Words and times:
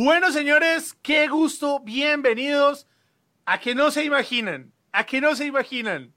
Bueno, 0.00 0.30
señores, 0.30 0.96
qué 1.02 1.26
gusto, 1.26 1.80
bienvenidos 1.80 2.86
a 3.44 3.58
que 3.58 3.74
no 3.74 3.90
se 3.90 4.04
imaginan, 4.04 4.72
a 4.92 5.04
que 5.04 5.20
no 5.20 5.34
se 5.34 5.44
imaginan. 5.44 6.14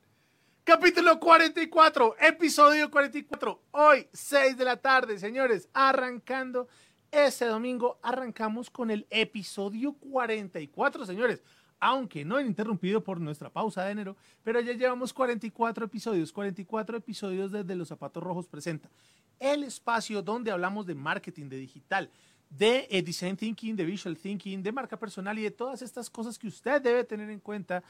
Capítulo 0.64 1.20
44, 1.20 2.16
episodio 2.20 2.92
44, 2.92 3.60
hoy 3.72 4.08
6 4.14 4.56
de 4.56 4.66
la 4.66 4.78
tarde, 4.78 5.18
señores, 5.18 5.68
arrancando 5.74 6.68
este 7.10 7.46
domingo, 7.46 7.98
arrancamos 8.04 8.70
con 8.70 8.92
el 8.92 9.08
episodio 9.10 9.94
44, 9.94 11.08
señores. 11.08 11.42
Aunque 11.80 12.24
no 12.24 12.40
interrumpido 12.40 13.04
por 13.04 13.20
nuestra 13.20 13.50
pausa 13.50 13.84
de 13.84 13.94
enero, 13.94 14.16
pero 14.44 14.60
ya 14.60 14.74
llevamos 14.74 15.12
44 15.12 15.86
episodios, 15.86 16.32
44 16.32 16.98
episodios 16.98 17.52
desde 17.52 17.74
Los 17.74 17.88
Zapatos 17.88 18.22
Rojos 18.22 18.48
Presenta, 18.48 18.92
el 19.40 19.64
espacio 19.64 20.22
donde 20.22 20.52
hablamos 20.52 20.86
de 20.86 20.94
marketing, 20.94 21.50
de 21.50 21.58
digital, 21.58 22.12
de 22.52 22.88
eh, 22.92 23.02
design 23.02 23.38
thinking, 23.38 23.76
de 23.76 23.86
visual 23.86 24.18
thinking, 24.18 24.62
de 24.62 24.72
marca 24.72 24.98
personal 24.98 25.40
y 25.40 25.44
de 25.44 25.52
todas 25.52 25.82
estas 25.82 26.10
cosas 26.10 26.38
que 26.38 26.48
usted 26.48 26.82
debe 26.82 27.04
tener 27.06 27.30
en 27.30 27.40
cuenta 27.40 27.82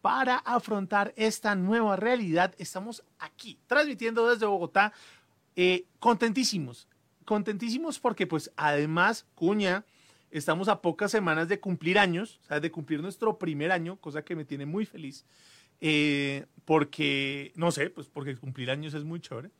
para 0.00 0.36
afrontar 0.36 1.12
esta 1.16 1.54
nueva 1.54 1.96
realidad. 1.96 2.54
Estamos 2.58 3.02
aquí, 3.18 3.58
transmitiendo 3.66 4.28
desde 4.28 4.46
Bogotá, 4.46 4.92
eh, 5.56 5.84
contentísimos, 5.98 6.86
contentísimos 7.24 7.98
porque 7.98 8.26
pues 8.26 8.52
además, 8.56 9.26
Cuña, 9.34 9.84
estamos 10.30 10.68
a 10.68 10.80
pocas 10.80 11.10
semanas 11.10 11.48
de 11.48 11.58
cumplir 11.58 11.98
años, 11.98 12.38
o 12.44 12.46
sea, 12.46 12.60
de 12.60 12.70
cumplir 12.70 13.02
nuestro 13.02 13.36
primer 13.38 13.72
año, 13.72 13.96
cosa 13.96 14.24
que 14.24 14.36
me 14.36 14.44
tiene 14.44 14.64
muy 14.64 14.86
feliz, 14.86 15.24
eh, 15.80 16.46
porque, 16.64 17.52
no 17.56 17.72
sé, 17.72 17.90
pues 17.90 18.06
porque 18.06 18.36
cumplir 18.36 18.70
años 18.70 18.94
es 18.94 19.02
muy 19.02 19.20
chévere. 19.20 19.50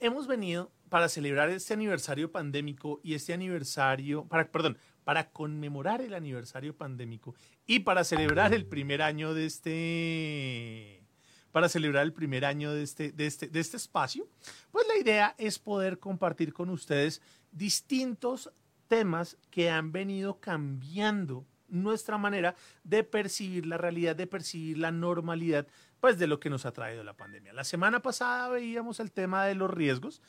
hemos 0.00 0.26
venido 0.26 0.72
para 0.90 1.08
celebrar 1.08 1.48
este 1.48 1.72
aniversario 1.72 2.30
pandémico 2.30 3.00
y 3.02 3.14
este 3.14 3.32
aniversario, 3.32 4.26
para, 4.26 4.50
perdón, 4.50 4.76
para 5.04 5.30
conmemorar 5.30 6.02
el 6.02 6.12
aniversario 6.12 6.76
pandémico 6.76 7.34
y 7.66 7.80
para 7.80 8.04
celebrar 8.04 8.52
el 8.52 8.66
primer 8.66 9.00
año 9.00 9.32
de 9.32 9.46
este, 9.46 11.06
para 11.52 11.68
celebrar 11.68 12.04
el 12.04 12.12
primer 12.12 12.44
año 12.44 12.72
de 12.74 12.82
este, 12.82 13.12
de 13.12 13.26
este, 13.26 13.48
de 13.48 13.60
este 13.60 13.76
espacio, 13.76 14.28
pues 14.72 14.86
la 14.88 14.98
idea 14.98 15.34
es 15.38 15.58
poder 15.58 15.98
compartir 15.98 16.52
con 16.52 16.68
ustedes 16.68 17.22
distintos 17.52 18.50
temas 18.88 19.38
que 19.50 19.70
han 19.70 19.92
venido 19.92 20.40
cambiando 20.40 21.46
nuestra 21.68 22.18
manera 22.18 22.56
de 22.82 23.04
percibir 23.04 23.64
la 23.64 23.78
realidad, 23.78 24.16
de 24.16 24.26
percibir 24.26 24.78
la 24.78 24.90
normalidad, 24.90 25.68
pues 26.00 26.18
de 26.18 26.26
lo 26.26 26.40
que 26.40 26.50
nos 26.50 26.66
ha 26.66 26.72
traído 26.72 27.04
la 27.04 27.16
pandemia. 27.16 27.52
La 27.52 27.62
semana 27.62 28.02
pasada 28.02 28.48
veíamos 28.48 28.98
el 28.98 29.12
tema 29.12 29.44
de 29.44 29.54
los 29.54 29.70
riesgos 29.70 30.20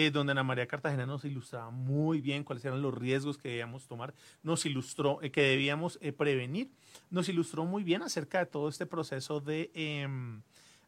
eh, 0.00 0.12
donde 0.12 0.30
Ana 0.30 0.44
María 0.44 0.68
Cartagena 0.68 1.06
nos 1.06 1.24
ilustraba 1.24 1.72
muy 1.72 2.20
bien 2.20 2.44
cuáles 2.44 2.64
eran 2.64 2.80
los 2.80 2.94
riesgos 2.94 3.36
que 3.36 3.48
debíamos 3.48 3.88
tomar, 3.88 4.14
nos 4.44 4.64
ilustró 4.64 5.20
eh, 5.22 5.32
que 5.32 5.42
debíamos 5.42 5.98
eh, 6.00 6.12
prevenir, 6.12 6.70
nos 7.10 7.28
ilustró 7.28 7.64
muy 7.64 7.82
bien 7.82 8.02
acerca 8.02 8.38
de 8.38 8.46
todo 8.46 8.68
este 8.68 8.86
proceso 8.86 9.40
de, 9.40 9.72
em, 9.74 10.42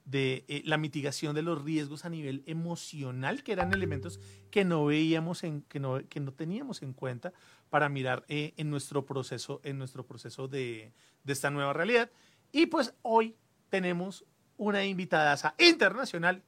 de 0.04 0.62
la 0.64 0.78
mitigación 0.78 1.34
de 1.34 1.42
los 1.42 1.60
riesgos 1.64 2.04
a 2.04 2.08
nivel 2.08 2.44
emocional, 2.46 3.42
que 3.42 3.50
eran 3.50 3.74
elementos 3.74 4.20
que 4.52 4.64
no 4.64 4.84
veíamos, 4.84 5.42
en, 5.42 5.62
que, 5.62 5.80
no, 5.80 5.98
que 6.08 6.20
no 6.20 6.32
teníamos 6.32 6.80
en 6.80 6.92
cuenta 6.92 7.32
para 7.68 7.88
mirar 7.88 8.24
en 8.28 8.70
nuestro 8.70 9.06
proceso, 9.06 9.60
en 9.64 9.76
nuestro 9.76 10.06
proceso 10.06 10.46
de, 10.46 10.92
de 11.24 11.32
esta 11.32 11.50
nueva 11.50 11.72
realidad. 11.72 12.12
Y 12.52 12.66
pues 12.66 12.94
hoy 13.02 13.34
tenemos 13.70 14.24
una 14.56 14.84
invitada 14.84 15.36
internacional, 15.58 16.44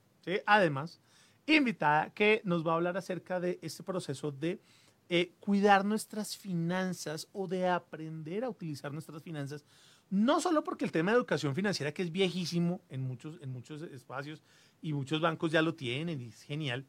además, 0.46 1.00
invitada 1.46 2.10
que 2.10 2.40
nos 2.44 2.66
va 2.66 2.72
a 2.72 2.74
hablar 2.76 2.96
acerca 2.96 3.40
de 3.40 3.58
este 3.62 3.82
proceso 3.82 4.30
de 4.30 4.60
eh, 5.08 5.32
cuidar 5.40 5.84
nuestras 5.84 6.36
finanzas 6.36 7.28
o 7.32 7.46
de 7.46 7.68
aprender 7.68 8.44
a 8.44 8.48
utilizar 8.48 8.92
nuestras 8.92 9.22
finanzas, 9.22 9.64
no 10.08 10.40
solo 10.40 10.64
porque 10.64 10.84
el 10.84 10.92
tema 10.92 11.10
de 11.10 11.18
educación 11.18 11.54
financiera, 11.54 11.92
que 11.92 12.02
es 12.02 12.12
viejísimo 12.12 12.80
en 12.88 13.02
muchos, 13.02 13.38
en 13.42 13.50
muchos 13.50 13.82
espacios 13.82 14.42
y 14.80 14.92
muchos 14.92 15.20
bancos 15.20 15.52
ya 15.52 15.60
lo 15.60 15.74
tienen 15.74 16.20
y 16.20 16.28
es 16.28 16.42
genial. 16.42 16.86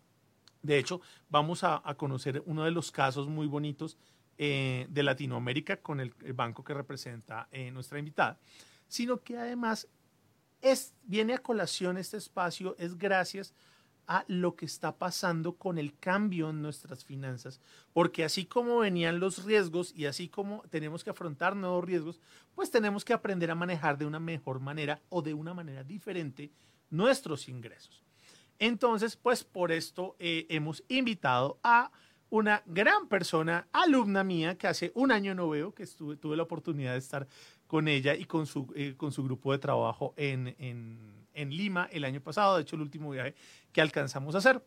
De 0.61 0.77
hecho, 0.77 1.01
vamos 1.29 1.63
a, 1.63 1.81
conocer 1.97 2.41
uno 2.45 2.63
de 2.63 2.71
los 2.71 2.91
casos 2.91 3.27
muy 3.27 3.47
bonitos 3.47 3.97
eh, 4.37 4.87
de 4.89 5.03
Latinoamérica 5.03 5.77
con 5.77 5.99
el, 5.99 6.13
banco 6.33 6.63
que 6.63 6.73
representa 6.73 7.49
eh, 7.51 7.71
nuestra 7.71 7.99
invitada, 7.99 8.39
sino 8.87 9.21
que 9.21 9.37
además 9.37 9.89
es, 10.61 10.93
viene 11.03 11.33
a 11.33 11.39
colación 11.39 11.97
este 11.97 12.15
espacio, 12.15 12.75
es 12.79 12.97
gracias 12.97 13.51
a 13.51 13.72
lo 14.27 14.55
que 14.55 14.65
está 14.65 14.97
pasando 14.97 15.53
con 15.53 15.77
el 15.77 15.97
cambio 15.97 16.49
en 16.49 16.61
nuestras 16.61 17.03
finanzas, 17.03 17.59
porque 17.93 18.23
así 18.23 18.45
como 18.45 18.79
venían 18.79 19.19
los 19.19 19.43
riesgos 19.45 19.93
y 19.95 20.05
así 20.05 20.27
como 20.27 20.63
tenemos 20.69 21.03
que 21.03 21.09
afrontar 21.09 21.55
nuevos 21.55 21.85
riesgos, 21.85 22.19
pues 22.55 22.69
tenemos 22.69 23.05
que 23.05 23.13
aprender 23.13 23.49
a 23.51 23.55
manejar 23.55 23.97
de 23.97 24.05
una 24.05 24.19
mejor 24.19 24.59
manera 24.59 25.01
o 25.09 25.21
de 25.21 25.33
una 25.33 25.53
manera 25.53 25.83
diferente 25.83 26.51
nuestros 26.89 27.49
ingresos. 27.49 28.03
Entonces, 28.59 29.15
pues 29.15 29.43
por 29.43 29.71
esto 29.71 30.15
eh, 30.19 30.45
hemos 30.49 30.83
invitado 30.87 31.59
a 31.63 31.91
una 32.29 32.63
gran 32.65 33.07
persona, 33.07 33.67
alumna 33.71 34.23
mía, 34.23 34.57
que 34.57 34.67
hace 34.67 34.91
un 34.95 35.11
año 35.11 35.35
no 35.35 35.49
veo, 35.49 35.73
que 35.73 35.83
estuve, 35.83 36.15
tuve 36.15 36.35
la 36.35 36.43
oportunidad 36.43 36.93
de 36.93 36.97
estar 36.97 37.27
con 37.67 37.87
ella 37.87 38.15
y 38.15 38.25
con 38.25 38.45
su, 38.47 38.71
eh, 38.75 38.95
grupo 38.99 39.51
de 39.51 39.59
trabajo 39.59 40.13
en, 40.17 41.22
Lima 41.35 41.87
el 41.91 42.05
año 42.05 42.21
pasado, 42.21 42.55
de 42.55 42.63
hecho 42.63 42.75
el 42.75 42.81
último 42.81 43.09
viaje 43.11 43.35
que 43.71 43.81
alcanzamos 43.81 44.35
a 44.35 44.39
hacer. 44.39 44.63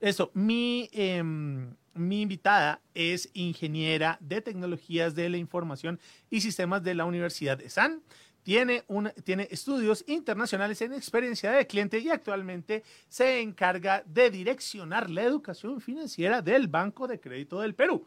Eso, 0.00 0.30
mi, 0.34 0.88
em, 0.92 1.74
mi 1.94 2.22
invitada 2.22 2.80
es 2.94 3.28
ingeniera 3.34 4.16
de 4.20 4.40
tecnologías 4.40 5.14
de 5.14 5.28
la 5.28 5.36
información 5.36 5.98
y 6.30 6.40
sistemas 6.40 6.82
de 6.82 6.94
la 6.94 7.04
Universidad 7.04 7.58
de 7.58 7.68
San. 7.68 8.02
Tiene, 8.44 8.84
tiene 9.24 9.48
estudios 9.50 10.04
internacionales 10.06 10.80
en 10.80 10.94
experiencia 10.94 11.50
de 11.50 11.66
cliente 11.66 11.98
y 11.98 12.08
actualmente 12.08 12.82
se 13.08 13.40
encarga 13.40 14.02
de 14.06 14.30
direccionar 14.30 15.10
la 15.10 15.22
educación 15.22 15.80
financiera 15.80 16.40
del 16.40 16.68
Banco 16.68 17.06
de 17.06 17.20
Crédito 17.20 17.60
del 17.60 17.74
Perú. 17.74 18.06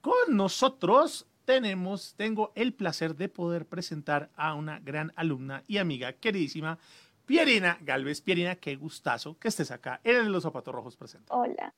Con 0.00 0.36
nosotros 0.36 1.26
tenemos, 1.48 2.14
tengo 2.14 2.52
el 2.56 2.74
placer 2.74 3.16
de 3.16 3.30
poder 3.30 3.64
presentar 3.64 4.28
a 4.36 4.52
una 4.52 4.80
gran 4.80 5.14
alumna 5.16 5.64
y 5.66 5.78
amiga 5.78 6.12
queridísima, 6.12 6.78
Pierina 7.24 7.78
Galvez. 7.80 8.20
Pierina, 8.20 8.56
qué 8.56 8.76
gustazo 8.76 9.38
que 9.38 9.48
estés 9.48 9.70
acá 9.70 9.98
en 10.04 10.30
Los 10.30 10.42
Zapatos 10.42 10.74
Rojos 10.74 10.94
presentes. 10.94 11.30
Hola. 11.30 11.74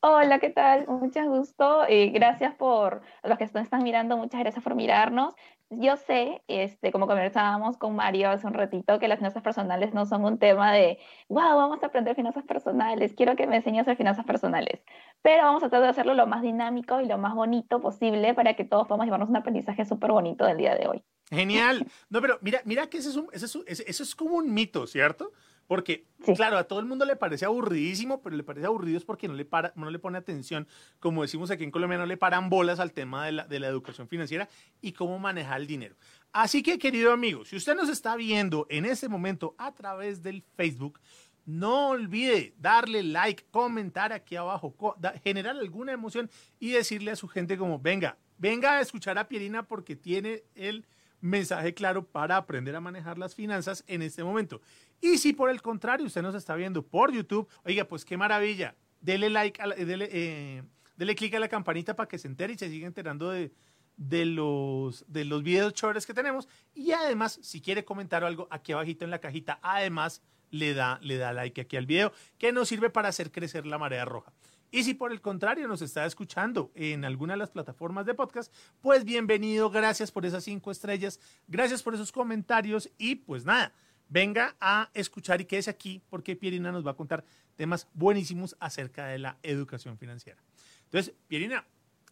Hola, 0.00 0.38
¿qué 0.38 0.50
tal? 0.50 0.86
Mucho 0.86 1.22
gusto. 1.24 1.88
y 1.88 2.10
gracias 2.10 2.54
por 2.54 3.02
los 3.22 3.38
que 3.38 3.44
están 3.44 3.82
mirando, 3.82 4.16
muchas 4.16 4.40
gracias 4.40 4.62
por 4.62 4.74
mirarnos. 4.74 5.34
Yo 5.70 5.96
sé, 5.96 6.42
este, 6.46 6.92
como 6.92 7.06
conversábamos 7.06 7.78
con 7.78 7.96
Mario 7.96 8.30
hace 8.30 8.46
un 8.46 8.54
ratito, 8.54 8.98
que 8.98 9.08
las 9.08 9.18
finanzas 9.18 9.42
personales 9.42 9.94
no 9.94 10.06
son 10.06 10.24
un 10.24 10.38
tema 10.38 10.72
de, 10.72 10.98
wow, 11.28 11.56
vamos 11.56 11.82
a 11.82 11.86
aprender 11.86 12.14
finanzas 12.14 12.44
personales, 12.44 13.14
quiero 13.14 13.34
que 13.34 13.46
me 13.46 13.56
enseñes 13.56 13.80
a 13.80 13.82
hacer 13.82 13.96
finanzas 13.96 14.24
personales. 14.24 14.84
Pero 15.22 15.42
vamos 15.42 15.62
a 15.62 15.68
tratar 15.68 15.82
de 15.82 15.88
hacerlo 15.88 16.14
lo 16.14 16.26
más 16.26 16.42
dinámico 16.42 17.00
y 17.00 17.06
lo 17.06 17.18
más 17.18 17.34
bonito 17.34 17.80
posible 17.80 18.34
para 18.34 18.54
que 18.54 18.64
todos 18.64 18.86
podamos 18.86 19.06
llevarnos 19.06 19.30
un 19.30 19.36
aprendizaje 19.36 19.84
súper 19.84 20.12
bonito 20.12 20.44
del 20.44 20.58
día 20.58 20.74
de 20.74 20.86
hoy. 20.86 21.04
Genial. 21.30 21.86
No, 22.10 22.20
pero 22.20 22.38
mira, 22.42 22.60
mira 22.64 22.88
que 22.88 22.98
eso 22.98 23.26
es, 23.32 23.56
eso 23.66 24.02
es 24.02 24.14
como 24.14 24.36
un 24.36 24.52
mito, 24.52 24.86
¿cierto? 24.86 25.32
Porque, 25.66 26.06
claro, 26.36 26.58
a 26.58 26.64
todo 26.64 26.80
el 26.80 26.86
mundo 26.86 27.04
le 27.04 27.16
parece 27.16 27.44
aburridísimo, 27.44 28.20
pero 28.22 28.36
le 28.36 28.42
parece 28.42 28.66
aburrido 28.66 28.98
es 28.98 29.04
porque 29.04 29.28
no 29.28 29.34
le, 29.34 29.44
para, 29.44 29.72
no 29.76 29.90
le 29.90 29.98
pone 29.98 30.18
atención, 30.18 30.66
como 31.00 31.22
decimos 31.22 31.50
aquí 31.50 31.64
en 31.64 31.70
Colombia, 31.70 31.98
no 31.98 32.06
le 32.06 32.16
paran 32.16 32.50
bolas 32.50 32.80
al 32.80 32.92
tema 32.92 33.26
de 33.26 33.32
la, 33.32 33.46
de 33.46 33.60
la 33.60 33.68
educación 33.68 34.08
financiera 34.08 34.48
y 34.80 34.92
cómo 34.92 35.18
manejar 35.18 35.60
el 35.60 35.66
dinero. 35.66 35.96
Así 36.32 36.62
que, 36.62 36.78
querido 36.78 37.12
amigo, 37.12 37.44
si 37.44 37.56
usted 37.56 37.74
nos 37.74 37.88
está 37.88 38.16
viendo 38.16 38.66
en 38.68 38.84
este 38.84 39.08
momento 39.08 39.54
a 39.56 39.72
través 39.72 40.22
del 40.22 40.42
Facebook, 40.56 41.00
no 41.46 41.88
olvide 41.90 42.54
darle 42.58 43.02
like, 43.02 43.44
comentar 43.50 44.12
aquí 44.12 44.36
abajo, 44.36 44.74
generar 45.22 45.56
alguna 45.56 45.92
emoción 45.92 46.30
y 46.58 46.70
decirle 46.70 47.10
a 47.10 47.16
su 47.16 47.28
gente 47.28 47.58
como, 47.58 47.78
venga, 47.78 48.16
venga 48.38 48.78
a 48.78 48.80
escuchar 48.80 49.18
a 49.18 49.28
Pierina 49.28 49.66
porque 49.66 49.96
tiene 49.96 50.44
el 50.54 50.86
mensaje 51.24 51.72
claro 51.72 52.06
para 52.06 52.36
aprender 52.36 52.76
a 52.76 52.80
manejar 52.80 53.18
las 53.18 53.34
finanzas 53.34 53.82
en 53.86 54.02
este 54.02 54.22
momento. 54.22 54.60
Y 55.00 55.18
si 55.18 55.32
por 55.32 55.50
el 55.50 55.62
contrario 55.62 56.06
usted 56.06 56.22
nos 56.22 56.34
está 56.34 56.54
viendo 56.54 56.86
por 56.86 57.12
YouTube, 57.12 57.48
oiga, 57.64 57.84
pues 57.86 58.04
qué 58.04 58.16
maravilla, 58.16 58.74
dele 59.00 59.30
like, 59.30 59.60
dele, 59.84 60.08
eh, 60.12 60.62
dele 60.96 61.14
clic 61.14 61.34
a 61.34 61.38
la 61.40 61.48
campanita 61.48 61.96
para 61.96 62.08
que 62.08 62.18
se 62.18 62.28
entere 62.28 62.52
y 62.52 62.58
se 62.58 62.68
siga 62.68 62.86
enterando 62.86 63.30
de, 63.30 63.52
de 63.96 64.26
los, 64.26 65.04
de 65.08 65.24
los 65.24 65.42
videos 65.42 65.72
chéveres 65.72 66.04
que 66.04 66.12
tenemos. 66.12 66.46
Y 66.74 66.92
además, 66.92 67.38
si 67.42 67.60
quiere 67.62 67.84
comentar 67.84 68.22
algo 68.22 68.46
aquí 68.50 68.72
abajito 68.72 69.04
en 69.04 69.10
la 69.10 69.18
cajita, 69.18 69.58
además 69.62 70.22
le 70.50 70.74
da, 70.74 70.98
le 71.02 71.16
da 71.16 71.32
like 71.32 71.62
aquí 71.62 71.76
al 71.76 71.86
video, 71.86 72.12
que 72.38 72.52
nos 72.52 72.68
sirve 72.68 72.90
para 72.90 73.08
hacer 73.08 73.32
crecer 73.32 73.66
la 73.66 73.78
marea 73.78 74.04
roja. 74.04 74.32
Y 74.74 74.82
si 74.82 74.94
por 74.94 75.12
el 75.12 75.20
contrario 75.20 75.68
nos 75.68 75.82
está 75.82 76.04
escuchando 76.04 76.72
en 76.74 77.04
alguna 77.04 77.34
de 77.34 77.36
las 77.36 77.52
plataformas 77.52 78.06
de 78.06 78.14
podcast, 78.14 78.52
pues 78.80 79.04
bienvenido, 79.04 79.70
gracias 79.70 80.10
por 80.10 80.26
esas 80.26 80.42
cinco 80.42 80.72
estrellas, 80.72 81.20
gracias 81.46 81.80
por 81.80 81.94
esos 81.94 82.10
comentarios 82.10 82.90
y 82.98 83.14
pues 83.14 83.44
nada, 83.44 83.72
venga 84.08 84.56
a 84.58 84.90
escuchar 84.92 85.40
y 85.40 85.44
quédese 85.44 85.70
aquí 85.70 86.02
porque 86.10 86.34
Pierina 86.34 86.72
nos 86.72 86.84
va 86.84 86.90
a 86.90 86.96
contar 86.96 87.24
temas 87.54 87.86
buenísimos 87.94 88.56
acerca 88.58 89.06
de 89.06 89.20
la 89.20 89.38
educación 89.44 89.96
financiera. 89.96 90.42
Entonces, 90.86 91.14
Pierina, 91.28 91.64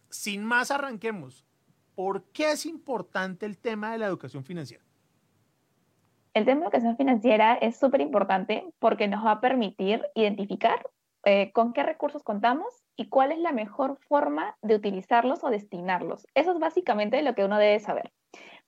sin 0.09 0.45
más 0.45 0.71
arranquemos. 0.71 1.45
¿Por 1.95 2.23
qué 2.31 2.51
es 2.53 2.65
importante 2.65 3.45
el 3.45 3.57
tema 3.57 3.91
de 3.91 3.97
la 3.97 4.05
educación 4.05 4.45
financiera? 4.45 4.85
El 6.33 6.45
tema 6.45 6.61
de 6.61 6.67
educación 6.67 6.95
financiera 6.95 7.55
es 7.55 7.75
súper 7.75 7.99
importante 7.99 8.63
porque 8.79 9.09
nos 9.09 9.25
va 9.25 9.31
a 9.31 9.41
permitir 9.41 10.01
identificar 10.15 10.81
eh, 11.25 11.51
con 11.53 11.73
qué 11.73 11.83
recursos 11.83 12.23
contamos 12.23 12.83
y 12.95 13.07
cuál 13.09 13.31
es 13.31 13.39
la 13.39 13.51
mejor 13.51 13.97
forma 14.07 14.57
de 14.61 14.75
utilizarlos 14.75 15.43
o 15.43 15.49
destinarlos. 15.49 16.27
Eso 16.35 16.51
es 16.51 16.59
básicamente 16.59 17.21
lo 17.21 17.33
que 17.33 17.45
uno 17.45 17.57
debe 17.57 17.79
saber. 17.79 18.11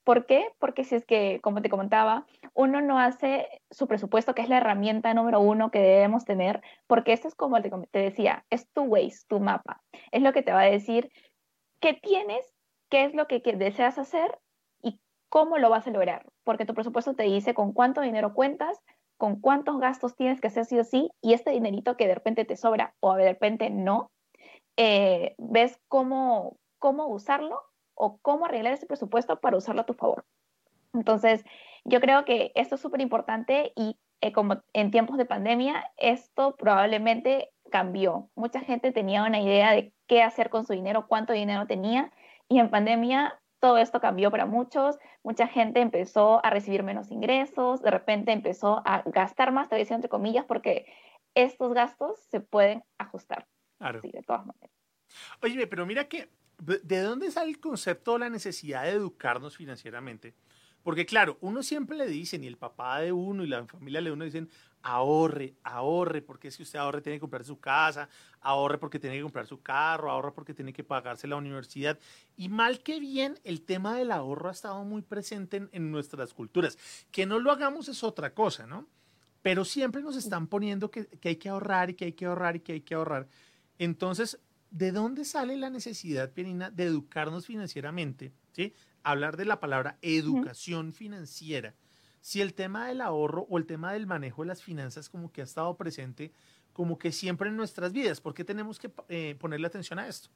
¿Por 0.06 0.28
qué? 0.28 0.48
Porque 0.60 0.84
si 0.84 0.96
es 0.96 1.06
que, 1.06 1.40
como 1.42 1.63
te 1.63 1.69
comentaba, 1.69 2.28
uno 2.54 2.80
no 2.80 3.00
hace 3.00 3.50
su 3.72 3.88
presupuesto, 3.88 4.36
que 4.36 4.44
es 4.44 4.50
la 4.50 4.57
herramienta 4.57 5.13
número 5.16 5.40
uno 5.42 5.72
que 5.72 5.80
debemos 5.80 6.25
tener, 6.25 6.62
porque 6.86 7.12
esto 7.12 7.28
es 7.28 7.34
como 7.34 7.60
te 7.60 8.00
decía, 8.00 8.46
es 8.52 8.69
tu 8.72 8.84
Waze, 8.84 9.25
tu 9.28 9.40
mapa. 9.40 9.81
Es 10.12 10.22
lo 10.22 10.31
que 10.31 10.44
te 10.44 10.54
va 10.54 10.62
a 10.62 10.69
decir 10.69 11.12
qué 11.80 11.94
tienes, 11.94 12.54
qué 12.90 13.06
es 13.06 13.16
lo 13.16 13.28
que 13.28 13.42
deseas 13.57 13.98
hacer 13.98 14.40
y 14.84 15.00
cómo 15.28 15.57
lo 15.57 15.72
vas 15.72 15.88
a 15.88 15.92
lograr. 15.92 16.28
Porque 16.44 16.66
tu 16.66 16.75
presupuesto 16.75 17.16
te 17.16 17.24
dice 17.24 17.56
con 17.56 17.74
cuánto 17.74 18.02
dinero 18.02 18.36
cuentas, 18.36 18.80
con 19.18 19.40
cuántos 19.40 19.80
gastos 19.80 20.16
tienes 20.16 20.42
que 20.42 20.48
hacer 20.48 20.66
sí 20.66 20.80
o 20.80 20.84
sí, 20.84 21.10
y 21.22 21.34
este 21.34 21.52
dinerito 21.52 21.98
que 21.98 22.08
de 22.08 22.16
repente 22.16 22.46
te 22.46 22.58
sobra 22.58 22.96
o 23.00 23.16
de 23.16 23.26
repente 23.26 23.70
no, 23.70 24.12
eh, 24.78 25.36
ves 25.38 25.80
cómo, 25.88 26.58
cómo 26.80 27.08
usarlo 27.08 27.62
o 27.94 28.18
cómo 28.22 28.46
arreglar 28.46 28.74
ese 28.74 28.88
presupuesto 28.88 29.40
para 29.40 29.58
usarlo 29.58 29.82
a 29.82 29.86
tu 29.86 29.94
favor. 29.94 30.26
Entonces, 30.94 31.44
yo 31.86 32.02
creo 32.02 32.26
que 32.26 32.52
esto 32.56 32.76
es 32.76 32.82
súper 32.82 33.02
importante 33.02 33.72
y 33.76 33.98
eh, 34.22 34.32
como 34.32 34.64
en 34.74 34.92
tiempos 34.92 35.18
de 35.18 35.26
pandemia, 35.26 35.92
esto 35.98 36.56
probablemente 36.56 37.52
cambió. 37.72 38.30
Mucha 38.36 38.62
gente 38.62 38.92
tenía 38.92 39.24
una 39.24 39.40
idea 39.40 39.72
de 39.72 39.94
qué 40.08 40.24
hacer 40.24 40.50
con 40.50 40.66
su 40.66 40.74
dinero, 40.74 41.08
cuánto 41.08 41.34
dinero 41.34 41.68
tenía, 41.68 42.12
y 42.48 42.60
en 42.60 42.70
pandemia 42.70 43.40
todo 43.66 43.80
esto 43.80 44.00
cambió 44.00 44.30
para 44.30 44.46
muchos. 44.46 45.00
Mucha 45.24 45.48
gente 45.48 45.82
empezó 45.82 46.40
a 46.46 46.52
recibir 46.52 46.84
menos 46.84 47.10
ingresos, 47.10 47.82
de 47.82 47.90
repente 47.90 48.32
empezó 48.32 48.84
a 48.86 49.02
gastar 49.08 49.52
más, 49.52 49.70
te 49.70 49.76
decía 49.76 49.96
entre 49.96 50.08
comillas, 50.08 50.46
porque 50.46 50.86
estos 51.34 51.74
gastos 51.74 52.20
se 52.30 52.42
pueden 52.42 52.84
ajustar. 53.00 53.48
Claro. 53.80 54.02
Sí, 54.04 54.12
de 54.12 54.22
todas 54.22 54.46
maneras. 54.46 54.70
Oye, 55.42 55.66
pero 55.66 55.88
mira 55.88 56.08
que 56.08 56.30
¿De 56.58 57.02
dónde 57.02 57.32
sale 57.32 57.50
el 57.50 57.60
concepto 57.60 58.14
de 58.14 58.20
la 58.20 58.30
necesidad 58.30 58.84
de 58.84 58.92
educarnos 58.92 59.58
financieramente? 59.58 60.36
Porque 60.86 61.08
claro, 61.08 61.40
uno 61.42 61.64
siempre 61.64 61.98
le 61.98 62.06
dice, 62.06 62.38
y 62.38 62.46
el 62.46 62.58
papá 62.58 63.00
de 63.00 63.12
uno 63.12 63.44
y 63.44 63.48
la 63.48 63.66
familia 63.66 64.04
de 64.04 64.12
uno 64.12 64.24
dicen, 64.24 64.48
ahorre, 64.84 65.56
ahorre, 65.64 66.22
porque 66.22 66.52
si 66.52 66.62
usted 66.62 66.78
ahorre 66.78 67.02
tiene 67.02 67.16
que 67.16 67.22
comprar 67.22 67.44
su 67.44 67.60
casa, 67.60 68.08
ahorre 68.40 68.78
porque 68.78 69.00
tiene 69.00 69.16
que 69.16 69.24
comprar 69.24 69.48
su 69.48 69.64
carro, 69.64 70.12
ahorre 70.12 70.32
porque 70.32 70.54
tiene 70.54 70.72
que 70.74 70.84
pagarse 70.84 71.26
la 71.26 71.38
universidad. 71.38 71.98
Y 72.38 72.50
mal 72.50 72.84
que 72.84 73.00
bien, 73.00 73.40
el 73.44 73.64
tema 73.64 73.98
del 73.98 74.12
ahorro 74.12 74.48
ha 74.48 74.52
estado 74.52 74.84
muy 74.84 75.02
presente 75.02 75.68
en, 75.72 75.92
nuestras 75.92 76.36
culturas. 76.36 76.78
Que 77.10 77.26
no 77.26 77.40
lo 77.40 77.52
hagamos 77.52 77.90
es 77.90 78.04
otra 78.04 78.36
cosa, 78.36 78.68
¿no? 78.68 78.88
Pero 79.42 79.66
siempre 79.66 80.04
nos 80.04 80.16
están 80.16 80.46
poniendo 80.46 80.92
que, 80.92 81.08
que 81.08 81.30
hay 81.30 81.36
que 81.38 81.50
ahorrar 81.50 81.90
y 81.90 81.96
que 81.96 82.06
hay 82.06 82.14
que 82.14 82.28
ahorrar 82.28 82.58
y 82.58 82.60
que 82.60 82.74
hay 82.74 82.81
que 82.81 82.94
ahorrar. 82.94 83.28
Entonces, 83.80 84.40
¿de 84.70 84.92
dónde 84.92 85.26
sale 85.26 85.58
la 85.58 85.72
necesidad, 85.72 86.31
Pierina, 86.31 86.70
de 86.70 86.84
educarnos 86.84 87.48
financieramente? 87.48 88.34
¿Sí? 88.52 88.72
Hablar 89.06 89.38
de 89.38 89.46
la 89.46 89.60
palabra 89.60 89.98
educación 90.02 90.92
financiera. 90.92 91.75
Si 92.22 92.42
el 92.42 92.56
tema 92.56 92.88
del 92.88 93.02
ahorro 93.02 93.46
o 93.52 93.60
el 93.60 93.68
tema 93.68 93.94
del 93.94 94.07
manejo 94.07 94.42
de 94.42 94.48
las 94.48 94.63
finanzas 94.63 95.10
como 95.10 95.31
que 95.31 95.42
ha 95.42 95.44
estado 95.44 95.78
presente 95.78 96.31
como 96.74 96.98
que 96.98 97.12
siempre 97.12 97.50
en 97.50 97.56
nuestras 97.56 97.94
vidas, 97.94 98.19
¿por 98.19 98.34
qué 98.34 98.44
tenemos 98.44 98.80
que 98.80 98.92
eh, 99.07 99.36
ponerle 99.40 99.68
atención 99.68 100.00
a 100.00 100.07
esto? 100.07 100.30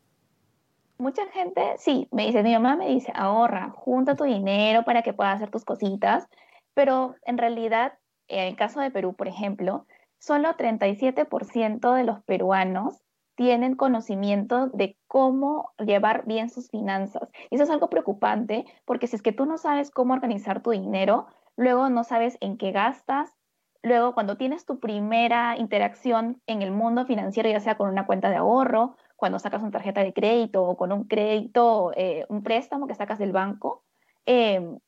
Mucha 1.00 1.27
gente, 1.31 1.62
sí, 1.77 2.07
me 2.12 2.27
dice, 2.27 2.44
mi 2.44 2.54
mamá 2.54 2.75
me 2.75 2.89
dice, 2.89 3.12
ahorra, 3.16 3.71
junta 3.71 4.16
tu 4.16 4.25
dinero 4.25 4.83
para 4.83 5.01
que 5.01 5.13
puedas 5.13 5.38
hacer 5.38 5.50
tus 5.50 5.66
cositas, 5.66 6.27
pero 6.75 7.16
en 7.25 7.39
realidad, 7.39 7.98
en 8.27 8.50
el 8.50 8.56
caso 8.56 8.81
de 8.81 8.92
Perú, 8.92 9.16
por 9.16 9.27
ejemplo, 9.27 9.88
solo 10.19 10.50
37% 10.56 11.95
de 11.95 12.04
los 12.04 12.21
peruanos 12.24 13.01
tienen 13.39 13.77
conocimiento 13.77 14.68
de 14.74 14.97
cómo 15.07 15.71
llevar 15.77 16.25
bien 16.25 16.50
sus 16.50 16.69
finanzas. 16.69 17.31
Y 17.50 17.56
eso 17.56 17.63
es 17.63 17.69
algo 17.69 17.89
preocupante 17.89 18.65
porque 18.83 19.07
si 19.07 19.15
es 19.15 19.21
que 19.21 19.31
tú 19.31 19.45
no 19.45 19.57
sabes 19.57 19.91
cómo 19.91 20.13
organizar 20.13 20.62
tu 20.62 20.71
dinero, 20.71 21.25
luego 21.56 21.89
no 21.89 22.03
sabes 22.03 22.38
en 22.41 22.57
qué 22.57 22.74
gastas, 22.74 23.33
luego 23.81 24.13
cuando 24.13 24.36
tienes 24.36 24.65
tu 24.65 24.81
primera 24.81 25.56
interacción 25.57 26.41
en 26.47 26.62
el 26.62 26.71
mundo 26.71 27.06
financiero, 27.06 27.50
ya 27.50 27.62
sea 27.62 27.77
con 27.77 27.88
una 27.88 28.06
cuenta 28.06 28.30
de 28.30 28.36
ahorro, 28.36 28.97
cuando 29.15 29.39
sacas 29.39 29.62
una 29.62 29.71
tarjeta 29.71 30.03
de 30.03 30.12
crédito 30.12 30.62
o 30.62 30.75
con 30.75 30.92
un 30.92 31.06
crédito, 31.06 31.94
eh, 31.95 32.25
un 32.27 32.44
préstamo 32.44 32.88
que 32.88 32.95
sacas 32.95 33.19
del 33.19 33.31
banco, 33.31 33.85
em, 34.25 34.80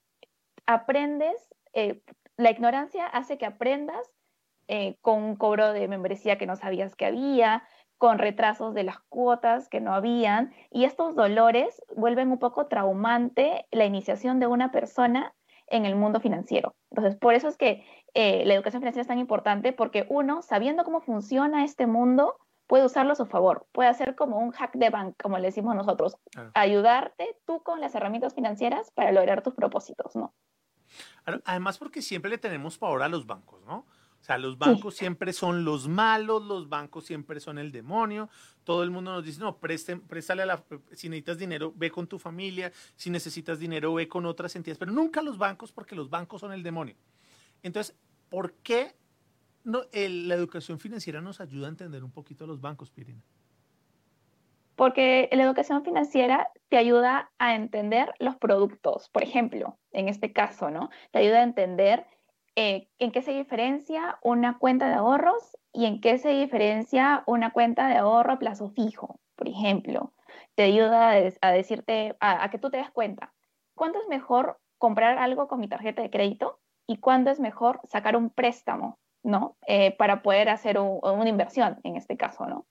aprendes, 0.65 1.55
eh, 1.71 2.01
la 2.35 2.51
ignorancia 2.51 3.05
hace 3.07 3.37
que 3.37 3.45
aprendas 3.45 4.11
eh, 4.73 4.97
con 5.01 5.21
un 5.21 5.35
cobro 5.35 5.73
de 5.73 5.87
membresía 5.89 6.37
que 6.37 6.45
no 6.45 6.55
sabías 6.55 6.95
que 6.95 7.05
había, 7.05 7.63
con 8.01 8.17
retrasos 8.17 8.73
de 8.73 8.83
las 8.83 8.99
cuotas 9.09 9.69
que 9.69 9.79
no 9.79 9.93
habían, 9.93 10.51
y 10.71 10.85
estos 10.85 11.15
dolores 11.15 11.83
vuelven 11.95 12.31
un 12.31 12.39
poco 12.39 12.65
traumante 12.65 13.67
la 13.69 13.85
iniciación 13.85 14.39
de 14.39 14.47
una 14.47 14.71
persona 14.71 15.35
en 15.67 15.85
el 15.85 15.95
mundo 15.95 16.19
financiero. 16.19 16.73
Entonces, 16.89 17.15
por 17.15 17.35
eso 17.35 17.47
es 17.47 17.57
que 17.57 17.85
eh, 18.15 18.43
la 18.47 18.55
educación 18.55 18.81
financiera 18.81 19.03
es 19.03 19.07
tan 19.07 19.19
importante, 19.19 19.71
porque 19.71 20.07
uno, 20.09 20.41
sabiendo 20.41 20.83
cómo 20.83 21.01
funciona 21.01 21.63
este 21.63 21.85
mundo, 21.85 22.37
puede 22.65 22.85
usarlo 22.85 23.11
a 23.11 23.15
su 23.15 23.27
favor, 23.27 23.67
puede 23.71 23.89
hacer 23.89 24.15
como 24.15 24.39
un 24.39 24.49
hack 24.49 24.73
de 24.73 24.89
bank, 24.89 25.21
como 25.21 25.37
le 25.37 25.49
decimos 25.49 25.75
nosotros, 25.75 26.17
ayudarte 26.55 27.37
tú 27.45 27.61
con 27.61 27.81
las 27.81 27.93
herramientas 27.93 28.33
financieras 28.33 28.89
para 28.95 29.11
lograr 29.11 29.43
tus 29.43 29.53
propósitos, 29.53 30.15
¿no? 30.15 30.33
Además, 31.45 31.77
porque 31.77 32.01
siempre 32.01 32.31
le 32.31 32.39
tenemos 32.39 32.79
favor 32.79 33.03
a 33.03 33.09
los 33.09 33.27
bancos, 33.27 33.63
¿no? 33.63 33.85
Sea, 34.31 34.37
los 34.37 34.57
bancos 34.57 34.95
siempre 34.95 35.33
son 35.33 35.65
los 35.65 35.89
malos, 35.89 36.41
los 36.43 36.69
bancos 36.69 37.03
siempre 37.03 37.41
son 37.41 37.57
el 37.57 37.69
demonio. 37.69 38.29
Todo 38.63 38.83
el 38.83 38.89
mundo 38.89 39.11
nos 39.11 39.25
dice, 39.25 39.41
no, 39.41 39.57
presten, 39.57 39.99
préstale 39.99 40.43
a 40.43 40.45
la, 40.45 40.63
si 40.93 41.09
necesitas 41.09 41.37
dinero, 41.37 41.73
ve 41.75 41.91
con 41.91 42.07
tu 42.07 42.17
familia, 42.17 42.71
si 42.95 43.09
necesitas 43.09 43.59
dinero, 43.59 43.93
ve 43.93 44.07
con 44.07 44.25
otras 44.25 44.55
entidades, 44.55 44.77
pero 44.77 44.93
nunca 44.93 45.21
los 45.21 45.37
bancos 45.37 45.73
porque 45.73 45.95
los 45.95 46.09
bancos 46.09 46.39
son 46.39 46.53
el 46.53 46.63
demonio. 46.63 46.95
Entonces, 47.61 47.93
¿por 48.29 48.53
qué 48.53 48.95
no, 49.65 49.81
la 49.91 50.35
educación 50.35 50.79
financiera 50.79 51.19
nos 51.19 51.41
ayuda 51.41 51.67
a 51.67 51.69
entender 51.71 52.01
un 52.01 52.11
poquito 52.11 52.45
a 52.45 52.47
los 52.47 52.61
bancos, 52.61 52.89
Pirina? 52.89 53.21
Porque 54.75 55.27
la 55.33 55.43
educación 55.43 55.83
financiera 55.83 56.47
te 56.69 56.77
ayuda 56.77 57.31
a 57.37 57.53
entender 57.53 58.13
los 58.19 58.37
productos, 58.37 59.09
por 59.09 59.23
ejemplo, 59.23 59.77
en 59.91 60.07
este 60.07 60.31
caso, 60.31 60.71
¿no? 60.71 60.89
Te 61.11 61.19
ayuda 61.19 61.39
a 61.39 61.43
entender 61.43 62.05
eh, 62.55 62.87
en 62.99 63.11
qué 63.11 63.21
se 63.21 63.31
diferencia 63.31 64.19
una 64.21 64.57
cuenta 64.57 64.87
de 64.89 64.95
ahorros 64.95 65.57
y 65.71 65.85
en 65.85 66.01
qué 66.01 66.17
se 66.17 66.29
diferencia 66.29 67.23
una 67.25 67.51
cuenta 67.51 67.87
de 67.87 67.97
ahorro 67.97 68.33
a 68.33 68.39
plazo 68.39 68.69
fijo, 68.69 69.19
por 69.35 69.47
ejemplo. 69.47 70.13
Te 70.55 70.63
ayuda 70.63 71.11
a, 71.41 71.51
decirte, 71.51 72.15
a, 72.19 72.49
que 72.49 72.57
tú 72.57 72.69
te 72.69 72.77
des 72.77 72.91
cuenta, 72.91 73.33
¿cuándo 73.75 73.99
es 73.99 74.07
mejor 74.07 74.59
comprar 74.77 75.17
algo 75.17 75.47
con 75.47 75.59
mi 75.59 75.69
tarjeta 75.69 76.01
de 76.01 76.09
crédito 76.09 76.59
y 76.87 76.97
cuándo 76.97 77.31
es 77.31 77.39
mejor 77.39 77.79
sacar 77.85 78.17
un 78.17 78.29
préstamo, 78.29 78.99
¿no? 79.23 79.55
Eh, 79.67 79.95
para 79.95 80.21
poder 80.21 80.49
hacer 80.49 80.77
una 80.79 81.29
inversión, 81.29 81.79
en 81.83 81.95
este 81.95 82.17
caso, 82.17 82.45
¿no? 82.47 82.65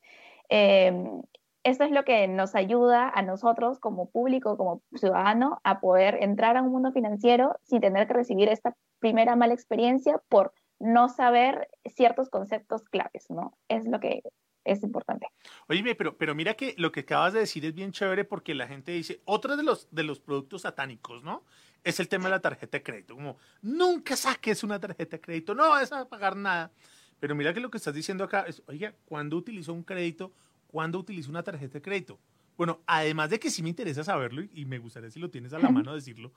Em, 0.48 1.22
esto 1.62 1.84
es 1.84 1.90
lo 1.90 2.04
que 2.04 2.26
nos 2.26 2.54
ayuda 2.54 3.08
a 3.08 3.22
nosotros 3.22 3.78
como 3.78 4.10
público, 4.10 4.56
como 4.56 4.82
ciudadano, 4.94 5.60
a 5.64 5.80
poder 5.80 6.18
entrar 6.22 6.56
a 6.56 6.62
un 6.62 6.72
mundo 6.72 6.92
financiero 6.92 7.56
sin 7.62 7.80
tener 7.80 8.06
que 8.06 8.14
recibir 8.14 8.48
esta 8.48 8.74
primera 8.98 9.36
mala 9.36 9.54
experiencia 9.54 10.20
por 10.28 10.52
no 10.78 11.08
saber 11.08 11.68
ciertos 11.84 12.30
conceptos 12.30 12.84
claves, 12.84 13.26
¿no? 13.28 13.56
Es 13.68 13.86
lo 13.86 14.00
que 14.00 14.22
es 14.64 14.82
importante. 14.82 15.26
Oye, 15.68 15.94
pero, 15.94 16.16
pero 16.16 16.34
mira 16.34 16.54
que 16.54 16.74
lo 16.78 16.92
que 16.92 17.00
acabas 17.00 17.32
de 17.34 17.40
decir 17.40 17.64
es 17.64 17.74
bien 17.74 17.92
chévere 17.92 18.24
porque 18.24 18.54
la 18.54 18.66
gente 18.66 18.92
dice, 18.92 19.20
otro 19.24 19.56
de 19.56 19.62
los, 19.62 19.88
de 19.90 20.04
los 20.04 20.20
productos 20.20 20.62
satánicos, 20.62 21.22
¿no? 21.22 21.44
Es 21.84 22.00
el 22.00 22.08
tema 22.08 22.24
de 22.24 22.30
la 22.30 22.40
tarjeta 22.40 22.78
de 22.78 22.82
crédito, 22.82 23.14
como 23.14 23.36
nunca 23.62 24.16
saques 24.16 24.64
una 24.64 24.78
tarjeta 24.78 25.16
de 25.16 25.20
crédito, 25.20 25.54
no 25.54 25.68
vas 25.70 25.92
a 25.92 26.08
pagar 26.08 26.36
nada. 26.36 26.70
Pero 27.18 27.34
mira 27.34 27.52
que 27.52 27.60
lo 27.60 27.70
que 27.70 27.76
estás 27.76 27.94
diciendo 27.94 28.24
acá 28.24 28.44
es, 28.48 28.62
oiga, 28.66 28.94
¿cuándo 29.04 29.36
utilizo 29.36 29.74
un 29.74 29.82
crédito? 29.82 30.32
¿Cuándo 30.70 30.98
utilizo 30.98 31.30
una 31.30 31.42
tarjeta 31.42 31.74
de 31.74 31.82
crédito? 31.82 32.18
Bueno, 32.56 32.80
además 32.86 33.30
de 33.30 33.40
que 33.40 33.50
sí 33.50 33.62
me 33.62 33.70
interesa 33.70 34.04
saberlo 34.04 34.42
y, 34.42 34.64
me 34.64 34.78
gustaría 34.78 35.10
si 35.10 35.18
lo 35.18 35.30
tienes 35.30 35.52
a 35.52 35.58
la 35.58 35.70
mano 35.70 35.94
decirlo, 35.94 36.32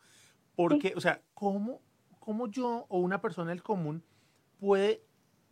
porque, 0.55 0.93
o 0.95 1.01
sea, 1.01 1.21
¿cómo 1.33 1.81
¿cómo 2.23 2.47
yo 2.47 2.85
o 2.87 2.99
una 2.99 3.19
persona 3.19 3.49
del 3.49 3.61
común 3.61 4.01
puede 4.57 5.01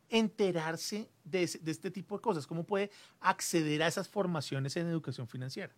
enterarse 0.08 1.10
de, 1.26 1.44
este 1.44 1.92
tipo 1.92 2.16
de 2.16 2.22
cosas? 2.22 2.48
¿Cómo 2.48 2.64
puede 2.64 2.92
acceder 3.20 3.84
a 3.84 3.88
esas 3.88 4.08
formaciones 4.08 4.78
en 4.78 4.88
educación 4.88 5.28
financiera? 5.28 5.74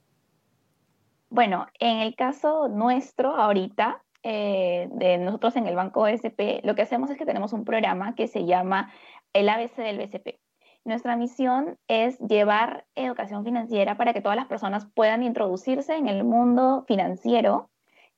Bueno, 1.32 1.66
en 1.80 1.98
el 1.98 2.16
caso 2.16 2.68
nuestro 2.68 3.36
ahorita, 3.36 4.04
eh, 4.22 4.88
de 4.92 5.18
nosotros 5.18 5.56
en 5.56 5.66
el 5.66 5.76
Banco 5.76 6.06
SP, 6.06 6.62
lo 6.64 6.76
que 6.76 6.84
hacemos 6.84 7.10
es 7.10 7.18
que 7.18 7.26
tenemos 7.26 7.54
un 7.54 7.66
programa 7.66 8.14
que 8.14 8.28
se 8.28 8.46
llama 8.46 8.92
el 9.34 9.50
ABC 9.50 9.78
del 9.78 9.98
BCP. 9.98 10.43
Nuestra 10.86 11.16
misión 11.16 11.78
es 11.88 12.20
llevar 12.20 12.86
educación 12.96 13.44
financiera 13.44 13.96
para 13.98 14.14
que 14.14 14.22
todas 14.22 14.36
las 14.36 14.48
personas 14.48 14.86
puedan 14.94 15.24
introducirse 15.24 15.96
en 15.96 16.08
el 16.08 16.24
mundo 16.24 16.84
financiero 16.88 17.70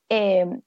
eh, 0.09 0.61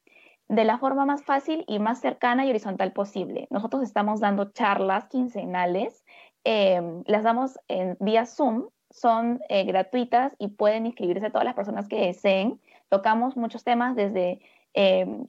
de 0.49 0.64
la 0.64 0.78
forma 0.78 1.05
más 1.05 1.25
fácil 1.25 1.64
y 1.67 1.78
más 1.78 2.00
cercana 2.00 2.47
y 2.47 2.50
horizontal 2.50 2.93
posible. 2.93 3.49
Nosotros 3.50 3.83
estamos 3.83 4.21
dando 4.21 4.52
charlas 4.52 5.07
quincenales, 5.09 6.05
eh, 6.45 6.81
las 7.07 7.25
damos 7.25 7.59
en 7.69 7.97
vía 8.00 8.26
Zoom, 8.26 8.69
son 8.90 9.40
eh, 9.49 9.64
gratuitas 9.64 10.35
y 10.38 10.49
pueden 10.49 10.87
inscribirse 10.87 11.31
todas 11.31 11.45
las 11.45 11.55
personas 11.55 11.88
que 11.88 12.07
deseen. 12.07 12.61
Tocamos 12.88 13.37
muchos 13.37 13.64
temas 13.64 13.97
desde 13.97 14.40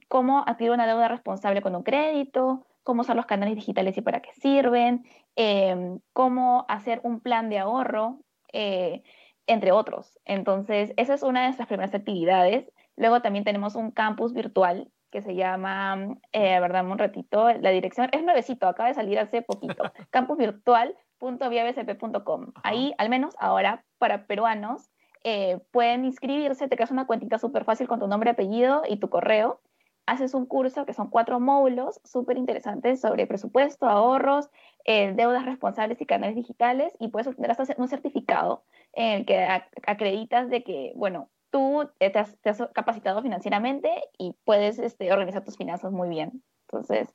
cómo 0.06 0.44
adquirir 0.46 0.70
una 0.70 0.86
deuda 0.86 1.08
responsable 1.08 1.60
con 1.60 1.74
un 1.74 1.82
crédito, 1.82 2.64
cómo 2.82 3.02
usar 3.02 3.16
los 3.16 3.26
canales 3.26 3.54
digitales 3.54 3.96
y 3.96 4.02
para 4.02 4.20
qué 4.20 4.32
sirven, 4.34 5.04
Em, 5.36 6.00
cómo 6.12 6.66
hacer 6.68 7.00
un 7.02 7.20
plan 7.20 7.48
de 7.48 7.58
ahorro, 7.58 8.18
eh, 8.52 9.02
entre 9.46 9.72
otros. 9.72 10.18
Entonces, 10.24 10.92
esa 10.96 11.14
es 11.14 11.22
una 11.22 11.40
de 11.40 11.46
nuestras 11.46 11.68
primeras 11.68 11.94
actividades. 11.94 12.70
Luego 12.96 13.22
también 13.22 13.44
tenemos 13.44 13.74
un 13.74 13.90
campus 13.90 14.34
virtual 14.34 14.90
que 15.10 15.22
se 15.22 15.34
llama, 15.34 16.18
eh, 16.32 16.60
verdad, 16.60 16.84
un 16.86 16.98
ratito, 16.98 17.50
la 17.54 17.70
dirección 17.70 18.10
es 18.12 18.22
nuevecito, 18.22 18.68
acaba 18.68 18.90
de 18.90 18.94
salir 18.94 19.18
hace 19.18 19.40
poquito, 19.42 19.82
campusvirtual.viabsp.com. 20.10 22.52
Ahí, 22.62 22.92
al 22.98 23.08
menos 23.08 23.34
ahora, 23.38 23.84
para 23.98 24.26
peruanos, 24.26 24.90
eh, 25.24 25.58
pueden 25.72 26.04
inscribirse, 26.04 26.68
te 26.68 26.76
creas 26.76 26.90
una 26.90 27.06
cuentita 27.06 27.38
súper 27.38 27.64
fácil 27.64 27.88
con 27.88 27.98
tu 27.98 28.06
nombre, 28.06 28.28
apellido 28.30 28.82
y 28.88 28.98
tu 28.98 29.08
correo, 29.08 29.62
haces 30.10 30.34
un 30.34 30.44
curso 30.44 30.84
que 30.86 30.92
son 30.92 31.08
cuatro 31.08 31.38
módulos 31.38 32.00
súper 32.04 32.36
interesantes 32.36 33.00
sobre 33.00 33.28
presupuesto, 33.28 33.86
ahorros, 33.86 34.50
eh, 34.84 35.12
deudas 35.14 35.44
responsables 35.44 36.00
y 36.00 36.06
canales 36.06 36.34
digitales 36.34 36.92
y 36.98 37.08
puedes 37.08 37.28
obtener 37.28 37.52
hasta 37.52 37.64
un 37.78 37.88
certificado 37.88 38.64
en 38.92 39.20
el 39.20 39.24
que 39.24 39.46
acreditas 39.86 40.50
de 40.50 40.64
que, 40.64 40.92
bueno, 40.96 41.30
tú 41.50 41.88
te 41.98 42.18
has, 42.18 42.36
capacitado 42.74 43.22
financieramente 43.22 43.88
y 44.18 44.34
puedes 44.44 44.80
este, 44.80 45.12
organizar 45.12 45.44
tus 45.44 45.56
finanzas 45.56 45.92
muy 45.92 46.08
bien. 46.08 46.42
Entonces, 46.68 47.14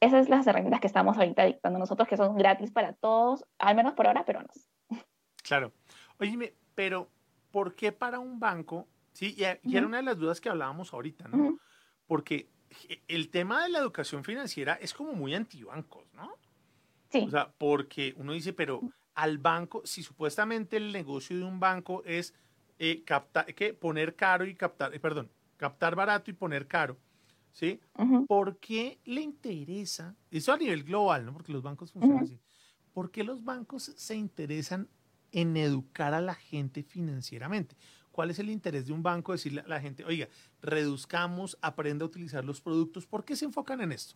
esas 0.00 0.26
son 0.26 0.36
las 0.36 0.46
herramientas 0.48 0.80
que 0.80 0.88
estamos 0.88 1.16
ahorita 1.16 1.44
dictando 1.44 1.78
nosotros, 1.78 2.08
que 2.08 2.16
son 2.16 2.36
gratis 2.36 2.72
para 2.72 2.92
todos, 2.92 3.44
al 3.58 3.76
menos 3.76 3.94
por 3.94 4.08
ahora, 4.08 4.24
pero 4.24 4.42
no. 4.42 4.48
Claro. 5.44 5.72
Oye, 6.18 6.56
pero 6.74 7.08
¿por 7.52 7.76
qué 7.76 7.92
para 7.92 8.18
un 8.18 8.40
banco? 8.40 8.88
Sí, 9.12 9.36
y, 9.36 9.44
era 9.76 9.86
una 9.86 9.98
de 9.98 10.02
las 10.02 10.18
dudas 10.18 10.40
que 10.40 10.48
hablábamos 10.48 10.92
ahorita, 10.92 11.28
¿no? 11.28 11.58
Porque 12.12 12.50
el 13.08 13.30
tema 13.30 13.62
de 13.62 13.70
la 13.70 13.78
educación 13.78 14.22
financiera 14.22 14.74
es 14.74 14.92
como 14.92 15.14
muy 15.14 15.34
antibancos, 15.34 16.12
¿no? 16.12 16.36
Sí. 17.08 17.24
O 17.26 17.30
sea, 17.30 17.50
porque 17.56 18.12
uno 18.18 18.34
dice, 18.34 18.52
pero 18.52 18.82
al 19.14 19.38
banco, 19.38 19.80
si 19.86 20.02
supuestamente 20.02 20.76
el 20.76 20.92
negocio 20.92 21.38
de 21.38 21.44
un 21.44 21.58
banco 21.58 22.02
es 22.04 22.34
eh, 22.78 23.02
captar, 23.02 23.46
que 23.54 23.72
poner 23.72 24.14
caro 24.14 24.44
y 24.44 24.54
captar, 24.54 24.94
eh, 24.94 25.00
perdón, 25.00 25.30
captar 25.56 25.96
barato 25.96 26.30
y 26.30 26.34
poner 26.34 26.66
caro, 26.66 26.98
¿sí? 27.50 27.80
¿Por 28.28 28.58
qué 28.58 28.98
le 29.06 29.22
interesa, 29.22 30.14
eso 30.30 30.52
a 30.52 30.58
nivel 30.58 30.84
global, 30.84 31.24
¿no? 31.24 31.32
Porque 31.32 31.52
los 31.52 31.62
bancos 31.62 31.92
funcionan 31.92 32.24
así, 32.24 32.38
¿por 32.92 33.10
qué 33.10 33.24
los 33.24 33.42
bancos 33.42 33.84
se 33.84 34.16
interesan 34.16 34.86
en 35.30 35.56
educar 35.56 36.12
a 36.12 36.20
la 36.20 36.34
gente 36.34 36.82
financieramente? 36.82 37.74
¿Cuál 38.12 38.30
es 38.30 38.38
el 38.38 38.50
interés 38.50 38.86
de 38.86 38.92
un 38.92 39.02
banco? 39.02 39.32
Decirle 39.32 39.62
a 39.62 39.68
la 39.68 39.80
gente, 39.80 40.04
oiga, 40.04 40.28
reduzcamos, 40.60 41.58
aprenda 41.62 42.04
a 42.04 42.06
utilizar 42.06 42.44
los 42.44 42.60
productos. 42.60 43.06
¿Por 43.06 43.24
qué 43.24 43.34
se 43.34 43.46
enfocan 43.46 43.80
en 43.80 43.92
esto? 43.92 44.14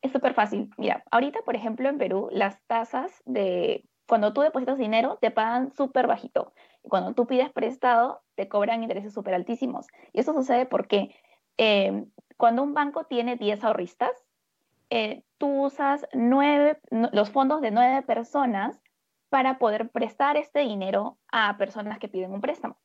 Es 0.00 0.12
súper 0.12 0.34
fácil. 0.34 0.70
Mira, 0.78 1.02
ahorita, 1.10 1.40
por 1.44 1.56
ejemplo, 1.56 1.88
en 1.88 1.98
Perú, 1.98 2.28
las 2.30 2.62
tasas 2.66 3.22
de 3.26 3.84
cuando 4.06 4.32
tú 4.32 4.42
depositas 4.42 4.78
dinero 4.78 5.18
te 5.20 5.30
pagan 5.30 5.72
súper 5.74 6.06
bajito. 6.06 6.52
Y 6.82 6.88
cuando 6.88 7.14
tú 7.14 7.26
pides 7.26 7.50
prestado, 7.50 8.22
te 8.34 8.48
cobran 8.48 8.82
intereses 8.82 9.12
súper 9.12 9.34
altísimos. 9.34 9.86
Y 10.12 10.20
eso 10.20 10.32
sucede 10.34 10.66
porque 10.66 11.14
eh, 11.56 12.04
cuando 12.36 12.62
un 12.62 12.74
banco 12.74 13.04
tiene 13.04 13.36
10 13.36 13.64
ahorristas, 13.64 14.12
eh, 14.90 15.22
tú 15.38 15.64
usas 15.64 16.06
nueve, 16.12 16.78
los 16.90 17.30
fondos 17.30 17.60
de 17.60 17.70
nueve 17.70 18.02
personas 18.02 18.80
para 19.30 19.58
poder 19.58 19.90
prestar 19.90 20.36
este 20.36 20.60
dinero 20.60 21.18
a 21.32 21.56
personas 21.56 21.98
que 21.98 22.08
piden 22.08 22.32
un 22.32 22.40
préstamo. 22.40 22.76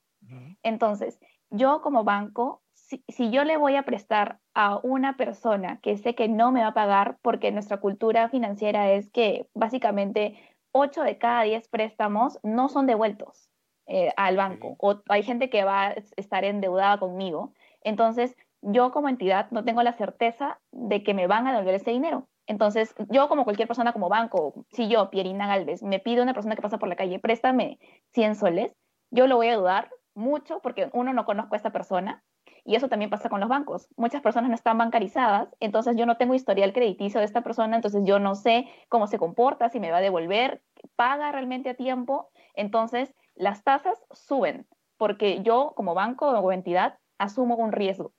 Entonces, 0.64 1.20
yo 1.50 1.82
como 1.82 2.04
banco, 2.04 2.62
si, 2.74 3.32
yo 3.32 3.44
le 3.44 3.58
voy 3.58 3.76
a 3.76 3.84
prestar 3.84 4.40
a 4.54 4.78
una 4.84 5.18
persona 5.18 5.80
que 5.82 5.98
sé 5.98 6.16
que 6.16 6.28
no 6.28 6.52
me 6.52 6.62
va 6.62 6.68
a 6.68 6.74
pagar, 6.74 7.18
porque 7.22 7.52
nuestra 7.52 7.78
cultura 7.78 8.30
financiera 8.30 8.92
es 8.92 9.10
que 9.12 9.48
básicamente 9.54 10.40
8 10.72 11.04
de 11.04 11.18
cada 11.18 11.44
10 11.44 11.68
préstamos 11.70 12.40
no 12.44 12.70
son 12.70 12.86
devueltos 12.86 13.50
eh, 13.88 14.12
al 14.18 14.38
banco, 14.38 14.76
o 14.80 15.02
hay 15.10 15.24
gente 15.24 15.50
que 15.50 15.64
va 15.64 15.88
a 15.88 15.96
estar 16.18 16.44
endeudada 16.44 17.00
conmigo. 17.00 17.54
Entonces, 17.82 18.36
yo 18.62 18.92
como 18.92 19.10
entidad 19.10 19.50
no 19.52 19.64
tengo 19.64 19.82
la 19.84 19.94
certeza 19.94 20.60
de 20.72 21.04
que 21.04 21.14
me 21.14 21.28
van 21.28 21.48
a 21.48 21.52
devolver 21.52 21.76
ese 21.76 21.92
dinero. 21.92 22.28
Entonces, 22.46 22.94
yo 23.10 23.30
como 23.30 23.44
cualquier 23.44 23.68
persona 23.68 23.94
como 23.94 24.10
banco, 24.10 24.66
si 24.72 24.88
yo, 24.88 25.10
Pierina 25.12 25.48
Galvez, 25.48 25.84
me 25.84 26.00
pide 26.00 26.22
una 26.22 26.34
persona 26.34 26.56
que 26.56 26.62
pasa 26.62 26.80
por 26.80 26.90
la 26.90 26.96
calle, 26.96 27.20
préstame 27.20 27.80
100 28.14 28.36
soles, 28.36 28.76
yo 29.12 29.28
lo 29.28 29.36
voy 29.36 29.48
a 29.50 29.56
dudar 29.56 29.90
mucho 30.16 30.60
porque 30.62 30.90
uno 30.94 31.14
no 31.14 31.26
conozco 31.26 31.56
a 31.56 31.58
esta 31.58 31.72
persona 31.72 32.24
y 32.66 32.76
eso 32.76 32.90
también 32.90 33.10
pasa 33.10 33.30
con 33.30 33.40
los 33.40 33.50
bancos. 33.50 33.88
Muchas 33.96 34.22
personas 34.22 34.50
no 34.50 34.56
están 34.56 34.78
bancarizadas, 34.78 35.56
entonces 35.60 35.96
yo 35.96 36.06
no 36.06 36.18
tengo 36.18 36.36
historial 36.36 36.74
crediticio 36.74 37.20
de 37.20 37.26
esta 37.26 37.42
persona, 37.42 37.76
entonces 37.76 38.04
yo 38.06 38.20
no 38.20 38.36
sé 38.36 38.68
cómo 38.90 39.08
se 39.08 39.18
comporta, 39.18 39.70
si 39.70 39.80
me 39.80 39.92
va 39.92 39.98
a 39.98 40.02
devolver, 40.02 40.62
paga 40.96 41.32
realmente 41.32 41.70
a 41.70 41.76
tiempo. 41.76 42.30
Entonces 42.54 43.14
las 43.36 43.64
tasas 43.64 44.04
suben 44.12 44.68
porque 44.98 45.42
yo 45.44 45.74
como 45.76 45.94
banco 45.94 46.28
o 46.30 46.52
entidad 46.52 47.00
asumo 47.18 47.56
un 47.56 47.72
riesgo. 47.72 48.14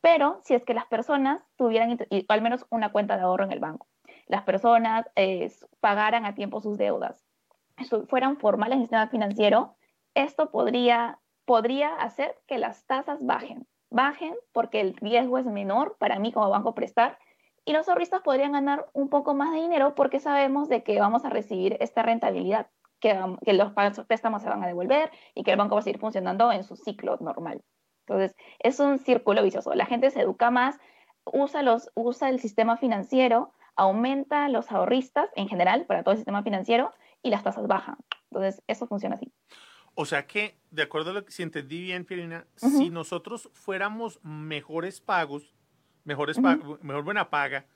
Pero 0.00 0.40
si 0.44 0.54
es 0.54 0.64
que 0.64 0.74
las 0.74 0.86
personas 0.86 1.42
tuvieran 1.56 1.98
al 2.28 2.42
menos 2.42 2.66
una 2.70 2.92
cuenta 2.92 3.16
de 3.16 3.22
ahorro 3.22 3.44
en 3.44 3.52
el 3.52 3.58
banco, 3.58 3.86
las 4.26 4.42
personas 4.42 5.06
eh, 5.16 5.50
pagaran 5.80 6.24
a 6.24 6.34
tiempo 6.34 6.60
sus 6.60 6.78
deudas, 6.78 7.24
fueran 8.08 8.36
formales 8.36 8.76
en 8.76 8.80
el 8.80 8.84
sistema 8.84 9.08
financiero, 9.08 9.76
esto 10.14 10.50
podría 10.50 11.18
podría 11.44 11.94
hacer 11.96 12.36
que 12.46 12.58
las 12.58 12.86
tasas 12.86 13.24
bajen. 13.24 13.66
Bajen 13.90 14.34
porque 14.52 14.80
el 14.80 14.96
riesgo 14.96 15.38
es 15.38 15.46
menor 15.46 15.96
para 15.98 16.18
mí 16.18 16.32
como 16.32 16.50
banco 16.50 16.74
prestar 16.74 17.18
y 17.64 17.72
los 17.72 17.88
ahorristas 17.88 18.22
podrían 18.22 18.52
ganar 18.52 18.86
un 18.92 19.08
poco 19.08 19.34
más 19.34 19.52
de 19.52 19.60
dinero 19.60 19.94
porque 19.94 20.20
sabemos 20.20 20.68
de 20.68 20.82
que 20.82 20.98
vamos 21.00 21.24
a 21.24 21.30
recibir 21.30 21.76
esta 21.80 22.02
rentabilidad, 22.02 22.68
que, 23.00 23.18
que 23.44 23.52
los 23.52 23.72
préstamos 24.06 24.42
se 24.42 24.48
van 24.48 24.62
a 24.62 24.66
devolver 24.66 25.10
y 25.34 25.44
que 25.44 25.52
el 25.52 25.56
banco 25.56 25.74
va 25.74 25.80
a 25.80 25.82
seguir 25.82 26.00
funcionando 26.00 26.52
en 26.52 26.64
su 26.64 26.76
ciclo 26.76 27.16
normal. 27.20 27.62
Entonces, 28.06 28.36
es 28.58 28.80
un 28.80 28.98
círculo 28.98 29.42
vicioso. 29.42 29.72
La 29.74 29.86
gente 29.86 30.10
se 30.10 30.20
educa 30.20 30.50
más, 30.50 30.78
usa, 31.24 31.62
los, 31.62 31.90
usa 31.94 32.28
el 32.28 32.38
sistema 32.38 32.76
financiero, 32.76 33.52
aumenta 33.76 34.48
los 34.50 34.70
ahorristas 34.70 35.30
en 35.36 35.48
general 35.48 35.86
para 35.86 36.02
todo 36.02 36.12
el 36.12 36.18
sistema 36.18 36.42
financiero 36.42 36.92
y 37.22 37.30
las 37.30 37.42
tasas 37.42 37.66
bajan. 37.66 37.96
Entonces, 38.30 38.62
eso 38.66 38.86
funciona 38.86 39.14
así. 39.14 39.32
O 39.94 40.06
sea 40.06 40.26
que, 40.26 40.56
de 40.70 40.82
acuerdo 40.82 41.10
a 41.10 41.14
lo 41.14 41.24
que 41.24 41.32
si 41.32 41.42
entendí 41.42 41.80
bien, 41.80 42.04
Pierina, 42.04 42.46
si 42.56 42.90
nosotros 42.90 43.48
fuéramos 43.52 44.18
mejores 44.24 45.00
pagos, 45.00 45.54
mejores 46.04 46.38
mejor 46.38 47.04
buena 47.04 47.30
paga, 47.30 47.66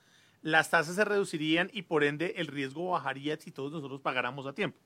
las 0.43 0.71
tasas 0.71 0.97
se 0.97 1.05
reducirían 1.05 1.71
y 1.73 1.83
por 1.83 2.05
ende 2.05 2.35
el 2.37 2.47
riesgo 2.47 2.91
bajaría 2.91 3.37
si 3.37 3.51
todos 3.51 3.73
nosotros 3.73 4.01
pagáramos 4.01 4.47
a 4.47 4.53
tiempo. 4.53 4.79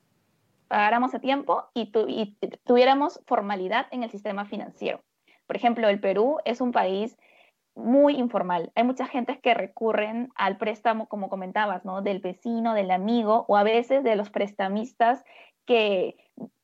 Pagáramos 0.67 1.13
a 1.13 1.19
tiempo 1.19 1.65
y, 1.73 1.91
y 2.07 2.37
tuviéramos 2.65 3.19
formalidad 3.25 3.87
en 3.91 4.03
el 4.03 4.11
sistema 4.11 4.45
financiero. 4.45 5.03
Por 5.45 5.55
ejemplo, 5.55 5.87
el 5.89 5.99
Perú 5.99 6.37
es 6.45 6.61
un 6.61 6.71
país 6.71 7.17
muy 7.75 8.15
informal. 8.15 8.71
Hay 8.75 8.83
mucha 8.83 9.07
gente 9.07 9.39
que 9.39 9.53
recurren 9.53 10.31
al 10.35 10.57
préstamo, 10.57 11.07
como 11.07 11.29
comentabas, 11.29 11.85
¿no? 11.85 12.01
Del 12.01 12.19
vecino, 12.19 12.73
del 12.73 12.91
amigo 12.91 13.45
o 13.47 13.57
a 13.57 13.63
veces 13.63 14.03
de 14.03 14.15
los 14.15 14.29
prestamistas 14.29 15.23
que 15.65 16.15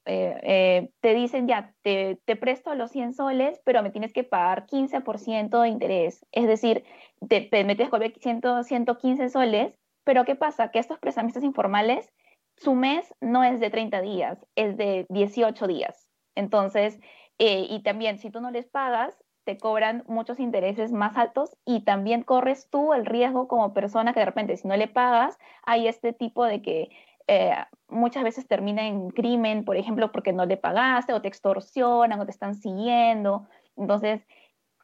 eh, 0.06 0.40
eh, 0.44 0.90
te 1.02 1.14
dicen 1.14 1.48
ya, 1.48 1.74
te, 1.82 2.18
presto 2.40 2.74
los 2.76 2.92
100 2.92 3.14
soles, 3.14 3.62
pero 3.66 3.84
me 3.84 3.92
tienes 3.92 4.14
que 4.14 4.24
pagar 4.24 4.66
15% 4.66 5.62
de 5.62 5.70
interés. 5.70 6.26
Es 6.32 6.48
decir, 6.48 6.84
te, 7.28 7.42
te 7.42 7.64
metes 7.64 7.90
con 7.90 8.02
115 8.02 9.30
soles, 9.30 9.74
pero 10.04 10.26
¿qué 10.26 10.36
pasa? 10.36 10.72
Que 10.72 10.80
estos 10.80 11.00
prestamistas 11.00 11.44
informales, 11.44 12.12
su 12.58 12.76
mes 12.76 13.14
no 13.22 13.44
es 13.44 13.60
de 13.60 13.70
30 13.70 14.02
días, 14.02 14.46
es 14.56 14.78
de 14.78 15.06
18 15.10 15.68
días. 15.68 16.08
Entonces, 16.36 17.00
eh, 17.38 17.68
y 17.70 17.84
también 17.84 18.18
si 18.18 18.30
tú 18.32 18.42
no 18.42 18.52
les 18.52 18.68
pagas, 18.68 19.18
te 19.46 19.58
cobran 19.58 20.04
muchos 20.08 20.40
intereses 20.40 20.92
más 20.92 21.18
altos 21.18 21.56
y 21.66 21.84
también 21.84 22.24
corres 22.24 22.70
tú 22.70 22.94
el 22.94 23.06
riesgo 23.06 23.48
como 23.48 23.74
persona 23.74 24.14
que 24.14 24.20
de 24.20 24.26
repente 24.26 24.58
si 24.58 24.68
no 24.68 24.78
le 24.78 24.88
pagas, 24.88 25.38
hay 25.64 25.88
este 25.88 26.14
tipo 26.14 26.46
de 26.46 26.62
que 26.62 26.90
eh, 27.32 27.54
muchas 27.88 28.24
veces 28.24 28.48
termina 28.48 28.88
en 28.88 29.12
crimen, 29.12 29.64
por 29.64 29.78
ejemplo, 29.78 30.12
porque 30.12 30.34
no 30.34 30.48
le 30.48 30.58
pagaste 30.58 31.14
o 31.14 31.22
te 31.22 31.28
extorsionan 31.28 32.20
o 32.20 32.26
te 32.26 32.32
están 32.32 32.56
siguiendo. 32.56 33.48
Entonces, 33.78 34.26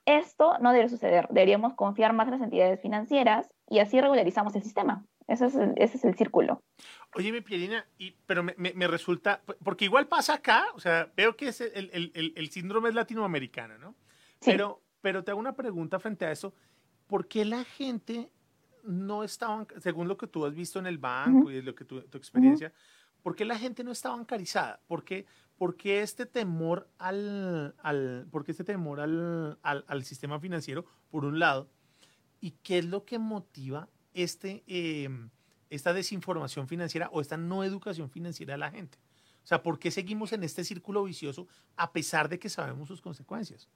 esto 0.06 0.60
no 0.60 0.72
debe 0.72 0.88
suceder. 0.88 1.28
Deberíamos 1.32 1.74
confiar 1.74 2.14
más 2.14 2.28
en 2.28 2.34
las 2.34 2.42
entidades 2.42 2.80
financieras 2.80 3.50
y 3.68 3.80
así 3.80 4.00
regularizamos 4.00 4.56
el 4.56 4.62
sistema. 4.62 5.04
Ese 5.28 5.48
es 5.48 5.56
el, 5.56 5.74
ese 5.78 5.98
es 5.98 6.06
el 6.06 6.16
círculo. 6.16 6.62
Oye, 7.16 7.32
mi 7.32 7.42
Pierina, 7.42 7.84
y, 7.98 8.12
pero 8.28 8.44
me, 8.44 8.54
me, 8.58 8.88
resulta, 8.88 9.42
porque 9.64 9.86
igual 9.86 10.08
pasa 10.08 10.36
acá, 10.36 10.68
o 10.76 10.80
sea, 10.80 11.12
veo 11.18 11.36
que 11.36 11.48
es 11.48 11.62
el, 11.62 11.90
el, 11.94 12.34
el 12.36 12.50
síndrome 12.52 12.90
es 12.90 12.96
latinoamericano, 12.96 13.80
¿no? 13.80 13.96
Sí. 14.40 14.52
Pero, 14.52 14.84
pero 15.02 15.24
te 15.24 15.32
hago 15.32 15.40
una 15.40 15.56
pregunta 15.56 16.00
frente 16.00 16.28
a 16.28 16.32
eso. 16.32 16.54
¿Por 17.08 17.28
qué 17.28 17.44
la 17.44 17.64
gente 17.64 18.30
no 18.86 19.24
estaba, 19.24 19.68
según 19.80 20.08
lo 20.08 20.18
que 20.18 20.28
tú 20.28 20.46
has 20.46 20.54
visto 20.54 20.80
en 20.80 20.86
el 20.86 20.98
banco 20.98 21.52
y 21.52 21.62
lo 21.62 21.76
que 21.76 21.86
tu, 21.86 22.02
tu 22.02 22.18
experiencia, 22.18 22.74
¿por 23.24 23.36
qué 23.36 23.46
la 23.46 23.58
gente 23.58 23.84
no 23.84 23.92
está 23.92 24.10
bancarizada? 24.10 24.80
¿Por 24.88 25.04
qué, 25.04 25.26
por 25.58 25.76
qué 25.76 26.02
este 26.02 26.26
temor 26.26 26.90
al, 26.98 27.76
al, 27.80 28.28
por 28.32 28.46
qué 28.46 28.52
este 28.52 28.64
temor 28.64 29.00
al, 29.00 29.58
al, 29.62 29.86
al 29.88 30.04
sistema 30.04 30.40
financiero, 30.40 30.86
por 31.10 31.26
un 31.26 31.40
lado? 31.40 31.70
¿Y 32.40 32.52
qué 32.64 32.80
es 32.80 32.86
lo 32.86 33.06
que 33.06 33.18
motiva 33.18 33.90
este, 34.14 34.64
eh, 34.68 35.10
esta 35.70 35.94
desinformación 35.94 36.68
financiera 36.68 37.10
o 37.12 37.22
esta 37.22 37.38
no 37.38 37.64
educación 37.64 38.10
financiera 38.10 38.54
de 38.54 38.60
la 38.60 38.72
gente? 38.72 39.00
O 39.44 39.48
sea, 39.48 39.62
¿por 39.62 39.78
qué 39.78 39.92
seguimos 39.92 40.34
en 40.34 40.44
este 40.44 40.64
círculo 40.64 41.04
vicioso 41.04 41.48
a 41.76 41.92
pesar 41.92 42.30
de 42.30 42.40
que 42.40 42.50
sabemos 42.50 42.88
sus 42.88 43.02
consecuencias? 43.02 43.70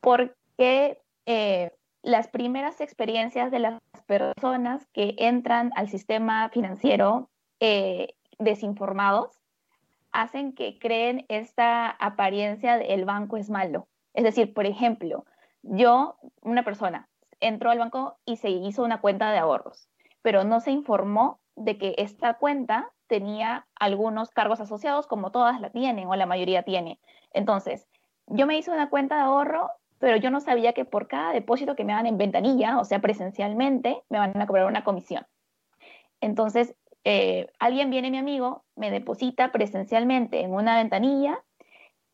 Porque 0.00 1.02
eh, 1.26 1.72
las 2.02 2.28
primeras 2.28 2.80
experiencias 2.80 3.50
de 3.50 3.58
las 3.58 3.80
personas 4.06 4.86
que 4.92 5.14
entran 5.18 5.70
al 5.76 5.88
sistema 5.88 6.48
financiero 6.48 7.28
eh, 7.60 8.14
desinformados 8.38 9.40
hacen 10.12 10.52
que 10.52 10.78
creen 10.78 11.24
esta 11.28 11.90
apariencia 11.90 12.78
de 12.78 12.94
el 12.94 13.04
banco 13.04 13.36
es 13.36 13.50
malo. 13.50 13.86
Es 14.14 14.24
decir, 14.24 14.54
por 14.54 14.66
ejemplo, 14.66 15.24
yo, 15.62 16.16
una 16.42 16.64
persona, 16.64 17.08
entró 17.38 17.70
al 17.70 17.78
banco 17.78 18.18
y 18.24 18.36
se 18.36 18.50
hizo 18.50 18.82
una 18.82 19.00
cuenta 19.00 19.30
de 19.30 19.38
ahorros, 19.38 19.88
pero 20.22 20.44
no 20.44 20.60
se 20.60 20.72
informó 20.72 21.40
de 21.54 21.78
que 21.78 21.94
esta 21.98 22.34
cuenta 22.34 22.90
tenía 23.06 23.66
algunos 23.78 24.30
cargos 24.30 24.60
asociados, 24.60 25.06
como 25.06 25.30
todas 25.30 25.60
la 25.60 25.70
tienen 25.70 26.08
o 26.08 26.16
la 26.16 26.26
mayoría 26.26 26.62
tiene. 26.62 26.98
Entonces, 27.32 27.88
yo 28.26 28.46
me 28.46 28.56
hice 28.56 28.70
una 28.70 28.88
cuenta 28.88 29.16
de 29.16 29.22
ahorro, 29.22 29.70
pero 30.00 30.16
yo 30.16 30.30
no 30.30 30.40
sabía 30.40 30.72
que 30.72 30.84
por 30.84 31.06
cada 31.06 31.32
depósito 31.32 31.76
que 31.76 31.84
me 31.84 31.92
dan 31.92 32.06
en 32.06 32.18
ventanilla, 32.18 32.80
o 32.80 32.84
sea, 32.84 33.00
presencialmente, 33.00 34.02
me 34.08 34.18
van 34.18 34.40
a 34.40 34.46
cobrar 34.46 34.66
una 34.66 34.82
comisión. 34.82 35.26
Entonces, 36.22 36.74
eh, 37.04 37.48
alguien 37.58 37.90
viene, 37.90 38.10
mi 38.10 38.18
amigo, 38.18 38.64
me 38.76 38.90
deposita 38.90 39.52
presencialmente 39.52 40.40
en 40.40 40.52
una 40.52 40.76
ventanilla 40.76 41.38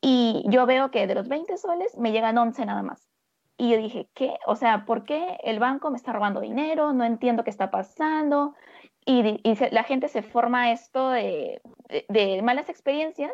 y 0.01 0.45
yo 0.49 0.67
veo 0.67 0.91
que 0.91 1.07
de 1.07 1.15
los 1.15 1.29
20 1.29 1.57
soles 1.57 1.97
me 1.97 2.11
llegan 2.11 2.37
11 2.37 2.67
nada 2.67 2.83
más. 2.83 3.09
Y 3.57 3.71
yo 3.71 3.79
dije, 3.79 4.09
¿qué? 4.15 4.37
O 4.47 4.57
sea, 4.57 4.85
¿por 4.85 5.05
qué 5.05 5.39
el 5.45 5.61
banco 5.61 5.91
me 5.91 5.97
está 5.97 6.13
robando 6.13 6.41
dinero? 6.41 6.93
No 6.93 7.05
entiendo 7.05 7.45
qué 7.45 7.51
está 7.51 7.71
pasando. 7.71 8.55
Y, 9.05 9.39
la 9.71 9.85
gente 9.85 10.09
se 10.09 10.23
forma 10.23 10.73
esto 10.73 11.11
de, 11.11 11.63
de, 12.09 12.43
malas 12.43 12.69
experiencias, 12.69 13.33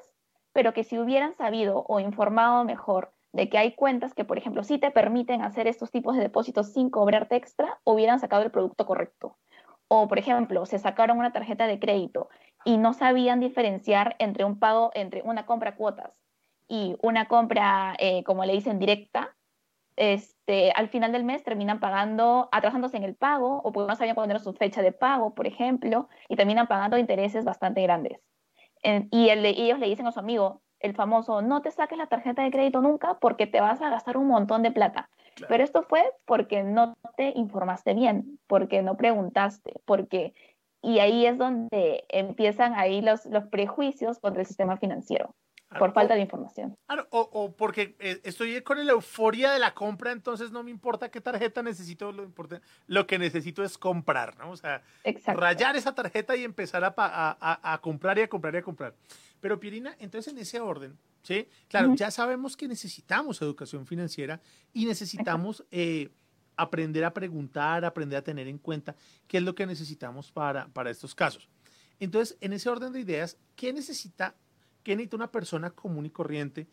pero 0.52 0.74
que 0.74 0.84
si 0.84 0.98
hubieran 0.98 1.34
sabido 1.34 1.84
o 1.88 1.98
informado 1.98 2.64
mejor 2.64 3.12
de 3.32 3.48
que 3.48 3.58
hay 3.58 3.74
cuentas 3.74 4.14
que, 4.14 4.24
por 4.24 4.38
ejemplo, 4.38 4.62
sí 4.62 4.78
te 4.78 4.90
permiten 4.90 5.42
hacer 5.42 5.66
estos 5.66 5.90
tipos 5.90 6.14
de 6.16 6.22
depósitos 6.22 6.72
sin 6.72 6.90
cobrarte 6.90 7.36
extra, 7.36 7.80
hubieran 7.84 8.20
sacado 8.20 8.42
el 8.42 8.50
producto 8.50 8.86
correcto. 8.86 9.38
O, 9.88 10.08
por 10.08 10.18
ejemplo, 10.18 10.64
se 10.66 10.78
sacaron 10.78 11.18
una 11.18 11.32
tarjeta 11.32 11.66
de 11.66 11.78
crédito 11.78 12.28
y 12.64 12.78
no 12.78 12.92
sabían 12.92 13.40
diferenciar 13.40 14.16
entre 14.18 14.44
un 14.44 14.58
pago, 14.58 14.90
entre 14.94 15.22
una 15.22 15.46
compra 15.46 15.76
cuotas 15.76 16.12
y 16.68 16.96
una 17.02 17.26
compra, 17.26 17.94
eh, 17.98 18.22
como 18.24 18.44
le 18.44 18.52
dicen, 18.54 18.78
directa, 18.78 19.34
este, 19.96 20.72
al 20.72 20.88
final 20.88 21.12
del 21.12 21.24
mes 21.24 21.42
terminan 21.42 21.80
pagando, 21.80 22.48
atrasándose 22.52 22.96
en 22.96 23.04
el 23.04 23.14
pago, 23.14 23.60
o 23.62 23.72
porque 23.72 23.90
no 23.90 23.96
sabían 23.96 24.14
cuándo 24.14 24.34
era 24.34 24.42
su 24.42 24.54
fecha 24.54 24.80
de 24.82 24.92
pago, 24.92 25.34
por 25.34 25.46
ejemplo, 25.46 26.08
y 26.28 26.36
terminan 26.36 26.66
pagando 26.66 26.96
intereses 26.96 27.44
bastante 27.44 27.82
grandes. 27.82 28.20
y 29.10 29.30
ellos 29.30 29.78
le 29.78 29.88
dicen 29.88 30.06
a 30.06 30.12
su 30.12 30.18
amigo, 30.20 30.62
el 30.82 30.94
famoso, 30.94 31.42
no 31.42 31.62
te 31.62 31.70
saques 31.70 31.96
la 31.96 32.06
tarjeta 32.06 32.42
de 32.42 32.50
crédito 32.50 32.80
nunca 32.80 33.18
porque 33.20 33.46
te 33.46 33.60
vas 33.60 33.80
a 33.80 33.90
gastar 33.90 34.16
un 34.16 34.28
montón 34.28 34.62
de 34.62 34.72
plata. 34.72 35.08
Pero 35.48 35.64
esto 35.64 35.82
fue 35.82 36.02
porque 36.26 36.62
no 36.62 36.94
te 37.16 37.32
informaste 37.36 37.94
bien, 37.94 38.38
porque 38.46 38.82
no 38.82 38.96
preguntaste, 38.96 39.74
porque... 39.84 40.34
Y 40.84 40.98
ahí 40.98 41.26
es 41.26 41.38
donde 41.38 42.04
empiezan 42.08 42.74
ahí 42.74 43.02
los, 43.02 43.24
los 43.26 43.44
prejuicios 43.44 44.18
contra 44.18 44.42
el 44.42 44.46
sistema 44.46 44.76
financiero 44.76 45.36
por 45.78 45.92
falta 45.92 46.14
de 46.14 46.20
información. 46.20 46.76
o, 47.10 47.54
porque 47.56 47.96
eh, 47.98 48.20
estoy 48.24 48.60
con 48.62 48.84
la 48.84 48.92
euforia 48.92 49.52
de 49.52 49.58
la 49.58 49.74
compra, 49.74 50.12
entonces 50.12 50.50
no 50.50 50.62
me 50.62 50.70
importa 50.70 51.10
qué 51.10 51.20
tarjeta 51.20 51.62
necesito, 51.62 52.12
lo, 52.12 52.32
lo 52.86 53.06
que 53.06 53.18
necesito 53.18 53.62
es 53.62 53.78
comprar, 53.78 54.36
¿no? 54.38 54.50
O 54.50 54.56
sea, 54.56 54.82
rayar 55.26 55.76
esa 55.76 55.94
tarjeta 55.94 56.36
y 56.36 56.44
empezar 56.44 56.82
a, 56.84 57.80
comprar 57.82 58.18
y 58.18 58.22
a 58.22 58.28
comprar 58.28 58.54
y 58.54 58.58
a 58.58 58.62
comprar. 58.62 58.94
Pero 59.40 59.58
Pirina, 59.58 59.96
entonces 59.98 60.32
en 60.32 60.38
ese 60.38 60.60
orden, 60.60 60.96
¿sí? 61.22 61.48
Claro, 61.68 61.94
ya 61.94 62.10
sabemos 62.10 62.56
que 62.56 62.68
necesitamos 62.68 63.40
educación 63.42 63.86
financiera 63.86 64.40
y 64.72 64.86
necesitamos 64.86 65.64
eh, 65.70 66.10
aprender 66.56 67.04
a 67.04 67.12
preguntar, 67.12 67.84
aprender 67.84 68.18
a 68.18 68.22
tener 68.22 68.48
en 68.48 68.58
cuenta 68.58 68.94
qué 69.26 69.38
es 69.38 69.42
lo 69.42 69.54
que 69.54 69.66
necesitamos 69.66 70.30
para, 70.30 70.68
para 70.68 70.90
estos 70.90 71.14
casos. 71.14 71.48
Entonces, 71.98 72.36
en 72.40 72.52
ese 72.52 72.68
orden 72.68 72.92
de 72.92 73.00
ideas, 73.00 73.38
¿qué 73.54 73.72
necesita 73.72 74.34
¿Qué 74.82 74.96
necesita 74.96 75.16
una 75.16 75.30
persona 75.30 75.70
común 75.70 76.06
y 76.06 76.10
corriente 76.10 76.68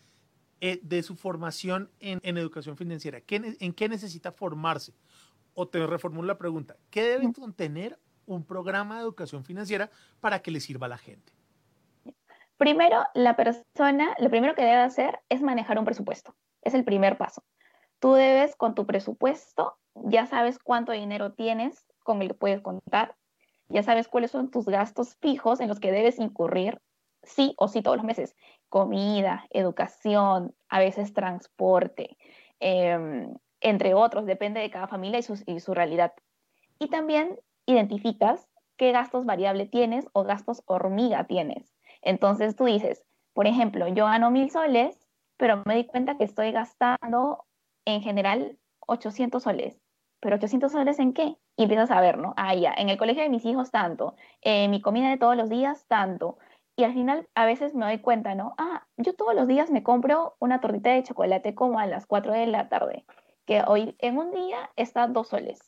eh, 0.61 0.79
de 0.83 1.03
su 1.03 1.15
formación 1.15 1.91
en, 1.99 2.37
educación 2.37 2.75
financiera? 2.75 3.21
¿En 3.27 3.73
qué 3.73 3.89
necesita 3.89 4.31
formarse? 4.31 4.93
O 5.53 5.67
te 5.67 5.85
reformulo 5.85 6.27
la 6.27 6.37
pregunta, 6.37 6.77
¿qué 6.89 7.03
debe 7.03 7.31
contener 7.33 7.99
un 8.25 8.45
programa 8.45 8.95
de 8.95 9.01
educación 9.01 9.43
financiera 9.43 9.89
para 10.19 10.39
que 10.41 10.51
le 10.51 10.59
sirva 10.59 10.85
a 10.85 10.89
la 10.89 10.97
gente? 10.97 11.33
Primero, 12.57 13.05
la 13.13 13.35
persona, 13.35 14.15
lo 14.19 14.29
primero 14.29 14.53
que 14.53 14.63
debe 14.63 14.75
hacer 14.75 15.19
es 15.29 15.41
manejar 15.41 15.79
un 15.79 15.85
presupuesto. 15.85 16.35
Es 16.61 16.73
el 16.73 16.83
primer 16.83 17.17
paso. 17.17 17.43
Tú 17.99 18.13
debes, 18.13 18.55
con 18.55 18.75
tu 18.75 18.85
presupuesto, 18.85 19.77
ya 19.95 20.25
sabes 20.25 20.59
cuánto 20.59 20.91
dinero 20.91 21.33
tienes 21.33 21.85
con 22.03 22.21
el 22.21 22.29
que 22.29 22.33
puedes 22.33 22.61
contar, 22.61 23.15
ya 23.69 23.83
sabes 23.83 24.07
cuáles 24.07 24.31
son 24.31 24.51
tus 24.51 24.65
gastos 24.65 25.15
fijos 25.21 25.59
en 25.59 25.69
los 25.69 25.79
que 25.79 25.91
debes 25.91 26.19
incurrir 26.19 26.81
sí 27.23 27.53
o 27.57 27.67
sí 27.67 27.81
todos 27.81 27.97
los 27.97 28.05
meses. 28.05 28.35
Comida, 28.69 29.45
educación, 29.49 30.55
a 30.69 30.79
veces 30.79 31.13
transporte, 31.13 32.17
em, 32.59 33.33
entre 33.61 33.93
otros, 33.93 34.25
depende 34.25 34.59
de 34.59 34.69
cada 34.69 34.87
familia 34.87 35.19
y 35.19 35.59
su, 35.59 35.73
realidad. 35.73 36.13
Y 36.79 36.89
también 36.89 37.39
identificas 37.65 38.47
qué 38.77 38.91
gastos 38.91 39.25
variable 39.25 39.65
tienes 39.65 40.07
o 40.13 40.23
gastos 40.23 40.63
hormiga 40.65 41.25
tienes. 41.25 41.73
Entonces 42.01 42.55
tú 42.55 42.65
dices, 42.65 43.03
por 43.33 43.47
ejemplo, 43.47 43.87
yo 43.87 44.05
gano 44.05 44.31
mil 44.31 44.49
soles, 44.49 44.97
pero 45.37 45.61
me 45.65 45.75
di 45.75 45.85
cuenta 45.85 46.17
que 46.17 46.23
estoy 46.23 46.51
gastando 46.51 47.45
en 47.85 48.01
general 48.01 48.57
800 48.87 49.43
soles. 49.43 49.79
¿Pero 50.21 50.35
800 50.35 50.71
soles 50.71 50.99
en 50.99 51.13
qué? 51.13 51.37
Y 51.55 51.63
empiezas 51.63 51.91
a 51.91 52.01
ver, 52.01 52.17
¿no? 52.17 52.33
Ah, 52.35 52.53
ya, 52.55 52.73
en 52.77 52.89
el 52.89 52.97
colegio 52.97 53.23
de 53.23 53.29
mis 53.29 53.45
hijos 53.45 53.71
tanto, 53.71 54.15
en 54.41 54.71
mi 54.71 54.81
comida 54.81 55.09
de 55.09 55.17
todos 55.17 55.37
los 55.37 55.49
días 55.49 55.85
tanto, 55.87 56.37
y 56.79 56.85
al 56.85 56.93
final 56.93 57.27
a 57.35 57.45
veces 57.45 57.75
me 57.75 57.85
doy 57.85 57.97
cuenta, 57.97 58.35
¿no? 58.35 58.55
Ah, 58.57 58.87
yo 58.95 59.13
todos 59.13 59.35
los 59.35 59.47
días 59.47 59.69
me 59.69 59.83
compro 59.83 60.37
una 60.39 60.61
tortita 60.61 60.91
de 60.91 61.03
chocolate 61.03 61.53
como 61.53 61.77
a 61.77 61.85
las 61.85 62.05
4 62.05 62.31
de 62.31 62.47
la 62.47 62.69
tarde, 62.69 63.05
que 63.45 63.61
hoy 63.67 63.97
en 63.99 64.17
un 64.17 64.31
día 64.31 64.69
está 64.77 65.05
dos 65.07 65.27
soles. 65.27 65.59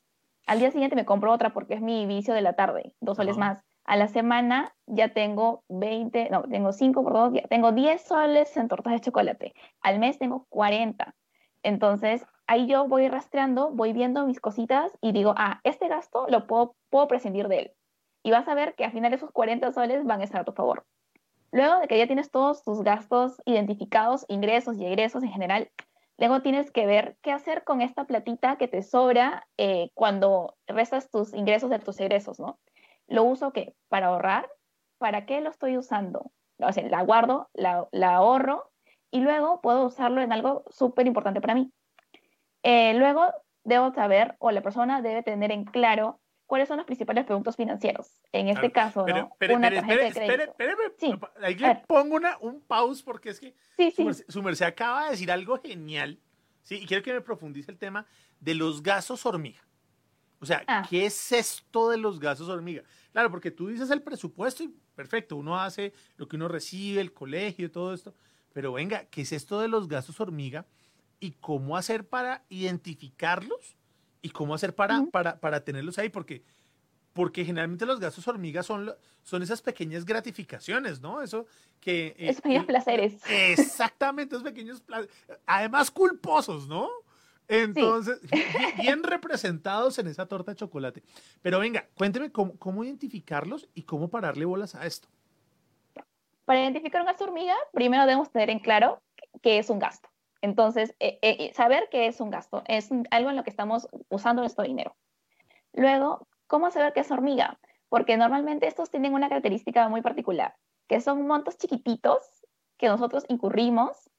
Al 0.48 0.60
día 0.60 0.72
siguiente 0.72 0.96
me 0.96 1.04
compro 1.04 1.34
otra 1.34 1.52
porque 1.52 1.74
es 1.74 1.82
mi 1.82 2.06
vicio 2.06 2.34
de 2.34 2.42
la 2.42 2.54
tarde, 2.54 2.94
dos 3.02 3.18
soles 3.18 3.38
más. 3.38 3.62
A 3.84 3.98
la 3.98 4.08
semana 4.08 4.74
ya 4.88 5.10
tengo 5.10 5.66
20, 5.68 6.30
no, 6.30 6.44
tengo 6.44 6.72
5 6.72 7.04
por 7.04 7.12
dos, 7.12 7.34
ya 7.34 7.46
tengo 7.50 7.74
10 7.74 8.02
soles 8.02 8.56
en 8.56 8.70
tortas 8.70 8.94
de 8.94 9.02
chocolate. 9.02 9.54
Al 9.82 10.00
mes 10.00 10.18
tengo 10.18 10.46
40. 10.48 11.14
Entonces, 11.62 12.26
ahí 12.48 12.68
yo 12.68 12.88
voy 12.88 13.10
rastreando, 13.10 13.72
voy 13.72 13.92
viendo 13.92 14.26
mis 14.26 14.40
cositas 14.40 14.98
y 15.02 15.12
digo, 15.12 15.34
ah, 15.36 15.60
este 15.66 15.90
gasto 15.90 16.26
lo 16.30 16.48
puedo, 16.48 16.78
puedo 16.90 17.10
prescindir 17.10 17.50
de 17.50 17.60
él. 17.60 17.72
Y 18.24 18.32
vas 18.32 18.48
a 18.48 18.54
ver 18.54 18.76
que 18.76 18.86
al 18.86 18.94
final 18.94 19.14
esos 19.14 19.32
40 19.32 19.74
soles 19.74 20.06
van 20.06 20.22
a 20.22 20.24
estar 20.24 20.40
a 20.40 20.46
tu 20.46 20.54
favor. 20.54 20.86
Luego 21.52 21.80
de 21.80 21.88
que 21.88 21.98
ya 21.98 22.08
tienes 22.08 22.32
todos 22.32 22.64
tus 22.64 22.82
gastos 22.82 23.42
identificados, 23.46 24.26
ingresos 24.30 24.78
y 24.78 24.86
egresos 24.86 25.24
en 25.24 25.32
general, 25.32 25.70
luego 26.18 26.42
tienes 26.42 26.72
que 26.72 26.86
ver 26.86 27.18
qué 27.22 27.32
hacer 27.32 27.66
con 27.66 27.82
esta 27.82 28.06
platita 28.06 28.58
que 28.58 28.70
te 28.70 28.82
sobra 28.84 29.48
eh, 29.58 29.92
cuando 29.94 30.56
restas 30.66 31.10
tus 31.10 31.34
ingresos 31.34 31.70
de 31.70 31.80
tus 31.80 32.00
egresos, 32.00 32.40
¿no? 32.40 32.60
¿Lo 33.08 33.24
uso 33.24 33.52
qué? 33.52 33.76
¿Para 33.90 34.08
ahorrar? 34.08 34.50
¿Para 34.98 35.26
qué 35.26 35.42
lo 35.42 35.50
estoy 35.50 35.78
usando? 35.78 36.32
O 36.60 36.72
sea, 36.72 36.88
la 36.88 37.02
guardo, 37.02 37.50
la, 37.54 37.90
ahorro 38.16 38.72
y 39.10 39.20
luego 39.20 39.60
puedo 39.60 39.86
usarlo 39.86 40.22
en 40.22 40.32
algo 40.32 40.64
súper 40.70 41.06
importante 41.08 41.42
para 41.42 41.56
mí. 41.56 41.74
Eh, 42.64 42.94
luego 42.94 43.26
debo 43.66 43.92
saber 43.92 44.36
o 44.40 44.52
la 44.52 44.62
persona 44.62 45.02
debe 45.02 45.24
tener 45.24 45.52
en 45.52 45.66
claro 45.66 46.21
cuáles 46.52 46.68
son 46.68 46.76
los 46.76 46.86
principales 46.86 47.24
productos 47.24 47.56
financieros. 47.56 48.20
En 48.34 48.50
este 48.50 48.74
caso, 48.74 49.06
¿no? 49.08 49.32
una 49.56 49.70
tarjeta 49.72 50.04
de 50.04 50.12
crédito. 50.12 50.54
sí. 50.98 51.14
Ahí 51.42 51.56
le 51.56 51.76
pongo 51.88 52.18
una, 52.18 52.38
un 52.40 52.60
pause 52.60 53.02
porque 53.04 53.30
es 53.30 53.40
que 53.40 53.56
su, 54.28 54.44
merced, 54.44 54.66
acaba 54.66 55.06
de 55.06 55.12
decir 55.12 55.32
algo 55.32 55.62
genial, 55.62 56.20
¿sí? 56.62 56.76
Y 56.76 56.86
quiero 56.86 57.04
que 57.04 57.14
me 57.14 57.22
profundice 57.22 57.72
el 57.72 57.78
tema 57.78 58.06
de 58.42 58.54
los 58.54 58.84
gastos 58.84 59.26
hormiga. 59.26 59.62
O 60.42 60.46
sea, 60.46 60.62
Ah. 60.68 60.86
¿qué 60.90 61.06
es 61.06 61.32
esto 61.32 61.90
de 61.90 61.96
los 61.96 62.20
gastos 62.20 62.50
hormiga? 62.50 62.84
Claro, 63.14 63.32
porque 63.32 63.52
tú 63.52 63.70
dices 63.70 63.90
el 63.90 64.02
presupuesto 64.02 64.62
y 64.62 64.76
perfecto, 64.94 65.38
uno 65.38 65.58
hace 65.58 65.94
lo 66.18 66.28
que 66.28 66.36
uno 66.36 66.50
recibe, 66.50 67.00
el 67.00 67.14
colegio 67.14 67.72
todo 67.72 67.94
esto, 67.94 68.14
pero 68.52 68.74
venga, 68.74 69.06
¿qué 69.06 69.22
es 69.22 69.32
esto 69.32 69.62
de 69.62 69.70
los 69.70 69.88
gastos 69.88 70.20
hormiga 70.20 70.66
y 71.22 71.32
cómo 71.32 71.78
hacer 71.78 72.10
para 72.10 72.44
identificarlos 72.50 73.78
y 74.22 74.30
cómo 74.30 74.54
hacer 74.56 74.76
para, 74.76 75.04
para, 75.12 75.40
para 75.40 75.64
tenerlos 75.64 75.98
ahí? 75.98 76.10
Porque, 76.10 76.44
porque 77.14 77.44
generalmente 77.44 77.86
los 77.86 78.00
gastos 78.00 78.28
hormiga 78.28 78.64
son, 78.64 78.94
son 79.24 79.44
esas 79.44 79.62
pequeñas 79.62 80.06
gratificaciones, 80.06 81.02
¿no? 81.02 81.22
Eso 81.22 81.46
que... 81.80 82.08
eh, 82.18 82.30
Esos 82.30 82.42
pequeños 82.42 82.64
eh, 82.64 82.68
placeres. 82.68 83.22
Exactamente, 83.30 84.36
esos 84.36 84.44
pequeños 84.44 84.82
pla- 84.82 85.06
además 85.46 85.92
culposos, 85.92 86.68
¿no? 86.68 86.90
Entonces, 87.48 88.22
bien, 88.32 88.72
bien 88.78 89.04
representados 89.04 90.00
en 90.00 90.08
esa 90.08 90.26
torta 90.26 90.52
de 90.52 90.56
chocolate. 90.58 91.04
Pero 91.42 91.60
venga, 91.60 91.88
cuénteme 91.96 92.32
cómo, 92.32 92.56
cómo 92.58 92.84
identificarlos 92.84 93.68
y 93.74 93.84
cómo 93.84 94.10
pararle 94.10 94.46
bolas 94.46 94.76
a 94.76 94.86
esto. 94.86 95.10
Para 96.46 96.62
identificar 96.62 97.02
un 97.02 97.08
gasto 97.08 97.26
hormiga, 97.26 97.56
primero 97.74 98.04
debemos 98.04 98.32
tener 98.32 98.50
en 98.50 98.60
claro 98.60 99.02
qué 99.42 99.58
es 99.60 99.70
un 99.70 99.80
gasto. 99.80 100.08
Entonces, 100.42 100.96
eh, 101.00 101.20
eh, 101.22 101.54
saber 101.54 101.88
qué 101.92 102.08
es 102.08 102.20
un 102.20 102.32
gasto 102.32 102.64
es 102.68 102.90
algo 103.12 103.30
en 103.30 103.36
lo 103.36 103.44
que 103.44 103.50
estamos 103.50 103.88
usando 104.10 104.42
nuestro 104.42 104.64
dinero. 104.64 104.96
Luego, 105.74 106.28
¿cómo 106.48 106.72
saber 106.72 106.94
qué 106.94 107.02
es 107.02 107.12
hormiga? 107.12 107.60
Porque 107.90 108.18
normalmente 108.18 108.68
estos 108.68 108.90
tienen 108.90 109.14
una 109.14 109.30
característica 109.30 109.88
muy 109.88 110.02
particular, 110.02 110.56
que 110.88 111.00
son 111.00 111.28
montos 111.28 111.58
chiquititos 111.58 112.46
que 112.78 112.88
nosotros 112.88 113.26
incurrimos, 113.30 114.10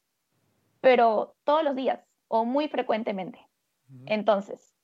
pero 0.81 1.35
todos 1.45 1.65
los 1.65 1.75
días 1.75 2.01
o 2.29 2.45
muy 2.45 2.69
frecuentemente. 2.69 3.47
Entonces, 4.07 4.75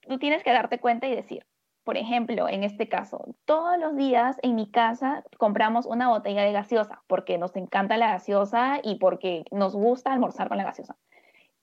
tú 0.00 0.18
tienes 0.18 0.42
que 0.42 0.50
darte 0.50 0.80
cuenta 0.80 1.06
y 1.06 1.14
decir, 1.14 1.46
por 1.88 1.96
ejemplo, 1.96 2.50
en 2.50 2.64
este 2.64 2.86
caso, 2.86 3.34
todos 3.46 3.78
los 3.78 3.96
días 3.96 4.36
en 4.42 4.56
mi 4.56 4.70
casa 4.70 5.24
compramos 5.38 5.86
una 5.86 6.10
botella 6.10 6.42
de 6.42 6.52
gaseosa 6.52 7.02
porque 7.06 7.38
nos 7.38 7.56
encanta 7.56 7.96
la 7.96 8.08
gaseosa 8.08 8.78
y 8.82 8.96
porque 8.96 9.46
nos 9.52 9.74
gusta 9.74 10.12
almorzar 10.12 10.48
con 10.48 10.58
la 10.58 10.64
gaseosa. 10.64 10.98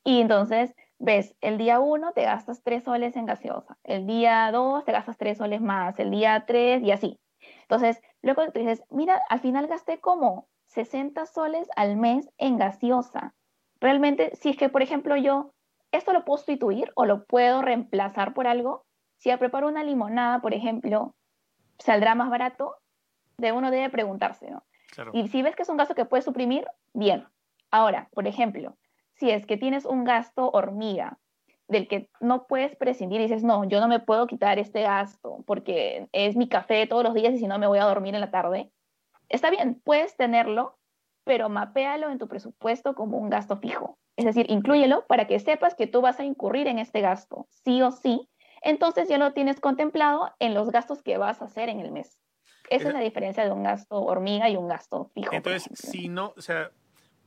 Y 0.03 0.21
entonces, 0.21 0.73
ves, 0.97 1.35
el 1.41 1.59
día 1.59 1.79
uno 1.79 2.11
te 2.13 2.23
gastas 2.23 2.63
tres 2.63 2.85
soles 2.85 3.15
en 3.15 3.27
gaseosa, 3.27 3.77
el 3.83 4.07
día 4.07 4.49
dos 4.51 4.83
te 4.83 4.93
gastas 4.93 5.15
tres 5.15 5.37
soles 5.37 5.61
más, 5.61 5.99
el 5.99 6.09
día 6.09 6.45
tres 6.47 6.81
y 6.81 6.89
así. 6.89 7.19
Entonces, 7.61 8.01
luego 8.23 8.51
tú 8.51 8.57
dices, 8.57 8.81
mira, 8.89 9.21
al 9.29 9.41
final 9.41 9.67
gasté 9.67 9.99
como 9.99 10.47
60 10.69 11.27
soles 11.27 11.67
al 11.75 11.97
mes 11.97 12.27
en 12.39 12.57
gaseosa. 12.57 13.35
Realmente, 13.79 14.31
si 14.37 14.49
es 14.49 14.57
que, 14.57 14.69
por 14.69 14.81
ejemplo, 14.81 15.17
yo 15.17 15.51
esto 15.91 16.13
lo 16.13 16.25
puedo 16.25 16.37
sustituir 16.37 16.91
o 16.95 17.05
lo 17.05 17.25
puedo 17.25 17.61
reemplazar 17.61 18.33
por 18.33 18.47
algo, 18.47 18.84
si 19.17 19.35
preparo 19.37 19.67
una 19.67 19.83
limonada, 19.83 20.41
por 20.41 20.53
ejemplo, 20.53 21.15
saldrá 21.79 22.15
más 22.15 22.29
barato, 22.29 22.75
de 23.37 23.51
uno 23.51 23.71
debe 23.71 23.89
preguntarse, 23.89 24.49
¿no? 24.49 24.63
Claro. 24.91 25.11
Y 25.13 25.27
si 25.27 25.41
ves 25.41 25.55
que 25.55 25.63
es 25.63 25.69
un 25.69 25.77
gasto 25.77 25.95
que 25.95 26.05
puedes 26.05 26.25
suprimir, 26.25 26.65
bien. 26.93 27.27
Ahora, 27.71 28.09
por 28.13 28.27
ejemplo, 28.27 28.77
si 29.15 29.29
es 29.31 29.45
que 29.45 29.57
tienes 29.57 29.85
un 29.85 30.03
gasto 30.03 30.49
hormiga 30.51 31.17
del 31.67 31.87
que 31.87 32.09
no 32.19 32.45
puedes 32.47 32.75
prescindir 32.75 33.19
y 33.19 33.23
dices, 33.23 33.43
no, 33.43 33.63
yo 33.63 33.79
no 33.79 33.87
me 33.87 33.99
puedo 33.99 34.27
quitar 34.27 34.59
este 34.59 34.83
gasto 34.83 35.43
porque 35.47 36.07
es 36.11 36.35
mi 36.35 36.47
café 36.47 36.85
todos 36.85 37.03
los 37.03 37.13
días 37.13 37.33
y 37.33 37.39
si 37.39 37.47
no 37.47 37.57
me 37.57 37.67
voy 37.67 37.79
a 37.79 37.85
dormir 37.85 38.13
en 38.13 38.21
la 38.21 38.31
tarde, 38.31 38.71
está 39.29 39.49
bien, 39.49 39.81
puedes 39.83 40.15
tenerlo, 40.15 40.77
pero 41.23 41.49
mapéalo 41.49 42.11
en 42.11 42.19
tu 42.19 42.27
presupuesto 42.27 42.93
como 42.93 43.17
un 43.17 43.29
gasto 43.29 43.57
fijo. 43.57 43.97
Es 44.15 44.25
decir, 44.25 44.45
inclúyelo 44.49 45.05
para 45.07 45.27
que 45.27 45.39
sepas 45.39 45.75
que 45.75 45.87
tú 45.87 46.01
vas 46.01 46.19
a 46.19 46.23
incurrir 46.23 46.67
en 46.67 46.79
este 46.79 47.01
gasto, 47.01 47.47
sí 47.49 47.81
o 47.81 47.91
sí. 47.91 48.29
Entonces 48.65 49.07
ya 49.07 49.17
lo 49.17 49.31
tienes 49.31 49.59
contemplado 49.61 50.33
en 50.39 50.53
los 50.53 50.71
gastos 50.71 51.01
que 51.03 51.17
vas 51.17 51.41
a 51.41 51.45
hacer 51.45 51.69
en 51.69 51.79
el 51.79 51.91
mes. 51.91 52.19
Esa 52.69 52.75
Esa- 52.75 52.87
es 52.89 52.93
la 52.95 52.99
diferencia 52.99 53.45
de 53.45 53.51
un 53.51 53.63
gasto 53.63 53.95
hormiga 54.01 54.49
y 54.49 54.57
un 54.57 54.67
gasto 54.67 55.11
fijo. 55.13 55.33
Entonces, 55.33 55.69
si 55.73 56.09
no, 56.09 56.33
o 56.35 56.41
sea, 56.41 56.71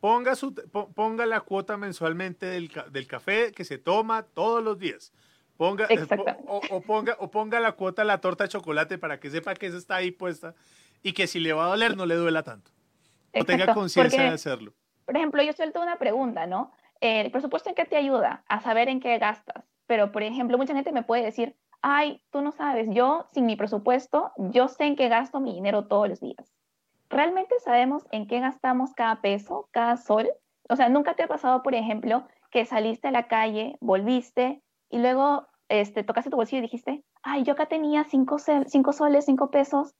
ponga, 0.00 0.34
su, 0.34 0.52
po- 0.52 0.92
ponga 0.92 1.26
la 1.26 1.40
cuota 1.42 1.76
mensualmente 1.76 2.44
del, 2.46 2.70
del 2.90 3.06
café 3.06 3.52
que 3.52 3.64
se 3.64 3.78
toma 3.78 4.24
todos 4.24 4.62
los 4.62 4.78
días. 4.78 5.12
Ponga, 5.56 5.86
eh, 5.88 6.06
o, 6.46 6.60
o 6.70 6.80
ponga, 6.82 7.16
o 7.20 7.30
ponga 7.30 7.60
la 7.60 7.72
cuota 7.72 8.02
la 8.04 8.20
torta 8.20 8.44
de 8.44 8.50
chocolate 8.50 8.98
para 8.98 9.18
que 9.20 9.30
sepa 9.30 9.54
que 9.54 9.66
esa 9.66 9.76
está 9.78 9.96
ahí 9.96 10.10
puesta 10.10 10.54
y 11.02 11.12
que 11.12 11.26
si 11.28 11.38
le 11.40 11.52
va 11.52 11.66
a 11.66 11.68
doler 11.68 11.96
no 11.96 12.04
le 12.04 12.16
duela 12.16 12.42
tanto. 12.42 12.72
O 13.38 13.44
tenga 13.44 13.72
conciencia 13.72 14.22
de 14.22 14.28
hacerlo. 14.28 14.74
Por 15.04 15.16
ejemplo, 15.16 15.42
yo 15.42 15.52
suelto 15.52 15.80
una 15.80 15.98
pregunta, 15.98 16.46
¿no? 16.46 16.72
Eh, 17.00 17.20
¿El 17.20 17.30
presupuesto 17.30 17.68
en 17.68 17.76
qué 17.76 17.84
te 17.84 17.96
ayuda? 17.96 18.44
A 18.48 18.60
saber 18.60 18.88
en 18.88 18.98
qué 19.00 19.18
gastas. 19.18 19.64
Pero, 19.88 20.12
por 20.12 20.22
ejemplo, 20.22 20.58
mucha 20.58 20.74
gente 20.74 20.92
me 20.92 21.02
puede 21.02 21.24
decir, 21.24 21.56
ay, 21.82 22.22
tú 22.30 22.42
no 22.42 22.52
sabes, 22.52 22.86
yo 22.90 23.26
sin 23.32 23.46
mi 23.46 23.56
presupuesto, 23.56 24.32
yo 24.36 24.68
sé 24.68 24.84
en 24.84 24.96
qué 24.96 25.08
gasto 25.08 25.40
mi 25.40 25.54
dinero 25.54 25.88
todos 25.88 26.08
los 26.08 26.20
días. 26.20 26.54
¿Realmente 27.08 27.58
sabemos 27.60 28.06
en 28.10 28.26
qué 28.26 28.38
gastamos 28.38 28.92
cada 28.92 29.22
peso, 29.22 29.68
cada 29.72 29.96
sol? 29.96 30.28
O 30.68 30.76
sea, 30.76 30.90
¿nunca 30.90 31.14
te 31.14 31.22
ha 31.22 31.26
pasado, 31.26 31.62
por 31.62 31.74
ejemplo, 31.74 32.28
que 32.50 32.66
saliste 32.66 33.08
a 33.08 33.12
la 33.12 33.28
calle, 33.28 33.78
volviste 33.80 34.62
y 34.90 34.98
luego 34.98 35.46
este, 35.70 36.04
tocaste 36.04 36.30
tu 36.30 36.36
bolsillo 36.36 36.58
y 36.58 36.62
dijiste, 36.62 37.02
ay, 37.22 37.44
yo 37.44 37.54
acá 37.54 37.66
tenía 37.66 38.04
cinco, 38.04 38.36
cinco 38.66 38.92
soles, 38.92 39.24
cinco 39.24 39.50
pesos, 39.50 39.94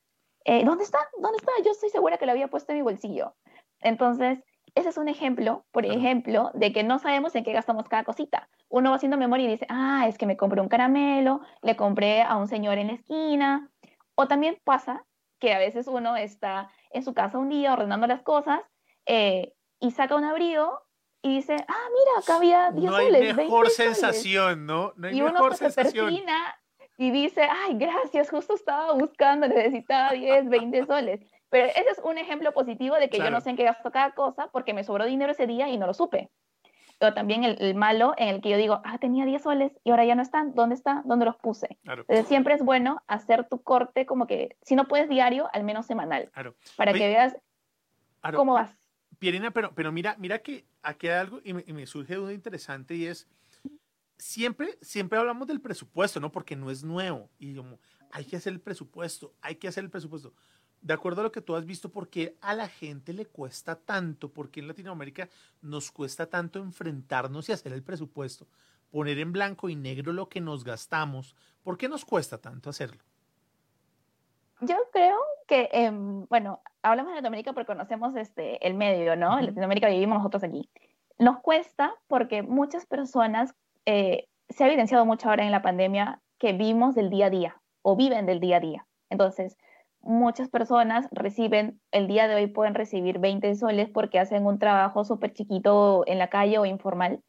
eh, 0.45 0.63
¿dónde 0.63 0.83
está? 0.83 0.99
¿Dónde 1.17 1.37
está? 1.37 1.51
Yo 1.65 1.71
estoy 1.71 1.89
segura 1.89 2.17
que 2.17 2.27
lo 2.27 2.31
había 2.31 2.47
puesto 2.47 2.71
en 2.71 2.77
mi 2.77 2.83
bolsillo. 2.83 3.33
Entonces, 3.81 4.39
ese 4.79 4.89
es 4.89 4.97
un 4.97 5.07
ejemplo, 5.09 5.65
por 5.71 5.85
ejemplo, 5.85 6.51
de 6.53 6.71
que 6.73 6.83
no 6.83 6.99
sabemos 6.99 7.35
en 7.35 7.43
qué 7.43 7.53
gastamos 7.53 7.87
cada 7.87 8.03
cosita. 8.03 8.49
Uno 8.69 8.89
va 8.89 8.95
haciendo 8.95 9.17
memoria 9.17 9.45
y 9.45 9.49
dice, 9.51 9.65
ah, 9.69 10.05
es 10.07 10.17
que 10.17 10.25
me 10.25 10.37
compré 10.37 10.61
un 10.61 10.69
caramelo, 10.69 11.41
le 11.61 11.75
compré 11.75 12.21
a 12.21 12.35
un 12.37 12.47
señor 12.47 12.77
en 12.77 12.87
la 12.87 12.93
esquina. 12.93 13.69
O 14.15 14.27
también 14.27 14.57
pasa 14.63 15.05
que 15.39 15.53
a 15.53 15.59
veces 15.59 15.87
uno 15.87 16.15
está 16.15 16.69
en 16.91 17.03
su 17.03 17.13
casa 17.13 17.37
un 17.37 17.49
día 17.49 17.73
ordenando 17.73 18.07
las 18.07 18.21
cosas 18.21 18.59
eh, 19.05 19.53
y 19.79 19.91
saca 19.91 20.15
un 20.15 20.25
abrigo 20.25 20.81
y 21.21 21.35
dice, 21.37 21.55
ah, 21.67 21.87
mira, 21.93 22.19
acá 22.21 22.35
había 22.37 22.71
10 22.71 22.91
No 22.91 22.97
hay 22.97 23.05
soles, 23.05 23.21
20 23.21 23.43
mejor 23.43 23.69
soles". 23.69 23.97
sensación, 23.97 24.65
¿no? 24.65 24.93
No 24.97 25.07
hay 25.07 25.17
Y 25.17 25.21
uno 25.21 25.33
mejor 25.33 25.55
se 25.55 25.69
sensación. 25.69 26.13
y 26.97 27.11
dice, 27.11 27.43
ay, 27.49 27.75
gracias, 27.77 28.29
justo 28.29 28.53
estaba 28.55 28.93
buscando, 28.93 29.47
necesitaba 29.47 30.11
10, 30.11 30.49
20 30.49 30.85
soles. 30.85 31.19
Pero 31.49 31.67
ese 31.67 31.89
es 31.91 31.99
un 32.03 32.17
ejemplo 32.17 32.53
positivo 32.53 32.95
de 32.95 33.09
que 33.09 33.17
yo 33.17 33.23
Claro. 33.23 33.37
no 33.37 33.41
sé 33.41 33.49
en 33.49 33.57
qué 33.57 33.63
gasto 33.63 33.91
cada 33.91 34.11
cosa 34.11 34.49
porque 34.51 34.73
me 34.73 34.83
sobró 34.83 35.05
dinero 35.05 35.31
ese 35.31 35.47
día 35.47 35.67
y 35.69 35.77
no 35.77 35.87
lo 35.87 35.93
supe. 35.93 36.29
Pero 36.99 37.13
también 37.13 37.43
el, 37.45 37.55
el 37.61 37.75
malo 37.75 38.13
en 38.17 38.27
el 38.27 38.41
que 38.41 38.49
yo 38.49 38.57
digo, 38.57 38.81
ah, 38.83 38.97
tenía 38.99 39.25
10 39.25 39.41
soles 39.41 39.71
y 39.83 39.91
ahora 39.91 40.03
ya 40.05 40.15
no 40.15 40.21
están, 40.21 40.53
¿dónde 40.53 40.75
están? 40.75 41.01
¿Dónde 41.05 41.25
los 41.25 41.37
puse? 41.37 41.77
Claro, 41.83 42.01
Entonces 42.01 42.27
siempre 42.27 42.53
es 42.55 42.61
bueno 42.61 43.01
hacer 43.07 43.47
tu 43.47 43.63
corte 43.63 44.05
como 44.05 44.27
que, 44.27 44.57
si 44.61 44.75
no 44.75 44.85
puedes 44.85 45.07
diario, 45.07 45.49
al 45.53 45.63
menos 45.63 45.85
semanal, 45.85 46.29
claro. 46.33 46.55
para 46.75 46.91
Oye, 46.91 46.99
que 46.99 47.07
veas 47.07 47.37
cómo 48.35 48.53
vas. 48.53 48.77
Pierina, 49.17 49.51
pero, 49.51 49.73
pero 49.73 49.91
mira, 49.91 50.15
mira 50.19 50.39
que 50.39 50.65
aquí 50.83 51.07
hay 51.07 51.15
algo 51.19 51.39
y 51.43 51.53
me, 51.53 51.63
y 51.65 51.73
me 51.73 51.85
surge 51.85 52.19
una 52.19 52.33
interesante 52.33 52.95
y 52.95 53.05
es, 53.05 53.27
siempre, 54.17 54.77
siempre 54.81 55.17
hablamos 55.17 55.47
del 55.47 55.61
presupuesto, 55.61 56.19
¿no? 56.19 56.31
Porque 56.31 56.55
no 56.55 56.69
es 56.69 56.83
nuevo. 56.83 57.29
Y 57.39 57.55
como, 57.55 57.79
hay 58.11 58.25
que 58.25 58.35
hacer 58.35 58.53
el 58.53 58.59
presupuesto, 58.59 59.33
hay 59.41 59.55
que 59.55 59.67
hacer 59.67 59.83
el 59.83 59.89
presupuesto. 59.89 60.33
De 60.81 60.93
acuerdo 60.93 61.21
a 61.21 61.23
lo 61.25 61.31
que 61.31 61.41
tú 61.41 61.55
has 61.55 61.65
visto, 61.65 61.91
¿por 61.91 62.09
qué 62.09 62.37
a 62.41 62.53
la 62.53 62.67
gente 62.69 63.13
le 63.13 63.25
cuesta 63.25 63.75
tanto? 63.75 64.31
¿Por 64.31 64.49
qué 64.49 64.61
en 64.61 64.67
Latinoamérica 64.67 65.29
nos 65.61 65.91
cuesta 65.91 66.29
tanto 66.29 66.59
enfrentarnos 66.59 67.49
y 67.49 67.51
hacer 67.51 67.73
el 67.73 67.83
presupuesto? 67.83 68.47
Poner 68.89 69.19
en 69.19 69.31
blanco 69.33 69.69
y 69.69 69.75
negro 69.75 70.13
lo 70.13 70.29
que 70.29 70.41
nos 70.41 70.63
gastamos. 70.63 71.35
¿Por 71.63 71.77
qué 71.77 71.89
nos 71.89 72.05
cuesta 72.05 72.37
tanto 72.39 72.69
hacerlo? 72.69 73.03
Yo 74.61 74.75
creo 74.91 75.17
que, 75.47 75.69
em, 75.71 76.25
bueno, 76.27 76.61
hablamos 76.81 77.11
de 77.11 77.15
Latinoamérica 77.15 77.53
porque 77.53 77.67
conocemos 77.67 78.15
este, 78.15 78.65
el 78.65 78.73
medio, 78.75 79.15
¿no? 79.15 79.37
En 79.37 79.45
Ujú. 79.45 79.45
Latinoamérica 79.45 79.87
vivimos 79.89 80.17
nosotros 80.17 80.43
aquí. 80.43 80.69
Nos 81.17 81.39
cuesta 81.41 81.95
porque 82.07 82.41
muchas 82.43 82.85
personas, 82.85 83.55
eh, 83.85 84.27
se 84.49 84.63
ha 84.63 84.67
evidenciado 84.67 85.05
mucho 85.05 85.29
ahora 85.29 85.45
en 85.45 85.51
la 85.51 85.61
pandemia 85.61 86.21
que 86.37 86.53
vivimos 86.53 86.95
del 86.95 87.09
día 87.09 87.27
a 87.27 87.29
día 87.29 87.61
o 87.81 87.95
viven 87.95 88.25
del 88.25 88.39
día 88.39 88.57
a 88.57 88.59
día. 88.59 88.87
Entonces, 89.09 89.57
muchas 90.01 90.49
personas 90.49 91.07
reciben, 91.11 91.79
el 91.91 92.07
día 92.07 92.27
de 92.27 92.35
hoy 92.35 92.47
pueden 92.47 92.75
recibir 92.75 93.19
20 93.19 93.55
soles 93.55 93.89
porque 93.89 94.19
hacen 94.19 94.45
un 94.45 94.59
trabajo 94.59 95.03
súper 95.03 95.33
chiquito 95.33 96.03
en 96.07 96.17
la 96.19 96.29
calle 96.29 96.57
o 96.57 96.65
informal. 96.65 97.21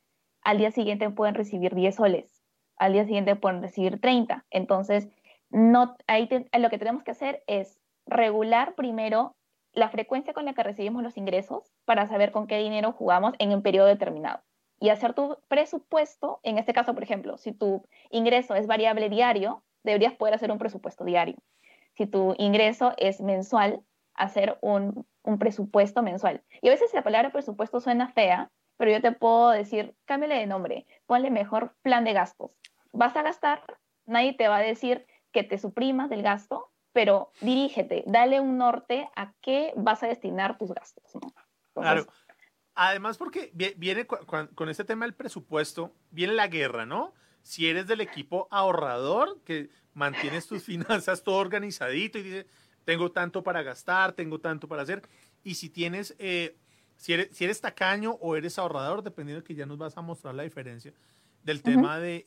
Al 0.43 0.59
día 0.59 0.71
siguiente 0.71 1.11
pueden 1.11 1.35
recibir 1.35 1.75
10 1.75 1.95
soles. 1.95 2.43
Al 2.77 2.93
día 2.93 3.05
siguiente 3.05 3.37
pueden 3.37 3.63
recibir 3.63 4.01
30. 4.01 4.47
Entonces, 4.51 5.09
no, 5.51 5.97
ahí 6.07 6.29
lo 6.59 6.71
que 6.71 6.79
tenemos 6.79 7.03
que 7.03 7.11
hacer 7.11 7.43
es 7.47 7.79
regular 8.07 8.75
primero 8.75 9.37
la 9.73 9.89
frecuencia 9.89 10.33
con 10.33 10.45
la 10.45 10.55
que 10.55 10.63
recibimos 10.63 11.03
los 11.03 11.17
ingresos 11.17 11.73
para 11.85 12.09
saber 12.09 12.33
con 12.33 12.47
qué 12.47 12.59
dinero 12.59 12.93
jugamos 12.93 13.35
en 13.39 13.53
un 13.53 13.63
periodo 13.63 13.87
determinado. 13.87 14.41
Y 14.81 14.89
hacer 14.89 15.13
tu 15.13 15.37
presupuesto, 15.49 16.41
en 16.43 16.59
este 16.59 16.73
caso, 16.73 16.95
por 16.95 17.03
ejemplo, 17.03 17.37
si 17.37 17.53
tu 17.53 17.85
ingreso 18.11 18.55
es 18.55 18.67
variable 18.67 19.11
diario, 19.11 19.63
deberías 19.85 20.15
poder 20.15 20.35
hacer 20.35 20.51
un 20.51 20.59
presupuesto 20.59 21.05
diario. 21.05 21.37
Si 22.01 22.07
tu 22.07 22.35
ingreso 22.39 22.95
es 22.97 23.21
mensual, 23.21 23.83
hacer 24.15 24.57
un, 24.63 25.07
un 25.23 25.39
presupuesto 25.39 26.03
mensual. 26.03 26.43
Y 26.63 26.69
a 26.69 26.71
veces 26.71 26.95
la 26.95 27.03
palabra 27.03 27.31
presupuesto 27.31 27.79
suena 27.79 28.09
fea, 28.09 28.51
pero 28.79 28.91
yo 28.91 29.03
te 29.03 29.13
puedo 29.13 29.51
decir, 29.51 29.95
cámbiale 30.07 30.37
de 30.37 30.47
nombre, 30.47 30.87
ponle 31.05 31.31
mejor 31.31 31.77
plan 31.83 32.05
de 32.05 32.15
gastos. 32.15 32.53
Vas 32.93 33.15
a 33.17 33.23
gastar, 33.23 33.63
Nadie 34.07 34.33
te 34.33 34.49
va 34.49 34.57
a 34.57 34.63
decir 34.63 35.07
que 35.31 35.43
te 35.43 35.59
suprimas 35.59 36.09
del 36.09 36.23
gasto, 36.23 36.73
pero 36.95 37.33
dirígete, 37.43 38.03
dale 38.07 38.41
un 38.41 38.57
norte 38.57 39.11
a 39.15 39.35
qué 39.43 39.75
vas 39.77 40.03
a 40.03 40.07
destinar 40.07 40.57
tus 40.57 40.73
gastos. 40.73 41.05
claro. 41.75 42.07
Además, 42.75 43.19
porque 43.19 43.53
viene 43.77 44.07
con 44.07 44.71
este 44.71 44.85
tema 44.85 45.05
del 45.05 45.13
presupuesto, 45.13 45.93
viene 46.11 46.33
la 46.33 46.49
guerra, 46.49 46.87
¿no? 46.87 47.13
Si 47.43 47.69
eres 47.69 47.87
del 47.87 48.01
equipo 48.01 48.49
ahorrador, 48.51 49.43
que 49.43 49.69
mantienes 50.01 50.47
tus 50.47 50.65
finanzas 50.65 51.23
todo 51.23 51.37
organizadito 51.37 52.19
y 52.19 52.23
dices, 52.23 52.47
tengo 52.85 53.13
tanto 53.13 53.43
para 53.43 53.63
gastar, 53.63 54.13
tengo 54.13 54.41
tanto 54.41 54.67
para 54.67 54.83
hacer. 54.83 55.03
Y 55.45 55.55
si 55.55 55.69
tienes, 55.69 56.17
eh, 56.19 56.57
si, 56.97 57.13
eres, 57.13 57.29
si 57.33 57.45
eres 57.45 57.61
tacaño 57.61 58.13
o 58.21 58.35
eres 58.37 58.59
ahorrador, 58.59 59.03
dependiendo 59.03 59.43
de 59.43 59.47
que 59.47 59.55
ya 59.55 59.67
nos 59.67 59.79
vas 59.79 59.97
a 59.97 60.01
mostrar 60.01 60.35
la 60.35 60.43
diferencia 60.43 60.93
del 61.45 61.63
tema 61.63 61.99
de, 61.99 62.25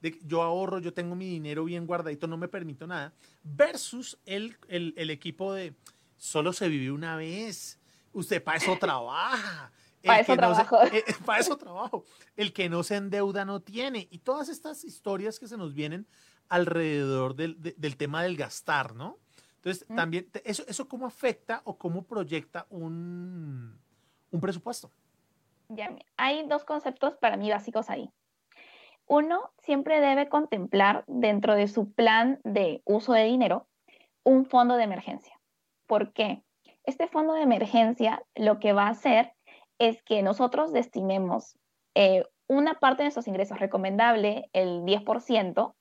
de 0.00 0.18
yo 0.26 0.42
ahorro, 0.42 0.78
yo 0.78 0.92
tengo 0.92 1.14
mi 1.14 1.26
dinero 1.26 1.64
bien 1.64 1.86
guardadito, 1.86 2.26
no 2.26 2.36
me 2.36 2.48
permito 2.48 2.86
nada, 2.86 3.12
versus 3.42 4.18
el, 4.24 4.56
el, 4.68 5.10
equipo 5.10 5.52
de 5.52 5.74
solo 6.16 6.52
se 6.52 6.68
vive 6.68 6.90
una 6.90 7.16
vez, 7.16 7.78
usted 8.12 8.42
para 8.42 8.58
eso 8.58 8.76
trabaja. 8.78 9.72
Para 10.02 10.20
eso 10.20 10.34
trabajo. 10.34 10.78
Eh, 10.92 11.04
eh, 11.06 11.14
para 11.26 11.40
eso 11.40 11.58
trabajo. 11.58 12.04
El 12.34 12.54
que 12.54 12.70
no 12.70 12.82
se 12.82 12.96
endeuda 12.96 13.44
no 13.44 13.60
tiene. 13.60 14.08
Y 14.10 14.20
todas 14.20 14.48
estas 14.48 14.82
historias 14.82 15.38
que 15.38 15.46
se 15.46 15.58
nos 15.58 15.74
vienen 15.74 16.06
alrededor 16.50 17.34
del, 17.34 17.56
del 17.60 17.96
tema 17.96 18.22
del 18.22 18.36
gastar, 18.36 18.94
¿no? 18.94 19.18
Entonces, 19.56 19.86
también, 19.94 20.26
eso, 20.44 20.64
¿eso 20.68 20.88
cómo 20.88 21.06
afecta 21.06 21.60
o 21.64 21.76
cómo 21.76 22.02
proyecta 22.02 22.66
un, 22.70 23.78
un 24.30 24.40
presupuesto? 24.40 24.90
Ya, 25.68 25.94
hay 26.16 26.46
dos 26.48 26.64
conceptos 26.64 27.16
para 27.16 27.36
mí 27.36 27.50
básicos 27.50 27.90
ahí. 27.90 28.10
Uno, 29.06 29.52
siempre 29.58 30.00
debe 30.00 30.28
contemplar 30.28 31.04
dentro 31.06 31.54
de 31.54 31.68
su 31.68 31.92
plan 31.92 32.40
de 32.42 32.80
uso 32.86 33.12
de 33.12 33.24
dinero 33.24 33.66
un 34.24 34.46
fondo 34.46 34.76
de 34.76 34.84
emergencia. 34.84 35.38
¿Por 35.86 36.12
qué? 36.12 36.42
Este 36.84 37.06
fondo 37.06 37.34
de 37.34 37.42
emergencia 37.42 38.22
lo 38.34 38.60
que 38.60 38.72
va 38.72 38.86
a 38.86 38.90
hacer 38.90 39.34
es 39.78 40.02
que 40.02 40.22
nosotros 40.22 40.72
destinemos 40.72 41.58
eh, 41.94 42.24
una 42.46 42.80
parte 42.80 43.02
de 43.02 43.06
nuestros 43.06 43.28
ingresos, 43.28 43.58
recomendable 43.58 44.48
el 44.52 44.82
10% 44.84 45.54
de 45.54 45.72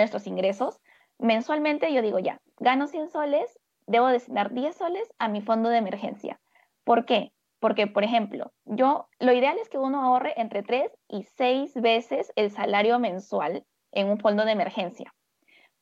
nuestros 0.00 0.26
ingresos, 0.26 0.80
mensualmente 1.18 1.92
yo 1.92 2.02
digo 2.02 2.18
ya, 2.18 2.40
gano 2.58 2.86
100 2.86 3.08
soles, 3.08 3.58
debo 3.86 4.08
destinar 4.08 4.52
10 4.52 4.76
soles 4.76 5.12
a 5.18 5.28
mi 5.28 5.40
fondo 5.40 5.68
de 5.68 5.78
emergencia. 5.78 6.40
¿Por 6.84 7.04
qué? 7.04 7.32
Porque, 7.60 7.86
por 7.86 8.02
ejemplo, 8.02 8.52
yo, 8.64 9.08
lo 9.20 9.32
ideal 9.32 9.56
es 9.58 9.68
que 9.68 9.78
uno 9.78 10.02
ahorre 10.02 10.34
entre 10.40 10.62
3 10.62 10.90
y 11.08 11.22
6 11.22 11.74
veces 11.74 12.32
el 12.34 12.50
salario 12.50 12.98
mensual 12.98 13.64
en 13.92 14.08
un 14.08 14.18
fondo 14.18 14.44
de 14.44 14.52
emergencia. 14.52 15.14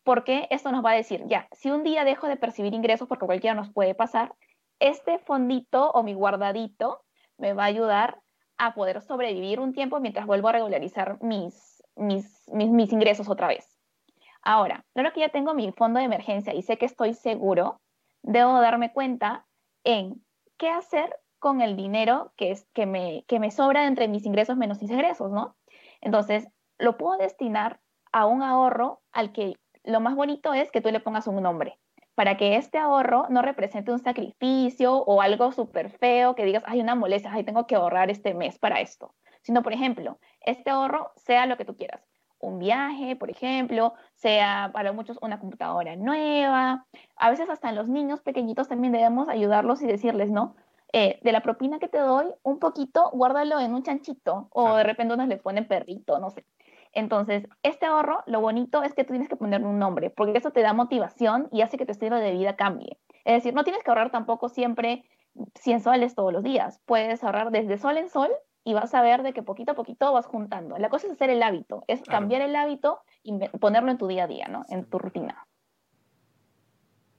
Porque 0.02 0.46
esto 0.50 0.72
nos 0.72 0.84
va 0.84 0.90
a 0.90 0.96
decir, 0.96 1.22
ya, 1.26 1.48
si 1.52 1.70
un 1.70 1.82
día 1.82 2.04
dejo 2.04 2.26
de 2.26 2.36
percibir 2.36 2.74
ingresos, 2.74 3.08
porque 3.08 3.26
cualquiera 3.26 3.54
nos 3.54 3.72
puede 3.72 3.94
pasar, 3.94 4.34
este 4.78 5.18
fondito 5.18 5.90
o 5.90 6.02
mi 6.02 6.14
guardadito 6.14 7.02
me 7.38 7.52
va 7.52 7.64
a 7.64 7.66
ayudar 7.66 8.18
a 8.58 8.74
poder 8.74 9.00
sobrevivir 9.02 9.60
un 9.60 9.72
tiempo 9.72 10.00
mientras 10.00 10.26
vuelvo 10.26 10.48
a 10.48 10.52
regularizar 10.52 11.18
mis, 11.22 11.82
mis, 11.96 12.44
mis, 12.48 12.92
ingresos 12.92 13.28
otra 13.28 13.48
vez. 13.48 13.69
Ahora, 14.42 14.85
claro 14.94 15.12
que 15.12 15.20
ya 15.20 15.29
tengo 15.29 15.55
mi 15.55 15.70
fondo 15.72 15.98
de 15.98 16.07
emergencia 16.07 16.55
y 16.55 16.62
sé 16.62 16.79
que 16.79 16.87
estoy 16.87 17.14
seguro, 17.14 17.81
debo 18.22 18.61
darme 18.61 18.92
cuenta 18.92 19.46
en 19.85 20.24
qué 20.59 20.68
hacer 20.68 21.14
con 21.38 21.61
el 21.61 21.76
dinero 21.76 22.33
que, 22.37 22.57
me 22.87 23.50
sobra 23.50 23.87
entre 23.87 24.09
mis 24.09 24.26
ingresos 24.26 24.57
menos 24.57 24.81
mis 24.81 24.90
egresos, 24.90 25.31
¿no? 25.31 25.57
Entonces, 26.00 26.48
lo 26.79 26.96
puedo 26.96 27.18
destinar 27.18 27.81
a 28.12 28.26
un 28.26 28.42
ahorro 28.42 29.00
al 29.12 29.33
que 29.33 29.57
lo 29.85 30.00
más 30.00 30.14
bonito 30.14 30.53
es 30.55 30.70
que 30.70 30.81
tú 30.81 30.90
le 30.90 31.00
pongas 31.00 31.26
un 31.26 31.42
nombre 31.42 31.79
para 32.20 32.37
que 32.37 32.57
este 32.57 32.76
ahorro 32.76 33.26
no 33.31 33.40
represente 33.40 33.92
un 33.92 33.98
sacrificio 33.98 34.94
o 34.94 35.22
algo 35.22 35.53
súper 35.53 35.88
feo 35.88 36.35
que 36.35 36.44
digas, 36.44 36.62
hay 36.66 36.81
una 36.81 36.94
molestia, 36.94 37.33
ay, 37.33 37.44
tengo 37.44 37.66
que 37.66 37.76
ahorrar 37.76 38.11
este 38.11 38.35
mes 38.35 38.59
para 38.59 38.83
esto. 38.83 39.14
Sino, 39.40 39.62
por 39.62 39.72
ejemplo, 39.72 40.18
este 40.42 40.68
ahorro 40.68 41.12
sea 41.16 41.46
lo 41.46 41.57
que 41.57 41.64
tú 41.64 41.76
quieras. 41.79 42.09
Un 42.40 42.59
viaje, 42.59 43.16
por 43.16 43.31
ejemplo, 43.31 43.94
sea 44.14 44.70
para 44.72 44.92
muchos 44.92 45.18
una 45.20 45.38
computadora 45.38 45.94
nueva. 45.96 46.87
A 47.16 47.31
veces 47.31 47.48
hasta 47.50 47.68
en 47.68 47.76
los 47.76 47.88
niños 47.88 48.22
pequeñitos 48.22 48.68
también 48.68 48.92
debemos 48.92 49.29
ayudarlos 49.29 49.83
y 49.83 49.87
decirles, 49.87 50.31
¿no? 50.31 50.57
Eh, 50.92 51.20
de 51.22 51.33
la 51.33 51.42
propina 51.42 51.79
que 51.79 51.88
te 51.88 51.98
doy, 51.98 52.26
un 52.42 52.59
poquito, 52.59 53.11
guárdalo 53.12 53.61
en 53.61 53.74
un 53.74 53.83
chanchito 53.83 54.48
o 54.53 54.74
de 54.74 54.83
repente 54.83 55.14
unos 55.14 55.29
le 55.29 55.37
ponen 55.37 55.68
perrito, 55.68 56.18
no 56.18 56.31
sé. 56.31 56.44
Entonces, 56.92 57.46
este 57.62 57.87
ahorro, 57.87 58.22
lo 58.26 58.40
bonito 58.40 58.83
es 58.83 58.94
que 58.94 59.05
tú 59.05 59.12
tienes 59.12 59.29
que 59.29 59.37
ponerle 59.37 59.68
un 59.68 59.79
nombre, 59.79 60.11
porque 60.11 60.38
eso 60.38 60.50
te 60.50 60.62
da 60.62 60.72
motivación 60.72 61.48
y 61.53 61.61
hace 61.61 61.76
que 61.79 61.87
tu 61.87 61.92
estilo 61.92 62.16
de 62.16 62.33
vida 62.33 62.57
cambie. 62.57 62.98
Es 63.24 63.35
decir, 63.35 63.55
no 63.55 63.62
tienes 63.64 63.85
que 63.85 63.90
ahorrar 63.90 64.11
tampoco 64.11 64.48
siempre 64.48 65.05
100 65.55 65.81
soles 65.81 66.14
todos 66.14 66.33
los 66.33 66.42
días. 66.42 66.81
Puedes 66.87 67.22
ahorrar 67.22 67.50
desde 67.50 67.79
sol 67.79 67.96
en 67.96 68.09
sol 68.09 68.31
y 68.64 68.74
vas 68.74 68.94
a 68.94 69.02
ver 69.02 69.22
de 69.22 69.32
que 69.32 69.42
poquito 69.42 69.72
a 69.72 69.74
poquito 69.74 70.12
vas 70.12 70.26
juntando. 70.26 70.78
La 70.78 70.88
cosa 70.88 71.06
es 71.06 71.12
hacer 71.12 71.30
el 71.30 71.42
hábito, 71.42 71.84
es 71.88 72.02
cambiar 72.02 72.42
el 72.42 72.54
hábito 72.56 73.00
y 73.22 73.38
ponerlo 73.58 73.90
en 73.90 73.98
tu 73.98 74.06
día 74.06 74.24
a 74.24 74.26
día, 74.26 74.48
¿no? 74.48 74.64
En 74.68 74.84
tu 74.84 74.98
rutina. 74.98 75.46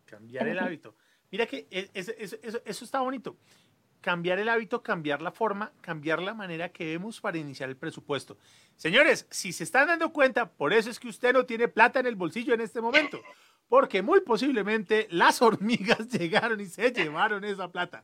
Cambiar 0.06 0.48
el 0.48 0.60
hábito. 0.60 0.96
Mira 1.32 1.46
que 1.46 1.68
e, 1.72 1.90
eso, 1.94 2.12
eso 2.66 2.86
está 2.86 3.00
bonito 3.00 3.38
cambiar 4.02 4.40
el 4.40 4.50
hábito, 4.50 4.82
cambiar 4.82 5.22
la 5.22 5.32
forma, 5.32 5.72
cambiar 5.80 6.22
la 6.22 6.34
manera 6.34 6.70
que 6.70 6.86
vemos 6.86 7.22
para 7.22 7.38
iniciar 7.38 7.70
el 7.70 7.78
presupuesto. 7.78 8.38
Señores, 8.76 9.28
si 9.30 9.54
se 9.54 9.64
están 9.64 9.88
dando 9.88 10.12
cuenta, 10.12 10.50
por 10.50 10.74
eso 10.74 10.90
es 10.90 11.00
que 11.00 11.08
usted 11.08 11.34
no 11.34 11.46
tiene 11.46 11.68
plata 11.68 12.00
en 12.00 12.08
el 12.08 12.16
bolsillo 12.16 12.54
en 12.54 12.62
este 12.62 12.82
momento, 12.82 13.22
porque 13.70 14.02
muy 14.02 14.22
posiblemente 14.22 15.08
las 15.12 15.42
hormigas 15.42 16.10
llegaron 16.10 16.60
y 16.60 16.66
se 16.66 16.92
llevaron 16.92 17.46
esa 17.46 17.72
plata. 17.72 18.04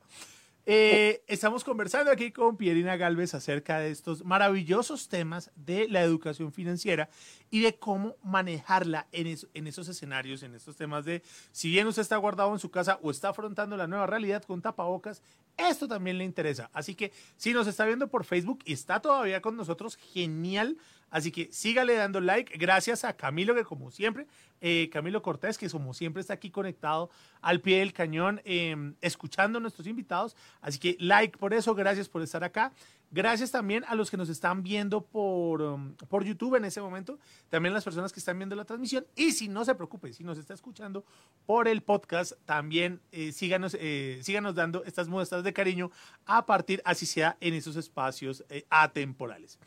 Eh, 0.70 1.24
estamos 1.28 1.64
conversando 1.64 2.12
aquí 2.12 2.34
con 2.34 2.58
Pierina 2.58 2.98
Galvez 2.98 3.34
acerca 3.34 3.80
de 3.80 3.90
estos 3.90 4.26
maravillosos 4.26 5.08
temas 5.08 5.50
de 5.56 5.88
la 5.88 6.02
educación 6.02 6.52
financiera 6.52 7.10
y 7.50 7.62
de 7.62 7.76
cómo 7.80 8.18
manejarla 8.22 9.08
en, 9.14 9.34
en 9.54 9.68
esos 9.68 9.88
escenarios, 9.88 10.44
en 10.44 10.56
estos 10.56 10.76
temas 10.76 11.06
de 11.06 11.24
si 11.54 11.70
bien 11.70 11.88
usted 11.88 12.02
está 12.02 12.18
guardado 12.18 12.52
en 12.52 12.60
su 12.60 12.70
casa 12.70 13.00
o 13.02 13.12
está 13.12 13.30
afrontando 13.30 13.78
la 13.78 13.88
nueva 13.88 14.08
realidad 14.08 14.44
con 14.44 14.62
tapabocas, 14.62 15.22
esto 15.56 15.88
también 15.88 16.18
le 16.18 16.26
interesa. 16.26 16.70
Así 16.74 16.96
que 16.96 17.14
si 17.38 17.54
nos 17.54 17.66
está 17.68 17.86
viendo 17.86 18.10
por 18.10 18.26
Facebook 18.26 18.60
y 18.66 18.74
está 18.74 19.00
todavía 19.00 19.42
con 19.42 19.56
nosotros, 19.56 19.96
genial. 19.96 20.78
Así 21.10 21.32
que 21.32 21.50
sígale 21.52 21.96
dando 21.96 22.20
like. 22.20 22.58
Gracias 22.58 23.04
a 23.04 23.16
Camilo, 23.16 23.56
que 23.56 23.64
como 23.64 23.92
siempre, 23.92 24.28
eh, 24.60 24.90
Camilo 24.92 25.22
Cortés, 25.22 25.58
que 25.58 25.70
como 25.70 25.94
siempre 25.94 26.22
está 26.22 26.34
aquí 26.34 26.50
conectado 26.50 27.10
al 27.42 27.62
pie 27.62 27.80
del 27.80 27.94
cañón, 27.94 28.42
em, 28.44 28.96
escuchando 29.02 29.58
a 29.58 29.62
nuestros 29.62 29.88
invitados. 29.88 30.36
Así 30.62 30.80
que 30.80 30.98
like 31.00 31.38
por 31.38 31.54
eso, 31.54 31.76
gracias 31.76 32.10
por 32.10 32.22
estar 32.22 32.44
acá. 32.44 32.74
Gracias 33.10 33.52
también 33.52 33.86
a 33.88 33.96
los 33.96 34.12
que 34.12 34.18
nos 34.18 34.28
están 34.28 34.64
viendo 34.64 35.00
por, 35.00 35.62
um, 35.62 35.94
por 36.10 36.26
YouTube 36.26 36.56
en 36.56 36.66
ese 36.66 36.82
momento, 36.82 37.18
también 37.48 37.74
las 37.74 37.86
personas 37.86 38.12
que 38.12 38.20
están 38.20 38.38
viendo 38.38 38.54
la 38.54 38.66
transmisión. 38.66 39.08
Y 39.16 39.32
si 39.32 39.48
no 39.48 39.64
se 39.64 39.76
preocupe, 39.76 40.12
si 40.12 40.26
nos 40.26 40.38
está 40.38 40.54
escuchando 40.54 41.06
por 41.46 41.70
el 41.70 41.82
podcast, 41.84 42.34
también 42.44 43.00
eh, 43.14 43.32
síganos, 43.32 43.78
eh, 43.80 44.20
síganos 44.24 44.56
dando 44.56 44.84
estas 44.84 45.08
muestras 45.08 45.46
de 45.46 45.54
cariño 45.54 45.90
a 46.26 46.46
partir, 46.46 46.82
así 46.84 47.06
sea, 47.06 47.38
en 47.40 47.54
esos 47.54 47.78
espacios 47.78 48.44
atemporales. 48.70 49.58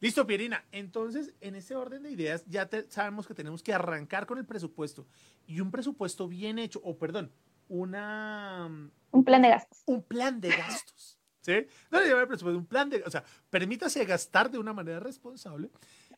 Listo, 0.00 0.26
Pierina. 0.26 0.64
Entonces, 0.72 1.34
en 1.40 1.54
ese 1.54 1.76
orden 1.76 2.02
de 2.02 2.10
ideas, 2.10 2.44
ya 2.46 2.68
sabemos 2.88 3.26
que 3.26 3.34
tenemos 3.34 3.62
que 3.62 3.74
arrancar 3.74 4.26
con 4.26 4.38
el 4.38 4.46
presupuesto. 4.46 5.06
Y 5.46 5.60
un 5.60 5.70
presupuesto 5.70 6.26
bien 6.26 6.58
hecho, 6.58 6.80
o 6.82 6.96
perdón, 6.96 7.30
una... 7.68 8.68
Mm, 8.68 8.90
un 9.12 9.24
plan 9.24 9.42
de 9.42 9.48
gastos. 9.48 9.82
Un 9.86 10.02
plan 10.02 10.40
de 10.40 10.48
gastos. 10.48 11.18
¿Sí? 11.40 11.66
No 11.90 12.00
le 12.00 12.08
llamo 12.08 12.26
presupuesto, 12.26 12.58
un 12.58 12.66
plan 12.66 12.88
de... 12.90 13.02
O 13.04 13.10
sea, 13.10 13.24
permítase 13.50 14.04
gastar 14.04 14.50
de 14.50 14.58
una 14.58 14.72
manera 14.72 15.00
responsable 15.00 15.70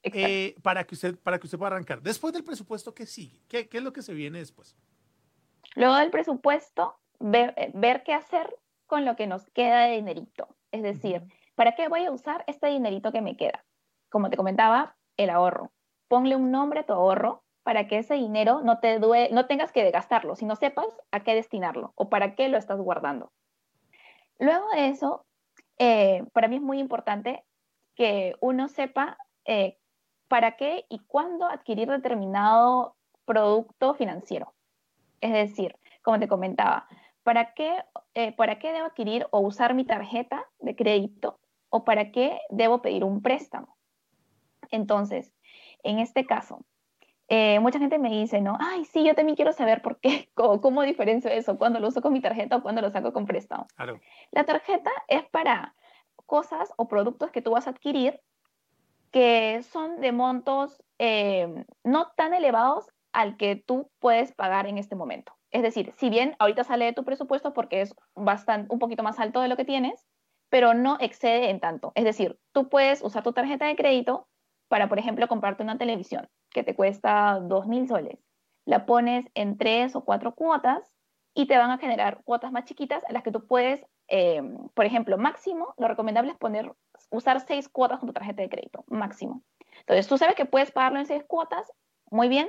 eh, 0.02 0.56
para, 0.62 0.84
que 0.84 0.94
usted, 0.94 1.16
para 1.16 1.38
que 1.38 1.46
usted 1.46 1.58
pueda 1.58 1.72
arrancar. 1.72 2.02
Después 2.02 2.32
del 2.32 2.44
presupuesto, 2.44 2.94
¿qué 2.94 3.06
sigue? 3.06 3.40
¿Qué, 3.48 3.68
qué 3.68 3.78
es 3.78 3.84
lo 3.84 3.92
que 3.92 4.02
se 4.02 4.14
viene 4.14 4.38
después? 4.38 4.76
Luego 5.74 5.96
del 5.96 6.10
presupuesto, 6.10 6.98
ver, 7.18 7.54
eh, 7.56 7.70
ver, 7.74 8.02
qué 8.04 8.12
hacer 8.12 8.56
con 8.86 9.04
lo 9.04 9.16
que 9.16 9.26
nos 9.26 9.48
queda 9.50 9.86
de 9.86 9.96
dinerito. 9.96 10.48
Es 10.70 10.82
decir, 10.82 11.22
¿para 11.54 11.74
qué 11.74 11.88
voy 11.88 12.04
a 12.04 12.10
usar 12.10 12.44
este 12.46 12.68
dinerito 12.68 13.12
que 13.12 13.20
me 13.20 13.36
queda? 13.36 13.64
Como 14.12 14.30
te 14.30 14.36
comentaba, 14.36 14.94
el 15.16 15.30
ahorro. 15.30 15.72
Ponle 16.08 16.36
un 16.36 16.52
nombre 16.52 16.80
a 16.80 16.86
tu 16.86 16.92
ahorro 16.92 17.42
para 17.64 17.86
que 17.88 17.98
ese 17.98 18.14
dinero 18.14 18.60
no 18.62 18.78
te 18.78 18.98
due 18.98 19.28
no 19.32 19.46
tengas 19.46 19.72
que 19.72 19.90
gastarlo, 19.90 20.36
sino 20.36 20.56
sepas 20.56 20.86
a 21.10 21.20
qué 21.20 21.34
destinarlo 21.34 21.92
o 21.96 22.08
para 22.08 22.34
qué 22.34 22.48
lo 22.48 22.58
estás 22.58 22.78
guardando. 22.80 23.32
Luego 24.38 24.68
de 24.74 24.88
eso, 24.88 25.24
eh, 25.78 26.24
para 26.32 26.48
mí 26.48 26.56
es 26.56 26.62
muy 26.62 26.78
importante 26.78 27.44
que 27.94 28.34
uno 28.40 28.68
sepa 28.68 29.16
eh, 29.44 29.78
para 30.28 30.56
qué 30.56 30.86
y 30.88 30.98
cuándo 31.00 31.46
adquirir 31.46 31.88
determinado 31.88 32.96
producto 33.24 33.94
financiero. 33.94 34.54
Es 35.20 35.32
decir, 35.32 35.76
como 36.02 36.18
te 36.18 36.28
comentaba, 36.28 36.88
¿para 37.22 37.54
qué, 37.54 37.84
eh, 38.14 38.32
¿para 38.32 38.58
qué 38.58 38.72
debo 38.72 38.86
adquirir 38.86 39.26
o 39.30 39.40
usar 39.40 39.74
mi 39.74 39.84
tarjeta 39.84 40.46
de 40.58 40.74
crédito 40.74 41.38
o 41.68 41.84
para 41.84 42.10
qué 42.10 42.40
debo 42.50 42.82
pedir 42.82 43.04
un 43.04 43.22
préstamo? 43.22 43.76
Entonces, 44.72 45.32
En 45.84 45.98
este 45.98 46.26
caso, 46.26 46.64
eh, 47.28 47.58
mucha 47.60 47.78
gente 47.78 47.98
me 47.98 48.10
dice, 48.10 48.40
¿no? 48.40 48.56
Ay, 48.60 48.84
sí, 48.84 49.04
yo 49.04 49.14
también 49.14 49.36
quiero 49.36 49.52
saber 49.52 49.82
por 49.82 49.98
qué, 50.00 50.28
cómo, 50.34 50.60
cómo 50.60 50.82
diferencio 50.82 51.30
eso, 51.30 51.58
cuando 51.58 51.80
lo 51.80 51.88
uso 51.88 52.02
con 52.02 52.12
mi 52.12 52.20
tarjeta 52.20 52.56
o 52.56 52.62
cuando 52.62 52.82
lo 52.82 52.90
saco 52.90 53.12
con 53.12 53.26
préstamo. 53.26 53.66
Claro. 53.74 54.00
La 54.30 54.44
tarjeta 54.44 54.90
es 55.08 55.24
para 55.30 55.74
cosas 56.26 56.72
o 56.76 56.88
productos 56.88 57.30
que 57.30 57.42
tú 57.42 57.50
vas 57.52 57.66
a 57.66 57.70
adquirir 57.70 58.20
que 59.10 59.62
son 59.62 60.00
de 60.00 60.10
montos 60.10 60.82
eh, 60.98 61.64
no 61.84 62.12
tan 62.16 62.32
elevados 62.32 62.90
al 63.12 63.36
que 63.36 63.56
tú 63.56 63.90
puedes 63.98 64.32
pagar 64.32 64.66
en 64.66 64.78
este 64.78 64.96
momento. 64.96 65.32
Es 65.50 65.62
decir, 65.62 65.92
si 65.98 66.08
bien 66.08 66.34
ahorita 66.38 66.64
sale 66.64 66.86
de 66.86 66.94
tu 66.94 67.04
presupuesto 67.04 67.52
porque 67.52 67.82
es 67.82 67.94
bastante, 68.14 68.72
un 68.72 68.78
poquito 68.78 69.02
más 69.02 69.20
alto 69.20 69.42
de 69.42 69.48
lo 69.48 69.56
que 69.56 69.66
tienes, 69.66 70.06
pero 70.48 70.72
no 70.72 70.96
excede 70.98 71.50
en 71.50 71.60
tanto. 71.60 71.92
Es 71.94 72.04
decir, 72.04 72.38
tú 72.52 72.68
puedes 72.68 73.02
usar 73.02 73.22
tu 73.22 73.32
tarjeta 73.32 73.66
de 73.66 73.76
crédito 73.76 74.28
para, 74.72 74.88
por 74.88 74.98
ejemplo, 74.98 75.28
comprarte 75.28 75.62
una 75.62 75.76
televisión 75.76 76.30
que 76.48 76.62
te 76.62 76.74
cuesta 76.74 77.38
2.000 77.40 77.88
soles. 77.88 78.18
La 78.64 78.86
pones 78.86 79.26
en 79.34 79.58
tres 79.58 79.94
o 79.94 80.02
cuatro 80.02 80.34
cuotas 80.34 80.94
y 81.34 81.44
te 81.44 81.58
van 81.58 81.70
a 81.70 81.76
generar 81.76 82.22
cuotas 82.24 82.52
más 82.52 82.64
chiquitas 82.64 83.04
a 83.04 83.12
las 83.12 83.22
que 83.22 83.30
tú 83.30 83.46
puedes, 83.46 83.84
eh, 84.08 84.40
por 84.72 84.86
ejemplo, 84.86 85.18
máximo, 85.18 85.74
lo 85.76 85.88
recomendable 85.88 86.30
es 86.30 86.38
poner, 86.38 86.72
usar 87.10 87.40
seis 87.40 87.68
cuotas 87.68 87.98
con 87.98 88.06
tu 88.06 88.14
tarjeta 88.14 88.40
de 88.40 88.48
crédito, 88.48 88.82
máximo. 88.86 89.42
Entonces, 89.80 90.08
tú 90.08 90.16
sabes 90.16 90.36
que 90.36 90.46
puedes 90.46 90.72
pagarlo 90.72 91.00
en 91.00 91.06
seis 91.06 91.22
cuotas, 91.28 91.70
muy 92.10 92.30
bien, 92.30 92.48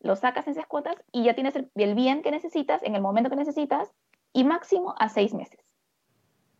lo 0.00 0.16
sacas 0.16 0.46
en 0.46 0.54
seis 0.54 0.66
cuotas 0.66 0.96
y 1.12 1.24
ya 1.24 1.34
tienes 1.34 1.54
el, 1.54 1.70
el 1.74 1.94
bien 1.94 2.22
que 2.22 2.30
necesitas 2.30 2.82
en 2.82 2.94
el 2.94 3.02
momento 3.02 3.28
que 3.28 3.36
necesitas 3.36 3.92
y 4.32 4.44
máximo 4.44 4.94
a 4.98 5.10
seis 5.10 5.34
meses. 5.34 5.60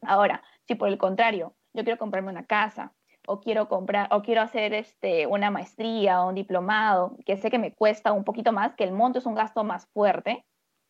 Ahora, 0.02 0.42
si 0.66 0.74
por 0.74 0.90
el 0.90 0.98
contrario, 0.98 1.54
yo 1.72 1.82
quiero 1.82 1.98
comprarme 1.98 2.30
una 2.30 2.44
casa 2.44 2.92
o 3.28 3.40
quiero 3.40 3.68
comprar 3.68 4.08
o 4.10 4.22
quiero 4.22 4.40
hacer 4.40 4.72
este, 4.72 5.26
una 5.26 5.50
maestría 5.50 6.22
o 6.22 6.28
un 6.30 6.34
diplomado, 6.34 7.16
que 7.26 7.36
sé 7.36 7.50
que 7.50 7.58
me 7.58 7.72
cuesta 7.72 8.12
un 8.12 8.24
poquito 8.24 8.52
más, 8.52 8.74
que 8.74 8.84
el 8.84 8.92
monto 8.92 9.18
es 9.18 9.26
un 9.26 9.34
gasto 9.34 9.64
más 9.64 9.86
fuerte, 9.86 10.44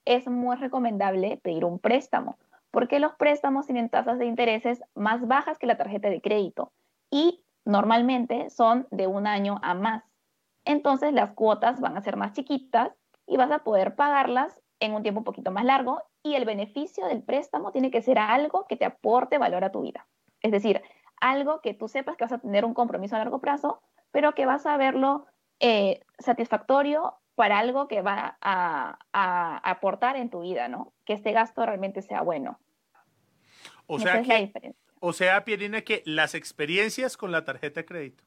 es 0.04 0.28
muy 0.28 0.56
recomendable 0.56 1.38
pedir 1.42 1.64
un 1.64 1.78
préstamo, 1.78 2.38
porque 2.70 3.00
los 3.00 3.14
préstamos 3.16 3.66
tienen 3.66 3.88
tasas 3.88 4.18
de 4.18 4.26
intereses 4.26 4.82
más 4.94 5.26
bajas 5.26 5.58
que 5.58 5.66
la 5.66 5.76
tarjeta 5.76 6.08
de 6.08 6.20
crédito 6.20 6.70
y 7.10 7.42
normalmente 7.64 8.50
son 8.50 8.86
de 8.90 9.06
un 9.08 9.26
año 9.26 9.58
a 9.62 9.74
más. 9.74 10.04
Entonces 10.64 11.12
las 11.12 11.32
cuotas 11.32 11.80
van 11.80 11.96
a 11.96 12.02
ser 12.02 12.16
más 12.16 12.32
chiquitas 12.34 12.92
y 13.26 13.36
vas 13.36 13.50
a 13.50 13.64
poder 13.64 13.96
pagarlas 13.96 14.60
en 14.80 14.94
un 14.94 15.02
tiempo 15.02 15.20
un 15.20 15.24
poquito 15.24 15.50
más 15.50 15.64
largo 15.64 16.02
y 16.22 16.34
el 16.34 16.44
beneficio 16.44 17.06
del 17.06 17.22
préstamo 17.22 17.72
tiene 17.72 17.90
que 17.90 18.00
ser 18.00 18.18
algo 18.18 18.64
que 18.68 18.76
te 18.76 18.84
aporte 18.84 19.38
valor 19.38 19.64
a 19.64 19.72
tu 19.72 19.82
vida. 19.82 20.06
Es 20.40 20.52
decir, 20.52 20.82
algo 21.20 21.60
que 21.60 21.74
tú 21.74 21.88
sepas 21.88 22.16
que 22.16 22.24
vas 22.24 22.32
a 22.32 22.38
tener 22.38 22.64
un 22.64 22.74
compromiso 22.74 23.16
a 23.16 23.18
largo 23.18 23.40
plazo, 23.40 23.80
pero 24.10 24.34
que 24.34 24.46
vas 24.46 24.66
a 24.66 24.76
verlo 24.76 25.26
eh, 25.60 26.02
satisfactorio 26.18 27.14
para 27.34 27.58
algo 27.58 27.86
que 27.86 28.02
va 28.02 28.36
a, 28.40 28.98
aportar 29.62 30.16
en 30.16 30.30
tu 30.30 30.40
vida, 30.40 30.68
¿no? 30.68 30.92
Que 31.04 31.12
este 31.12 31.32
gasto 31.32 31.64
realmente 31.64 32.02
sea 32.02 32.22
bueno. 32.22 32.58
O 33.86 33.98
sea, 33.98 34.22
que, 34.22 34.52
o 35.00 35.12
sea, 35.12 35.44
Pierina, 35.44 35.82
que 35.82 36.02
las 36.04 36.34
experiencias 36.34 37.16
con 37.16 37.30
la 37.30 37.44
tarjeta 37.44 37.80
de 37.80 37.86
crédito. 37.86 38.24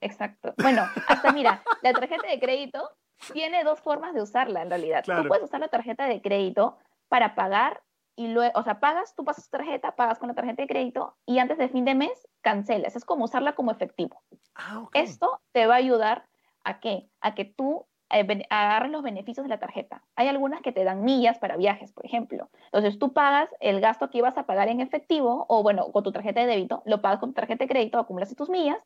Exacto. 0.00 0.54
Bueno, 0.58 0.86
hasta 1.08 1.32
mira, 1.32 1.62
la 1.82 1.92
tarjeta 1.92 2.28
de 2.28 2.38
crédito 2.38 2.88
tiene 3.32 3.64
dos 3.64 3.80
formas 3.80 4.14
de 4.14 4.22
usarla 4.22 4.62
en 4.62 4.70
realidad. 4.70 5.04
Tú 5.04 5.26
puedes 5.26 5.44
usar 5.44 5.60
la 5.60 5.68
tarjeta 5.68 6.06
de 6.06 6.22
crédito 6.22 6.78
para 7.08 7.34
pagar 7.34 7.82
y 8.18 8.26
luego, 8.26 8.58
o 8.58 8.64
sea, 8.64 8.80
pagas, 8.80 9.14
tú 9.14 9.24
pasas 9.24 9.48
tu 9.48 9.56
tarjeta, 9.56 9.94
pagas 9.94 10.18
con 10.18 10.26
la 10.26 10.34
tarjeta 10.34 10.60
de 10.62 10.66
crédito 10.66 11.16
y 11.24 11.38
antes 11.38 11.56
de 11.56 11.68
fin 11.68 11.84
de 11.84 11.94
mes 11.94 12.28
cancelas. 12.40 12.96
Es 12.96 13.04
como 13.04 13.26
usarla 13.26 13.54
como 13.54 13.70
efectivo. 13.70 14.20
Ah, 14.56 14.88
Esto 14.92 15.40
te 15.52 15.68
va 15.68 15.74
a 15.74 15.78
ayudar 15.78 16.26
a 16.64 16.80
qué? 16.80 17.08
A 17.20 17.36
que 17.36 17.44
tú 17.44 17.86
eh, 18.10 18.44
agarres 18.50 18.90
los 18.90 19.04
beneficios 19.04 19.44
de 19.44 19.50
la 19.50 19.60
tarjeta. 19.60 20.02
Hay 20.16 20.26
algunas 20.26 20.62
que 20.62 20.72
te 20.72 20.82
dan 20.82 21.04
millas 21.04 21.38
para 21.38 21.56
viajes, 21.56 21.92
por 21.92 22.04
ejemplo. 22.04 22.50
Entonces 22.72 22.98
tú 22.98 23.12
pagas 23.12 23.48
el 23.60 23.80
gasto 23.80 24.10
que 24.10 24.18
ibas 24.18 24.36
a 24.36 24.46
pagar 24.46 24.66
en 24.66 24.80
efectivo 24.80 25.46
o 25.48 25.62
bueno, 25.62 25.92
con 25.92 26.02
tu 26.02 26.10
tarjeta 26.10 26.40
de 26.40 26.48
débito, 26.48 26.82
lo 26.86 27.00
pagas 27.00 27.20
con 27.20 27.30
tu 27.30 27.34
tarjeta 27.34 27.66
de 27.66 27.68
crédito, 27.68 28.00
acumulas 28.00 28.34
tus 28.34 28.50
millas 28.50 28.78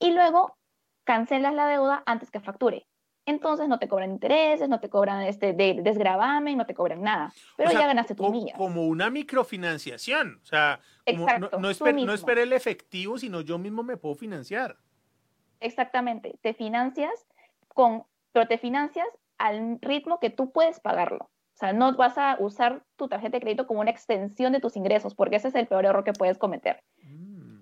y 0.00 0.10
luego 0.10 0.56
cancelas 1.04 1.54
la 1.54 1.68
deuda 1.68 2.02
antes 2.04 2.32
que 2.32 2.40
facture 2.40 2.88
entonces 3.24 3.68
no 3.68 3.78
te 3.78 3.88
cobran 3.88 4.10
intereses, 4.10 4.68
no 4.68 4.80
te 4.80 4.88
cobran 4.88 5.22
este 5.22 5.52
de, 5.52 5.80
desgravamen, 5.82 6.58
no 6.58 6.66
te 6.66 6.74
cobran 6.74 7.02
nada. 7.02 7.32
Pero 7.56 7.70
ya 7.70 7.86
ganaste 7.86 8.14
tus 8.14 8.30
millas. 8.30 8.56
Como 8.56 8.86
una 8.86 9.10
microfinanciación. 9.10 10.40
O 10.42 10.46
sea, 10.46 10.80
no, 11.16 11.58
no, 11.58 12.14
esperé 12.14 12.42
el 12.42 12.52
efectivo, 12.52 13.18
sino 13.18 13.40
yo 13.40 13.58
mismo 13.58 13.82
me 13.82 13.96
puedo 13.96 14.14
financiar. 14.14 14.76
Exactamente. 15.60 16.36
Te 16.40 16.54
financias 16.54 17.26
con, 17.68 18.04
pero 18.32 18.48
te 18.48 18.58
financias 18.58 19.06
al 19.38 19.78
ritmo 19.80 20.18
que 20.18 20.30
tú 20.30 20.50
puedes 20.50 20.80
pagarlo. 20.80 21.30
O 21.54 21.58
sea, 21.62 21.72
no 21.72 21.94
vas 21.94 22.18
a 22.18 22.36
usar 22.40 22.82
tu 22.96 23.08
tarjeta 23.08 23.36
de 23.36 23.40
crédito 23.40 23.66
como 23.68 23.80
una 23.80 23.90
extensión 23.90 24.52
de 24.52 24.60
tus 24.60 24.76
ingresos, 24.76 25.14
porque 25.14 25.36
ese 25.36 25.48
es 25.48 25.54
el 25.54 25.68
peor 25.68 25.84
error 25.84 26.02
que 26.02 26.12
puedes 26.12 26.38
cometer. 26.38 26.82
Mm. 27.02 27.60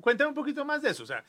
Cuéntame 0.00 0.28
un 0.28 0.34
poquito 0.34 0.64
más 0.64 0.82
de 0.82 0.90
eso. 0.90 1.02
O 1.02 1.06
sea, 1.06 1.24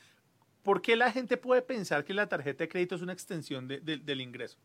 ¿Por 0.70 0.84
qué 0.84 0.96
la 0.96 1.12
gente 1.12 1.36
puede 1.36 1.64
pensar 1.64 2.06
que 2.06 2.14
la 2.14 2.30
tarjeta 2.30 2.64
de 2.64 2.70
crédito 2.70 2.94
es 2.94 3.02
una 3.02 3.12
extensión 3.12 3.68
del 3.68 4.22
ingreso? 4.22 4.60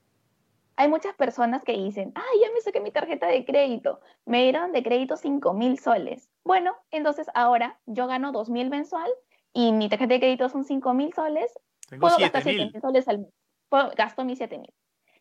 Hay 0.77 0.87
muchas 0.87 1.15
personas 1.15 1.65
que 1.65 1.73
dicen, 1.73 2.13
ay, 2.15 2.41
ya 2.43 2.53
me 2.53 2.61
saqué 2.61 2.79
mi 2.79 2.91
tarjeta 2.91 3.27
de 3.27 3.47
crédito, 3.47 4.03
me 4.27 4.43
dieron 4.43 4.73
de 4.73 4.83
crédito 4.83 5.17
5 5.17 5.55
mil 5.55 5.79
soles. 5.79 6.29
Bueno, 6.45 6.77
entonces 6.91 7.29
ahora 7.33 7.81
yo 7.87 8.07
gano 8.07 8.33
2 8.33 8.51
mil 8.51 8.69
mensual 8.69 9.11
y 9.55 9.73
mi 9.73 9.89
tarjeta 9.89 10.13
de 10.13 10.21
crédito 10.21 10.51
son 10.51 10.65
5 10.65 10.93
mil 10.93 11.15
soles. 11.15 11.51
Tengo 11.89 12.03
puedo 12.03 12.19
gastar 12.19 12.43
7 12.43 12.71
mil 12.71 12.83
soles 12.83 13.09
al 13.09 13.21
mes. 13.21 13.33
gasto 13.97 14.27
mis 14.27 14.37
7 14.37 14.59
mil. 14.59 14.75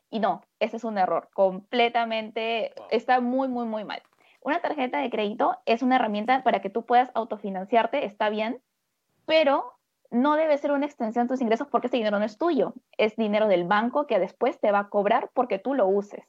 Y 0.10 0.20
no, 0.20 0.42
ese 0.60 0.76
es 0.76 0.84
un 0.84 0.98
error. 0.98 1.30
Completamente, 1.34 2.74
está 2.90 3.22
muy, 3.22 3.48
muy, 3.48 3.66
muy 3.66 3.86
mal. 3.86 4.04
Una 4.42 4.60
tarjeta 4.60 5.00
de 5.00 5.10
crédito 5.10 5.58
es 5.66 5.82
una 5.82 5.96
herramienta 5.96 6.44
para 6.44 6.60
que 6.60 6.70
tú 6.70 6.86
puedas 6.86 7.10
autofinanciarte, 7.14 8.04
está 8.04 8.28
bien, 8.30 8.62
pero 9.26 9.73
no 10.14 10.36
debe 10.36 10.58
ser 10.60 10.72
una 10.72 10.86
extensión 10.86 11.26
de 11.26 11.34
tus 11.34 11.42
ingresos 11.42 11.68
porque 11.68 11.88
ese 11.88 11.98
dinero 11.98 12.20
no 12.20 12.26
es 12.26 12.38
tuyo, 12.38 12.76
es 12.98 13.16
dinero 13.16 13.48
del 13.48 13.66
banco 13.66 14.06
que 14.06 14.20
después 14.20 14.60
te 14.60 14.72
va 14.72 14.80
a 14.80 14.90
cobrar 14.90 15.32
porque 15.34 15.58
tú 15.58 15.74
lo 15.74 15.88
uses. 15.88 16.24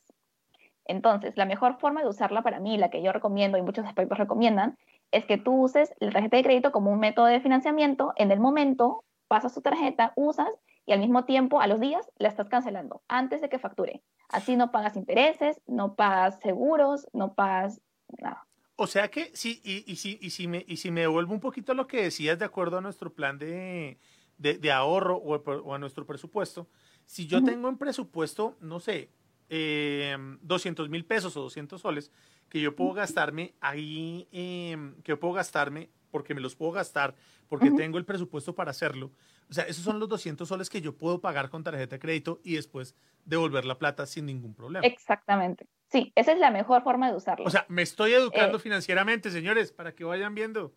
Entonces, 0.86 1.36
la 1.36 1.44
mejor 1.44 1.78
forma 1.78 2.02
de 2.02 2.08
usarla 2.08 2.42
para 2.42 2.60
mí, 2.60 2.78
la 2.78 2.90
que 2.90 3.02
yo 3.02 3.12
recomiendo 3.12 3.58
y 3.58 3.62
muchos 3.62 3.86
aspectos 3.86 4.18
recomiendan, 4.18 4.78
es 5.12 5.26
que 5.26 5.36
tú 5.36 5.62
uses 5.62 5.94
la 6.00 6.10
tarjeta 6.10 6.38
de 6.38 6.42
crédito 6.42 6.72
como 6.72 6.90
un 6.90 6.98
método 6.98 7.26
de 7.26 7.40
financiamiento. 7.40 8.12
En 8.16 8.30
el 8.30 8.40
momento, 8.40 9.04
pasas 9.28 9.54
tu 9.54 9.60
tarjeta, 9.60 10.12
usas 10.16 10.48
y 10.86 10.92
al 10.92 11.00
mismo 11.00 11.24
tiempo, 11.24 11.60
a 11.60 11.66
los 11.66 11.78
días, 11.78 12.10
la 12.18 12.28
estás 12.28 12.48
cancelando 12.48 13.02
antes 13.08 13.40
de 13.42 13.48
que 13.48 13.58
facture. 13.58 14.02
Así 14.30 14.56
no 14.56 14.72
pagas 14.72 14.96
intereses, 14.96 15.60
no 15.66 15.94
pagas 15.94 16.38
seguros, 16.40 17.06
no 17.12 17.34
pagas 17.34 17.80
nada. 18.18 18.46
O 18.76 18.86
sea 18.86 19.08
que, 19.08 19.30
sí, 19.34 19.60
y, 19.62 19.90
y, 19.90 19.96
si, 19.96 20.18
y, 20.20 20.30
si 20.30 20.48
me, 20.48 20.64
y 20.66 20.78
si 20.78 20.90
me 20.90 21.02
devuelvo 21.02 21.32
un 21.32 21.40
poquito 21.40 21.72
a 21.72 21.74
lo 21.74 21.86
que 21.86 22.02
decías 22.02 22.38
de 22.38 22.44
acuerdo 22.44 22.78
a 22.78 22.80
nuestro 22.80 23.12
plan 23.12 23.38
de, 23.38 23.98
de, 24.36 24.72
ahorro 24.72 25.16
o, 25.16 25.74
a 25.74 25.78
nuestro 25.78 26.04
presupuesto, 26.06 26.68
si 27.04 27.26
yo 27.26 27.44
tengo 27.44 27.68
en 27.68 27.78
presupuesto, 27.78 28.56
no 28.60 28.80
sé, 28.80 29.10
eh, 29.48 30.16
200 30.40 30.88
mil 30.88 31.04
pesos 31.04 31.36
o 31.36 31.42
200 31.42 31.80
soles, 31.80 32.10
que 32.48 32.60
yo 32.60 32.74
puedo 32.74 32.94
gastarme 32.94 33.54
ahí, 33.60 34.28
em, 34.32 34.94
que 35.02 35.12
yo 35.12 35.20
puedo 35.20 35.34
gastarme 35.34 35.90
porque 36.10 36.34
me 36.34 36.40
los 36.40 36.54
puedo 36.56 36.72
gastar, 36.72 37.14
porque 37.48 37.70
tengo 37.72 37.98
el 37.98 38.04
presupuesto 38.04 38.54
para 38.54 38.70
hacerlo. 38.70 39.10
O 39.50 39.52
sea, 39.52 39.64
esos 39.64 39.84
son 39.84 39.98
los 39.98 40.08
200 40.08 40.48
soles 40.48 40.70
que 40.70 40.80
yo 40.80 40.96
puedo 40.96 41.20
pagar 41.20 41.50
con 41.50 41.64
tarjeta 41.64 41.96
de 41.96 42.00
crédito 42.00 42.40
y 42.44 42.54
después 42.54 42.94
devolver 43.24 43.64
la 43.64 43.78
plata 43.78 44.06
sin 44.06 44.26
ningún 44.26 44.54
problema. 44.54 44.86
Exactamente. 44.86 45.66
Sí, 45.94 46.12
esa 46.16 46.32
es 46.32 46.38
la 46.40 46.50
mejor 46.50 46.82
forma 46.82 47.08
de 47.08 47.16
usarlo. 47.16 47.46
O 47.46 47.50
sea, 47.50 47.66
me 47.68 47.82
estoy 47.82 48.14
educando 48.14 48.56
eh, 48.56 48.60
financieramente, 48.60 49.30
señores, 49.30 49.70
para 49.70 49.94
que 49.94 50.02
vayan 50.02 50.34
viendo. 50.34 50.72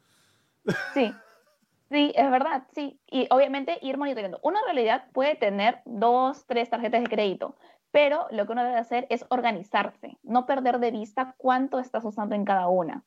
Sí, 0.93 1.11
sí, 1.89 2.11
es 2.13 2.30
verdad, 2.30 2.68
sí. 2.76 2.99
Y 3.09 3.26
obviamente 3.32 3.80
ir 3.82 3.97
monitoreando. 3.97 4.39
Una 4.43 4.59
realidad 4.65 5.07
puede 5.13 5.34
tener 5.34 5.82
dos, 5.86 6.45
tres 6.45 6.70
tarjetas 6.70 7.01
de 7.01 7.09
crédito, 7.09 7.55
pero 7.89 8.28
lo 8.30 8.45
que 8.45 8.51
uno 8.51 8.63
debe 8.63 8.76
hacer 8.76 9.07
es 9.09 9.26
organizarse, 9.30 10.20
no 10.22 10.45
perder 10.45 10.78
de 10.78 10.91
vista 10.91 11.34
cuánto 11.38 11.80
estás 11.80 12.05
usando 12.05 12.36
en 12.36 12.45
cada 12.45 12.68
una. 12.68 13.03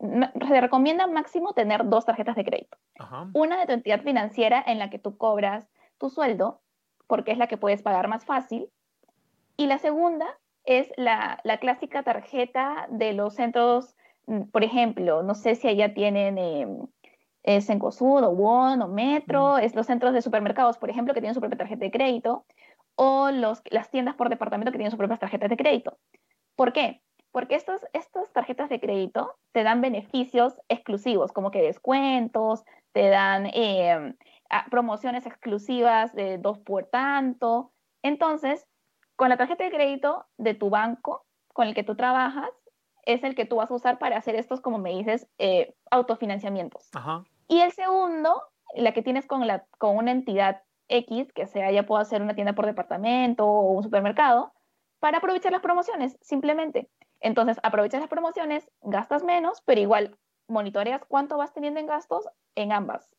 Se 0.00 0.60
recomienda 0.60 1.06
máximo 1.06 1.52
tener 1.52 1.88
dos 1.88 2.04
tarjetas 2.04 2.34
de 2.34 2.44
crédito. 2.44 2.78
Una 3.32 3.60
de 3.60 3.66
tu 3.66 3.72
entidad 3.74 4.02
financiera 4.02 4.60
en 4.66 4.80
la 4.80 4.90
que 4.90 4.98
tú 4.98 5.16
cobras 5.16 5.68
tu 5.98 6.10
sueldo, 6.10 6.62
porque 7.06 7.30
es 7.30 7.38
la 7.38 7.46
que 7.46 7.58
puedes 7.58 7.82
pagar 7.82 8.08
más 8.08 8.24
fácil. 8.24 8.70
Y 9.56 9.68
la 9.68 9.78
segunda 9.78 10.26
es 10.64 10.90
la, 10.96 11.40
clásica 11.60 12.02
tarjeta 12.02 12.86
de 12.90 13.12
los 13.12 13.34
centros, 13.34 13.96
mm, 14.26 14.44
por 14.44 14.64
ejemplo, 14.64 15.22
no 15.22 15.34
sé 15.34 15.54
si 15.54 15.68
allá 15.68 15.94
tienen 15.94 16.38
eh, 16.38 16.66
o 17.46 18.30
WON 18.30 18.82
o 18.82 18.88
Metro, 18.88 19.58
es 19.58 19.74
los 19.74 19.86
centros 19.86 20.14
de 20.14 20.22
supermercados, 20.22 20.78
por 20.78 20.90
ejemplo, 20.90 21.12
que 21.14 21.20
tienen 21.20 21.34
su 21.34 21.40
propia 21.40 21.58
tarjeta 21.58 21.84
de 21.84 21.90
crédito, 21.90 22.46
o 22.96 23.30
los, 23.30 23.62
las 23.70 23.90
tiendas 23.90 24.14
por 24.14 24.30
departamento 24.30 24.72
que 24.72 24.78
tienen 24.78 24.90
sus 24.90 24.98
propias 24.98 25.20
tarjetas 25.20 25.50
de 25.50 25.56
crédito. 25.56 25.98
¿Por 26.56 26.72
qué? 26.72 27.02
Porque 27.32 27.56
estos, 27.56 27.84
estas 27.92 28.32
tarjetas 28.32 28.70
de 28.70 28.80
crédito 28.80 29.34
te 29.52 29.64
dan 29.64 29.80
beneficios 29.80 30.54
exclusivos, 30.68 31.32
como 31.32 31.50
que 31.50 31.60
descuentos, 31.60 32.64
te 32.92 33.08
dan, 33.08 33.46
eh, 33.46 34.14
promociones 34.70 35.26
exclusivas 35.26 36.14
de 36.14 36.38
dos 36.38 36.58
por 36.60 36.86
tanto. 36.86 37.72
Entonces, 38.02 38.66
con 39.16 39.28
la 39.28 39.36
tarjeta 39.36 39.64
de 39.64 39.70
crédito 39.70 40.26
de 40.38 40.54
tu 40.54 40.70
banco 40.70 41.24
con 41.52 41.68
el 41.68 41.74
que 41.74 41.84
tú 41.84 41.94
trabajas, 41.94 42.50
es 43.06 43.22
el 43.22 43.34
que 43.34 43.44
tú 43.44 43.56
vas 43.56 43.70
a 43.70 43.74
usar 43.74 43.98
para 43.98 44.16
hacer 44.16 44.34
estos, 44.34 44.60
como 44.60 44.78
me 44.78 44.90
dices, 44.90 45.28
eh, 45.38 45.74
autofinanciamientos. 45.90 46.90
Y 47.48 47.60
el 47.60 47.72
segundo, 47.72 48.42
la 48.74 48.92
que 48.92 49.02
tienes 49.02 49.26
con, 49.26 49.46
la, 49.46 49.66
con 49.78 49.96
una 49.96 50.10
entidad 50.10 50.62
X, 50.88 51.32
que 51.32 51.46
sea 51.46 51.70
ya 51.70 51.86
puedo 51.86 52.00
hacer 52.00 52.22
una 52.22 52.34
tienda 52.34 52.54
por 52.54 52.66
departamento 52.66 53.46
o 53.46 53.72
un 53.72 53.82
supermercado, 53.82 54.52
para 55.00 55.18
aprovechar 55.18 55.52
las 55.52 55.60
promociones, 55.60 56.18
simplemente. 56.22 56.88
Entonces, 57.20 57.58
aprovechas 57.62 58.00
las 58.00 58.08
promociones, 58.08 58.70
gastas 58.82 59.22
menos, 59.22 59.62
pero 59.64 59.80
igual 59.80 60.18
monitoreas 60.48 61.02
cuánto 61.06 61.36
vas 61.36 61.52
teniendo 61.52 61.80
en 61.80 61.86
gastos 61.86 62.28
en 62.54 62.72
ambas. 62.72 63.14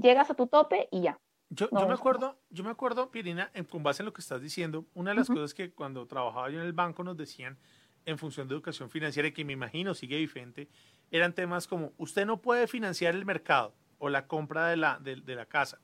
Llegas 0.00 0.30
a 0.30 0.34
tu 0.34 0.48
tope 0.48 0.88
y 0.90 1.02
ya. 1.02 1.18
Yo, 1.50 1.68
me 1.72 1.94
acuerdo, 1.94 2.38
yo 2.50 2.62
me 2.62 2.70
acuerdo, 2.70 3.10
Pirina, 3.10 3.50
en, 3.54 3.64
con 3.64 3.82
base 3.82 4.02
en 4.02 4.06
lo 4.06 4.12
que 4.12 4.20
estás 4.20 4.42
diciendo, 4.42 4.86
una 4.92 5.10
de 5.10 5.16
las 5.16 5.28
cosas 5.28 5.54
que 5.54 5.70
cuando 5.70 6.06
trabajaba 6.06 6.50
yo 6.50 6.60
en 6.60 6.66
el 6.66 6.74
banco 6.74 7.02
nos 7.02 7.16
decían 7.16 7.58
en 8.04 8.18
función 8.18 8.48
de 8.48 8.54
educación 8.54 8.90
financiera, 8.90 9.28
y 9.28 9.32
que 9.32 9.44
me 9.44 9.54
imagino 9.54 9.94
sigue 9.94 10.18
vigente, 10.18 10.68
eran 11.10 11.34
temas 11.34 11.66
como 11.66 11.92
usted 11.96 12.26
no 12.26 12.40
puede 12.40 12.66
financiar 12.66 13.14
el 13.14 13.24
mercado 13.24 13.74
o 13.98 14.10
la 14.10 14.26
compra 14.26 14.68
de 14.68 14.76
la, 14.76 14.98
de, 14.98 15.34
la 15.34 15.46
casa, 15.46 15.80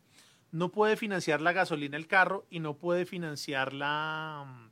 no 0.53 0.71
puede 0.71 0.97
financiar 0.97 1.41
la 1.41 1.53
gasolina 1.53 1.97
del 1.97 2.07
carro 2.07 2.47
y 2.51 2.61
no 2.61 2.77
puede 2.77 3.07
financiar 3.07 3.73
la, 3.73 4.45
mm, 4.47 4.71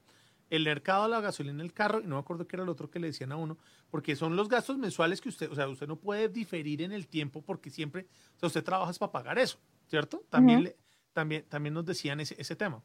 el 0.50 0.64
mercado, 0.64 1.08
la 1.08 1.20
gasolina 1.20 1.62
del 1.62 1.72
carro, 1.72 2.00
y 2.00 2.06
no 2.06 2.16
me 2.16 2.20
acuerdo 2.20 2.46
qué 2.46 2.56
era 2.56 2.64
el 2.64 2.68
otro 2.68 2.90
que 2.90 3.00
le 3.00 3.08
decían 3.08 3.32
a 3.32 3.36
uno, 3.36 3.56
porque 3.90 4.14
son 4.14 4.36
los 4.36 4.48
gastos 4.48 4.76
mensuales 4.76 5.22
que 5.22 5.30
usted, 5.30 5.50
o 5.50 5.54
sea, 5.54 5.68
usted 5.68 5.88
no 5.88 5.96
puede 5.96 6.28
diferir 6.28 6.82
en 6.82 6.92
el 6.92 7.08
tiempo 7.08 7.42
porque 7.42 7.70
siempre, 7.70 8.06
o 8.36 8.38
sea, 8.38 8.46
usted 8.48 8.62
trabaja 8.62 8.92
para 8.92 9.12
pagar 9.12 9.38
eso. 9.38 9.58
¿Cierto? 9.92 10.22
También, 10.30 10.74
también, 11.12 11.46
también 11.50 11.74
nos 11.74 11.84
decían 11.84 12.18
ese, 12.18 12.34
ese, 12.40 12.56
tema. 12.56 12.82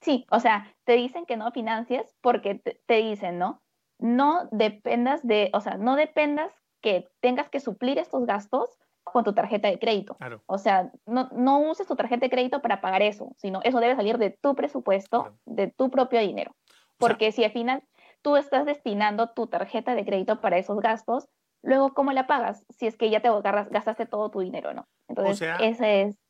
Sí, 0.00 0.26
o 0.32 0.40
sea, 0.40 0.74
te 0.82 0.94
dicen 0.94 1.26
que 1.26 1.36
no 1.36 1.52
financies 1.52 2.12
porque 2.20 2.56
te, 2.56 2.94
dicen, 2.96 3.38
¿no? 3.38 3.62
No 4.00 4.48
dependas 4.50 5.24
de, 5.24 5.50
o 5.52 5.60
sea, 5.60 5.76
no 5.76 5.94
dependas 5.94 6.52
que 6.80 7.08
tengas 7.20 7.48
que 7.50 7.60
suplir 7.60 8.00
estos 8.00 8.26
gastos 8.26 8.68
con 9.04 9.22
tu 9.22 9.32
tarjeta 9.32 9.68
de 9.68 9.78
crédito. 9.78 10.16
Claro. 10.16 10.42
O 10.46 10.58
sea, 10.58 10.90
no, 11.06 11.28
no, 11.30 11.60
uses 11.70 11.86
tu 11.86 11.94
tarjeta 11.94 12.26
de 12.26 12.30
crédito 12.30 12.60
para 12.60 12.80
pagar 12.80 13.02
eso, 13.02 13.30
sino 13.36 13.60
eso 13.62 13.78
debe 13.78 13.94
salir 13.94 14.18
de 14.18 14.30
tu 14.30 14.56
presupuesto, 14.56 15.38
de 15.44 15.68
tu 15.68 15.88
propio 15.88 16.18
dinero. 16.18 16.56
Porque 16.98 17.30
si 17.30 17.44
al 17.44 17.52
final 17.52 17.84
tú 18.22 18.34
estás 18.34 18.66
destinando 18.66 19.30
tu 19.30 19.46
tarjeta 19.46 19.94
de 19.94 20.04
crédito 20.04 20.40
para 20.40 20.58
esos 20.58 20.80
gastos, 20.80 21.28
luego 21.62 21.94
¿cómo 21.94 22.10
la 22.10 22.26
pagas? 22.26 22.64
Si 22.70 22.88
es 22.88 22.96
que 22.96 23.08
ya 23.08 23.20
te 23.20 23.28
gastaste 23.70 24.06
todo 24.06 24.32
tu 24.32 24.40
dinero, 24.40 24.74
¿no? 24.74 24.88
Entonces, 25.06 25.48
ese 25.60 26.02
es 26.02 26.23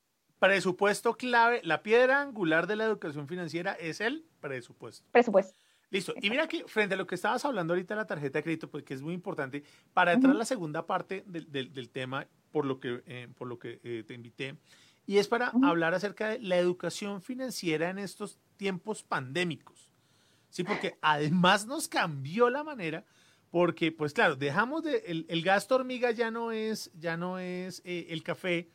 Presupuesto 0.47 1.16
clave, 1.16 1.61
la 1.64 1.82
piedra 1.82 2.20
angular 2.20 2.66
de 2.66 2.76
la 2.76 2.84
educación 2.84 3.28
financiera 3.28 3.72
es 3.72 4.01
el 4.01 4.26
presupuesto. 4.40 5.07
Presupuesto. 5.11 5.55
Listo. 5.90 6.12
Y 6.20 6.28
mira 6.28 6.49
que 6.49 6.64
frente 6.64 6.95
a 6.95 6.99
lo 6.99 7.07
que 7.07 7.14
estabas 7.14 7.45
hablando 7.45 7.72
ahorita 7.72 7.95
de 7.95 8.01
la 8.01 8.07
tarjeta 8.07 8.38
de 8.38 8.42
crédito, 8.42 8.70
porque 8.70 8.88
pues, 8.88 8.99
es 8.99 9.03
muy 9.03 9.14
importante, 9.14 9.64
para 9.92 10.12
entrar 10.12 10.34
a 10.34 10.38
la 10.38 10.45
segunda 10.45 10.86
parte 10.86 11.24
del, 11.26 11.88
tema, 11.90 12.26
por 12.53 12.66
lo 12.66 12.78
que, 12.78 13.03
eh, 13.07 13.28
por 13.38 13.49
lo 13.49 13.59
que 13.59 13.80
eh, 13.84 14.05
te 14.07 14.12
invité, 14.12 14.57
y 15.07 15.18
es 15.18 15.28
para 15.28 15.53
hablar 15.62 15.95
acerca 15.95 16.28
de 16.28 16.40
la 16.40 16.57
educación 16.57 17.22
financiera 17.22 17.90
en 17.90 17.99
estos 17.99 18.38
tiempos 18.57 19.03
pandémicos. 19.03 19.92
Sí, 20.51 20.62
porque 20.64 20.99
además 21.01 21.66
nos 21.66 21.88
cambió 21.88 22.51
la 22.51 22.64
manera, 22.64 23.05
porque 23.51 23.92
pues 23.92 24.12
claro, 24.12 24.36
dejamos 24.36 24.82
de, 24.82 25.24
el, 25.28 25.42
gasto 25.42 25.76
hormiga 25.76 26.11
ya 26.11 26.30
no 26.30 26.53
es, 26.53 26.90
ya 26.95 27.16
no 27.16 27.38
es 27.38 27.82
eh, 27.84 28.07
el 28.11 28.22
café, 28.22 28.68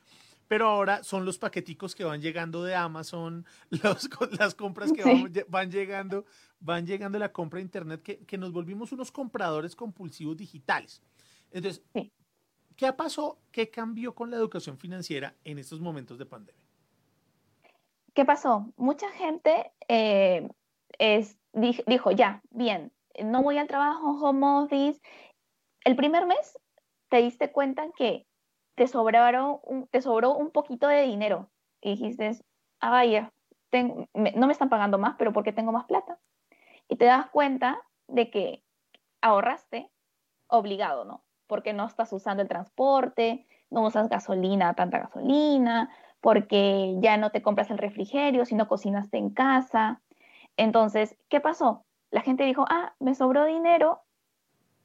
pero 0.50 0.68
ahora 0.68 1.04
son 1.04 1.26
los 1.26 1.38
paqueticos 1.38 1.94
que 1.94 2.04
van 2.04 2.22
llegando 2.22 2.64
de 2.64 2.74
Amazon, 2.74 3.46
las 3.70 4.56
compras 4.56 4.92
que 4.92 5.04
van, 5.48 5.72
llegando, 5.72 6.26
van 6.60 6.88
llegando 6.88 7.20
la 7.20 7.32
compra 7.32 7.58
de 7.58 7.66
Internet, 7.66 8.02
que, 8.02 8.38
nos 8.38 8.52
volvimos 8.52 8.92
unos 8.92 9.12
compradores 9.12 9.76
compulsivos 9.76 10.36
digitales. 10.36 11.04
Entonces, 11.52 11.84
¿qué 12.76 12.92
pasó? 12.94 13.38
¿Qué 13.52 13.70
cambió 13.70 14.16
con 14.16 14.32
la 14.32 14.38
educación 14.38 14.80
financiera 14.80 15.36
en 15.44 15.60
estos 15.60 15.80
momentos 15.80 16.18
de 16.18 16.26
pandemia? 16.26 16.66
¿Qué 18.16 18.26
pasó? 18.26 18.74
Mucha 18.76 19.12
gente 19.12 19.72
eh, 19.88 20.50
es, 20.98 21.38
dijo, 21.54 22.10
ya, 22.10 22.42
bien, 22.50 22.92
no 23.24 23.44
voy 23.44 23.60
al 23.60 23.68
trabajo, 23.68 24.18
home 24.20 24.64
office. 24.64 25.00
El 25.86 25.96
primer 25.96 26.26
mes 26.26 26.58
te 27.10 27.18
diste 27.18 27.52
cuenta 27.52 27.88
que 27.96 28.26
te, 28.80 28.88
sobraron, 28.88 29.60
te 29.92 30.02
sobró 30.02 30.38
un 30.38 30.52
poquito 30.52 30.88
de 30.88 31.02
dinero 31.02 31.50
y 31.82 31.90
dijiste, 31.92 32.32
ah, 32.80 32.92
vaya, 32.92 33.34
no 33.74 34.48
me 34.48 34.54
están 34.54 34.70
pagando 34.70 34.98
más, 34.98 35.16
pero 35.18 35.34
porque 35.34 35.52
tengo 35.52 35.74
más 35.74 35.84
plata. 35.84 36.18
Y 36.88 36.96
te 36.96 37.04
das 37.04 37.30
cuenta 37.30 37.82
de 38.08 38.32
que 38.32 38.64
ahorraste 39.20 39.92
obligado, 40.48 41.04
¿no? 41.04 41.26
Porque 41.46 41.74
no 41.74 41.86
estás 41.86 42.14
usando 42.14 42.42
el 42.42 42.48
transporte, 42.48 43.46
no 43.70 43.82
usas 43.82 44.08
gasolina, 44.08 44.74
tanta 44.76 45.00
gasolina, 45.00 45.90
porque 46.22 46.96
ya 47.00 47.18
no 47.18 47.32
te 47.32 47.42
compras 47.42 47.70
el 47.72 47.80
refrigerio, 47.80 48.46
sino 48.46 48.70
cocinaste 48.70 49.18
en 49.18 49.30
casa. 49.32 50.02
Entonces, 50.56 51.18
¿qué 51.28 51.42
pasó? 51.42 51.84
La 52.12 52.22
gente 52.22 52.46
dijo, 52.46 52.64
ah, 52.70 52.94
me 53.02 53.14
sobró 53.14 53.44
dinero, 53.44 54.04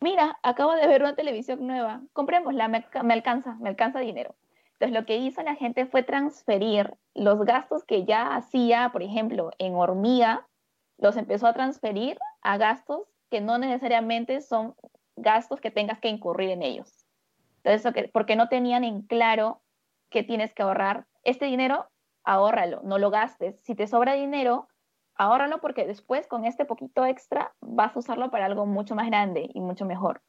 mira, 0.05 0.39
acabo 0.43 0.75
de 0.75 0.87
ver 0.87 1.01
una 1.01 1.17
televisión 1.17 1.67
nueva, 1.67 2.03
comprémosla, 2.13 2.69
me, 2.69 2.85
me 3.03 3.15
alcanza, 3.15 3.55
me 3.55 3.71
alcanza 3.71 4.01
dinero. 4.01 4.37
Entonces 4.75 4.93
lo 4.93 5.07
que 5.07 5.17
hizo 5.17 5.43
la 5.43 5.55
gente 5.55 5.87
fue 5.87 6.03
transferir 6.03 6.93
los 7.15 7.43
gastos 7.47 7.85
que 7.85 8.05
ya 8.05 8.37
hacía, 8.37 8.91
por 8.93 9.03
ejemplo, 9.03 9.51
en 9.57 9.75
hormiga, 9.75 10.47
los 10.99 11.17
empezó 11.17 11.47
a 11.47 11.55
transferir 11.55 12.19
a 12.43 12.59
gastos 12.59 13.09
que 13.31 13.41
no 13.41 13.57
necesariamente 13.57 14.43
son 14.43 14.75
gastos 15.17 15.59
que 15.63 15.71
tengas 15.71 15.99
que 16.01 16.09
incurrir 16.09 16.51
en 16.51 16.63
ellos. 16.63 17.07
Entonces, 17.63 18.11
porque 18.13 18.37
no 18.37 18.51
tenían 18.51 18.85
en 18.85 19.01
claro 19.03 19.63
que 20.11 20.23
tienes 20.23 20.53
que 20.53 20.63
ahorrar. 20.63 21.07
Este 21.23 21.47
dinero, 21.47 21.89
ahórralo, 22.25 22.83
no 22.85 22.99
lo 22.99 23.11
gastes. 23.11 23.59
Si 23.63 23.75
te 23.75 23.87
sobra 23.87 24.13
dinero, 24.13 24.69
ahórralo 25.17 25.61
porque 25.61 25.87
después 25.87 26.27
con 26.27 26.45
este 26.45 26.65
poquito 26.65 27.05
extra 27.05 27.55
vas 27.61 27.95
a 27.95 27.99
usarlo 27.99 28.31
para 28.31 28.47
algo 28.47 28.67
mucho 28.67 28.95
más 28.95 29.07
grande 29.07 29.51
y 29.53 29.61
mucho 29.61 29.85
mejor. 29.85 30.23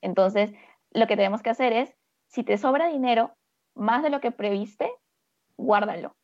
Entonces, 0.00 0.52
lo 0.90 1.06
que 1.06 1.16
tenemos 1.16 1.42
que 1.42 1.50
hacer 1.50 1.72
es, 1.72 1.94
si 2.28 2.44
te 2.44 2.58
sobra 2.58 2.88
dinero, 2.88 3.34
más 3.74 4.02
de 4.02 4.10
lo 4.10 4.20
que 4.20 4.32
previste, 4.32 4.90
guárdalo, 5.56 6.16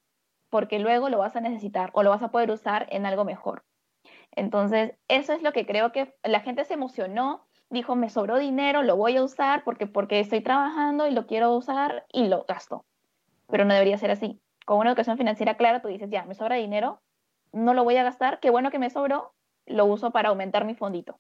porque 0.51 0.79
luego 0.79 1.09
lo 1.09 1.19
vas 1.19 1.37
a 1.37 1.41
necesitar 1.41 1.91
o 1.95 2.03
lo 2.03 2.11
vas 2.11 2.23
a 2.23 2.31
poder 2.31 2.51
usar 2.51 2.87
en 2.91 3.07
algo 3.07 3.25
mejor. 3.25 3.65
Entonces, 4.33 4.95
eso 5.09 5.33
es 5.33 5.43
lo 5.43 5.53
que 5.53 5.67
creo 5.67 5.93
que 5.93 6.15
la 6.23 6.41
gente 6.41 6.65
se 6.65 6.75
emocionó, 6.75 7.47
dijo, 7.71 7.97
me 7.97 8.11
sobró 8.11 8.39
dinero, 8.39 8.83
lo 8.83 8.97
voy 8.97 9.17
a 9.17 9.23
usar 9.23 9.65
porque, 9.65 9.87
porque 9.87 10.21
estoy 10.21 10.41
trabajando 10.41 11.07
y 11.07 11.13
lo 11.13 11.27
quiero 11.27 11.53
usar 11.55 12.05
y 12.13 12.29
lo 12.29 12.45
gasto. 12.45 12.85
Pero 13.49 13.65
no 13.65 13.75
debería 13.75 13.99
ser 13.99 14.11
así. 14.11 14.41
Con 14.67 14.79
una 14.79 14.91
educación 14.91 15.19
financiera 15.19 15.57
clara, 15.57 15.83
tú 15.83 15.89
dices, 15.89 16.11
ya, 16.11 16.25
me 16.25 16.35
sobra 16.35 16.57
dinero, 16.57 17.01
no 17.55 17.75
lo 17.75 17.85
voy 17.85 17.97
a 17.97 18.03
gastar, 18.03 18.41
qué 18.41 18.51
bueno 18.51 18.71
que 18.71 18.79
me 18.79 18.91
sobró, 18.91 19.35
lo 19.67 19.87
uso 19.87 20.11
para 20.11 20.31
aumentar 20.31 20.65
mi 20.65 20.75
fondito. 20.75 21.19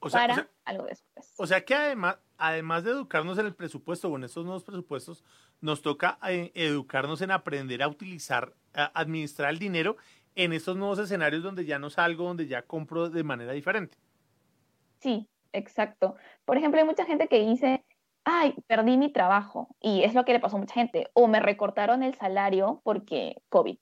O 0.00 0.10
sea, 0.10 0.26
para 0.26 0.50
algo 0.64 0.84
después. 0.84 1.32
O 1.38 1.46
sea 1.46 1.64
que 1.64 1.74
además, 1.74 2.18
además 2.36 2.82
de 2.82 2.90
educarnos 2.90 3.38
en 3.38 3.46
el 3.46 3.54
presupuesto 3.54 4.08
o 4.08 4.16
en 4.16 4.24
estos 4.24 4.44
nuevos 4.44 4.64
presupuestos, 4.64 5.24
nos 5.60 5.80
toca 5.80 6.18
eh, 6.28 6.50
educarnos 6.54 7.22
en 7.22 7.30
aprender 7.30 7.82
a 7.82 7.88
utilizar, 7.88 8.52
a 8.74 8.86
administrar 8.98 9.50
el 9.50 9.60
dinero 9.60 9.96
en 10.34 10.52
estos 10.52 10.76
nuevos 10.76 10.98
escenarios 10.98 11.42
donde 11.42 11.64
ya 11.64 11.78
no 11.78 11.88
salgo, 11.88 12.24
donde 12.24 12.48
ya 12.48 12.62
compro 12.62 13.10
de 13.10 13.22
manera 13.22 13.52
diferente. 13.52 13.96
Sí, 14.98 15.28
exacto. 15.52 16.16
Por 16.44 16.56
ejemplo, 16.56 16.80
hay 16.80 16.86
mucha 16.86 17.04
gente 17.04 17.28
que 17.28 17.40
dice, 17.40 17.84
ay, 18.24 18.54
perdí 18.66 18.96
mi 18.96 19.12
trabajo. 19.12 19.68
Y 19.80 20.02
es 20.02 20.14
lo 20.14 20.24
que 20.24 20.32
le 20.32 20.40
pasó 20.40 20.56
a 20.56 20.60
mucha 20.60 20.74
gente. 20.74 21.10
O 21.12 21.28
me 21.28 21.40
recortaron 21.40 22.02
el 22.02 22.14
salario 22.14 22.80
porque 22.84 23.42
COVID. 23.50 23.78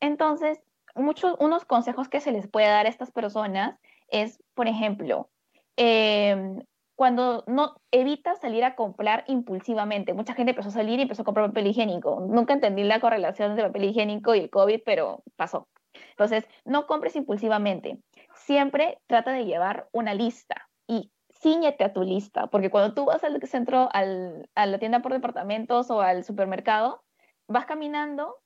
Entonces, 0.00 0.60
muchos, 0.96 1.36
unos 1.38 1.64
consejos 1.64 2.08
que 2.08 2.20
se 2.20 2.32
les 2.32 2.48
puede 2.48 2.66
dar 2.66 2.86
a 2.86 2.88
estas 2.88 3.10
personas 3.10 3.78
es, 4.08 4.42
por 4.54 4.68
ejemplo, 4.68 5.30
em, 5.76 6.60
cuando 6.96 7.44
no 7.46 7.76
evita 7.90 8.34
salir 8.36 8.64
a 8.64 8.74
comprar 8.74 9.24
impulsivamente. 9.26 10.14
Mucha 10.14 10.34
gente 10.34 10.50
empezó 10.52 10.70
a 10.70 10.72
salir 10.72 10.98
y 10.98 11.02
empezó 11.02 11.22
a 11.22 11.24
comprar 11.24 11.48
papel 11.48 11.66
higiénico. 11.66 12.20
Nunca 12.20 12.54
entendí 12.54 12.84
la 12.84 13.00
correlación 13.00 13.54
de 13.54 13.62
papel 13.62 13.84
higiénico 13.84 14.34
y 14.34 14.40
el 14.40 14.50
COVID, 14.50 14.80
pero 14.84 15.22
pasó. 15.36 15.68
Entonces, 16.10 16.46
no 16.64 16.86
compres 16.86 17.14
impulsivamente. 17.16 17.98
Siempre 18.34 18.98
trata 19.06 19.32
de 19.32 19.44
llevar 19.44 19.88
una 19.92 20.14
lista 20.14 20.68
y 20.86 21.10
ciñete 21.40 21.84
a 21.84 21.92
tu 21.92 22.02
lista, 22.02 22.46
porque 22.46 22.70
cuando 22.70 22.94
tú 22.94 23.04
vas 23.04 23.22
al 23.24 23.40
centro, 23.46 23.88
al, 23.92 24.48
a 24.54 24.66
la 24.66 24.78
tienda 24.78 25.00
por 25.00 25.12
departamentos 25.12 25.90
o 25.90 26.00
al 26.00 26.24
supermercado, 26.24 27.02
vas 27.46 27.66
caminando 27.66 28.36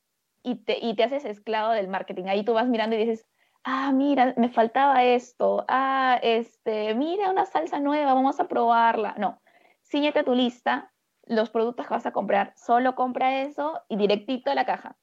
y 0.43 0.57
te, 0.57 0.79
y 0.79 0.95
te 0.95 1.05
haces 1.05 1.25
esclavo 1.25 1.73
del 1.73 1.89
marketing. 1.89 2.25
Ahí 2.27 2.45
tú 2.45 2.55
vas 2.55 2.69
mirando 2.69 2.97
y 2.97 3.01
dices, 3.01 3.27
ah, 3.65 3.93
mira, 3.93 4.35
me 4.37 4.49
faltaba 4.49 5.05
esto, 5.05 5.65
ah, 5.69 6.19
este, 6.23 6.95
mira 6.95 7.31
una 7.31 7.47
salsa 7.47 7.81
nueva, 7.81 8.15
vamos 8.15 8.41
a 8.41 8.49
probarla. 8.49 9.15
No, 9.19 9.41
ciñete 9.83 10.25
tu 10.25 10.35
lista, 10.35 10.93
los 11.27 11.51
productos 11.51 11.87
que 11.87 11.95
vas 11.95 12.07
a 12.07 12.13
comprar. 12.13 12.53
Solo 12.57 12.95
compra 12.95 13.43
eso 13.43 13.81
y 13.89 13.97
directito 13.97 14.51
a 14.51 14.55
la 14.55 14.67
caja. 14.67 14.97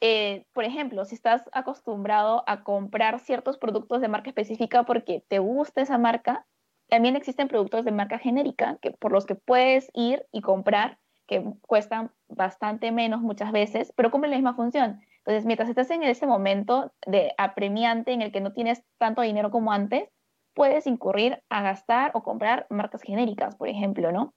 Eh, 0.00 0.46
por 0.52 0.64
ejemplo, 0.64 1.04
si 1.04 1.16
estás 1.16 1.42
acostumbrado 1.52 2.44
a 2.46 2.62
comprar 2.62 3.18
ciertos 3.18 3.58
productos 3.58 4.00
de 4.00 4.08
marca 4.08 4.30
específica 4.30 4.84
porque 4.84 5.24
te 5.28 5.40
gusta 5.40 5.82
esa 5.82 5.98
marca, 5.98 6.46
también 6.88 7.16
existen 7.16 7.48
productos 7.48 7.84
de 7.84 7.92
marca 7.92 8.18
genérica 8.18 8.78
que, 8.80 8.92
por 8.92 9.12
los 9.12 9.26
que 9.26 9.34
puedes 9.34 9.90
ir 9.92 10.24
y 10.32 10.40
comprar, 10.40 10.98
que 11.28 11.44
cuestan 11.60 12.10
bastante 12.26 12.90
menos 12.90 13.20
muchas 13.20 13.52
veces, 13.52 13.92
pero 13.94 14.10
cumplen 14.10 14.32
la 14.32 14.38
misma 14.38 14.56
función. 14.56 15.00
Entonces, 15.18 15.44
mientras 15.44 15.68
estás 15.68 15.90
en 15.90 16.02
ese 16.02 16.26
momento 16.26 16.90
de 17.06 17.32
apremiante 17.36 18.12
en 18.12 18.22
el 18.22 18.32
que 18.32 18.40
no 18.40 18.54
tienes 18.54 18.82
tanto 18.96 19.20
dinero 19.22 19.50
como 19.50 19.70
antes, 19.70 20.08
puedes 20.54 20.86
incurrir 20.86 21.42
a 21.50 21.62
gastar 21.62 22.12
o 22.14 22.22
comprar 22.22 22.66
marcas 22.70 23.02
genéricas, 23.02 23.54
por 23.54 23.68
ejemplo, 23.68 24.10
¿no? 24.10 24.34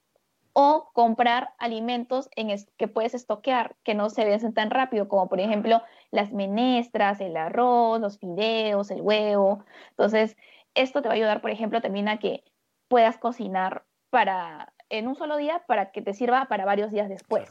O 0.54 0.92
comprar 0.94 1.54
alimentos 1.58 2.30
en 2.36 2.54
que 2.78 2.88
puedes 2.89 3.14
estoquear, 3.14 3.78
que 3.84 3.96
no 3.96 4.10
se 4.10 4.26
vencen 4.26 4.54
tan 4.54 4.70
rápido, 4.70 5.08
como 5.08 5.30
por 5.30 5.39
ejemplo 5.39 5.82
las 6.12 6.34
menestras, 6.34 7.22
el 7.22 7.38
arroz, 7.38 8.02
los 8.02 8.20
fideos, 8.20 8.92
el 8.92 9.02
huevo. 9.02 9.64
Entonces, 9.92 10.36
esto 10.76 11.02
te 11.02 11.08
va 11.08 11.14
a 11.14 11.18
ayudar, 11.18 11.42
por 11.42 11.52
ejemplo, 11.52 11.82
también 11.82 12.10
a 12.10 12.20
que 12.20 12.44
puedas 12.89 13.18
cocinar 13.18 13.86
para 14.10 14.74
en 14.92 15.08
un 15.08 15.16
solo 15.16 15.38
día 15.38 15.64
para 15.68 15.92
que 15.92 16.02
te 16.02 16.14
sirva 16.14 16.46
para 16.46 16.66
varios 16.66 16.92
días 16.92 17.10
después. 17.10 17.50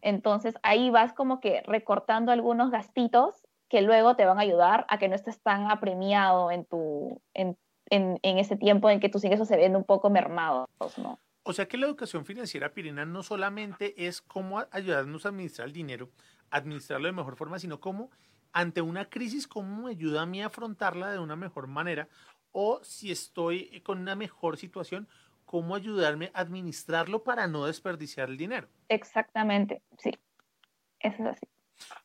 Entonces 0.00 0.54
ahí 0.62 0.88
vas 0.90 1.12
como 1.12 1.40
que 1.40 1.62
recortando 1.66 2.32
algunos 2.32 2.70
gastitos 2.70 3.46
que 3.68 3.82
luego 3.82 4.14
te 4.14 4.24
van 4.24 4.38
a 4.38 4.42
ayudar 4.42 4.86
a 4.88 4.98
que 4.98 5.08
no 5.08 5.16
estés 5.16 5.40
tan 5.42 5.70
apremiado 5.70 6.50
en 6.50 6.64
tu 6.64 7.20
en, 7.34 7.58
en, 7.90 8.18
ese 8.22 8.56
tiempo 8.56 8.88
en 8.88 9.00
que 9.00 9.08
tus 9.08 9.24
ingresos 9.24 9.48
se 9.48 9.56
ven 9.56 9.76
un 9.76 9.84
poco 9.84 10.10
mermados, 10.10 10.68
¿no? 10.98 11.18
O 11.42 11.52
sea 11.52 11.66
que 11.66 11.76
la 11.76 11.86
educación 11.86 12.24
financiera, 12.24 12.72
Pirina, 12.72 13.04
no 13.04 13.22
solamente 13.22 14.06
es 14.06 14.20
cómo 14.20 14.64
ayudarnos 14.70 15.26
a 15.26 15.28
administrar 15.28 15.68
el 15.68 15.72
dinero, 15.72 16.10
administrarlo 16.50 17.06
de 17.06 17.12
mejor 17.12 17.36
forma, 17.36 17.58
sino 17.58 17.80
cómo 17.80 18.10
ante 18.52 18.80
una 18.80 19.08
crisis, 19.08 19.46
cómo 19.46 19.84
me 19.84 19.90
ayuda 19.90 20.22
a 20.22 20.26
mí 20.26 20.42
a 20.42 20.46
afrontarla 20.46 21.10
de 21.12 21.18
una 21.18 21.36
mejor 21.36 21.66
manera 21.66 22.08
o 22.58 22.80
si 22.82 23.12
estoy 23.12 23.82
con 23.82 23.98
una 23.98 24.16
mejor 24.16 24.56
situación, 24.56 25.06
cómo 25.46 25.74
ayudarme 25.74 26.30
a 26.34 26.40
administrarlo 26.40 27.24
para 27.24 27.46
no 27.46 27.64
desperdiciar 27.64 28.28
el 28.28 28.36
dinero. 28.36 28.68
Exactamente, 28.88 29.80
sí. 29.98 30.10
Eso 31.00 31.22
es 31.22 31.28
así. 31.28 31.46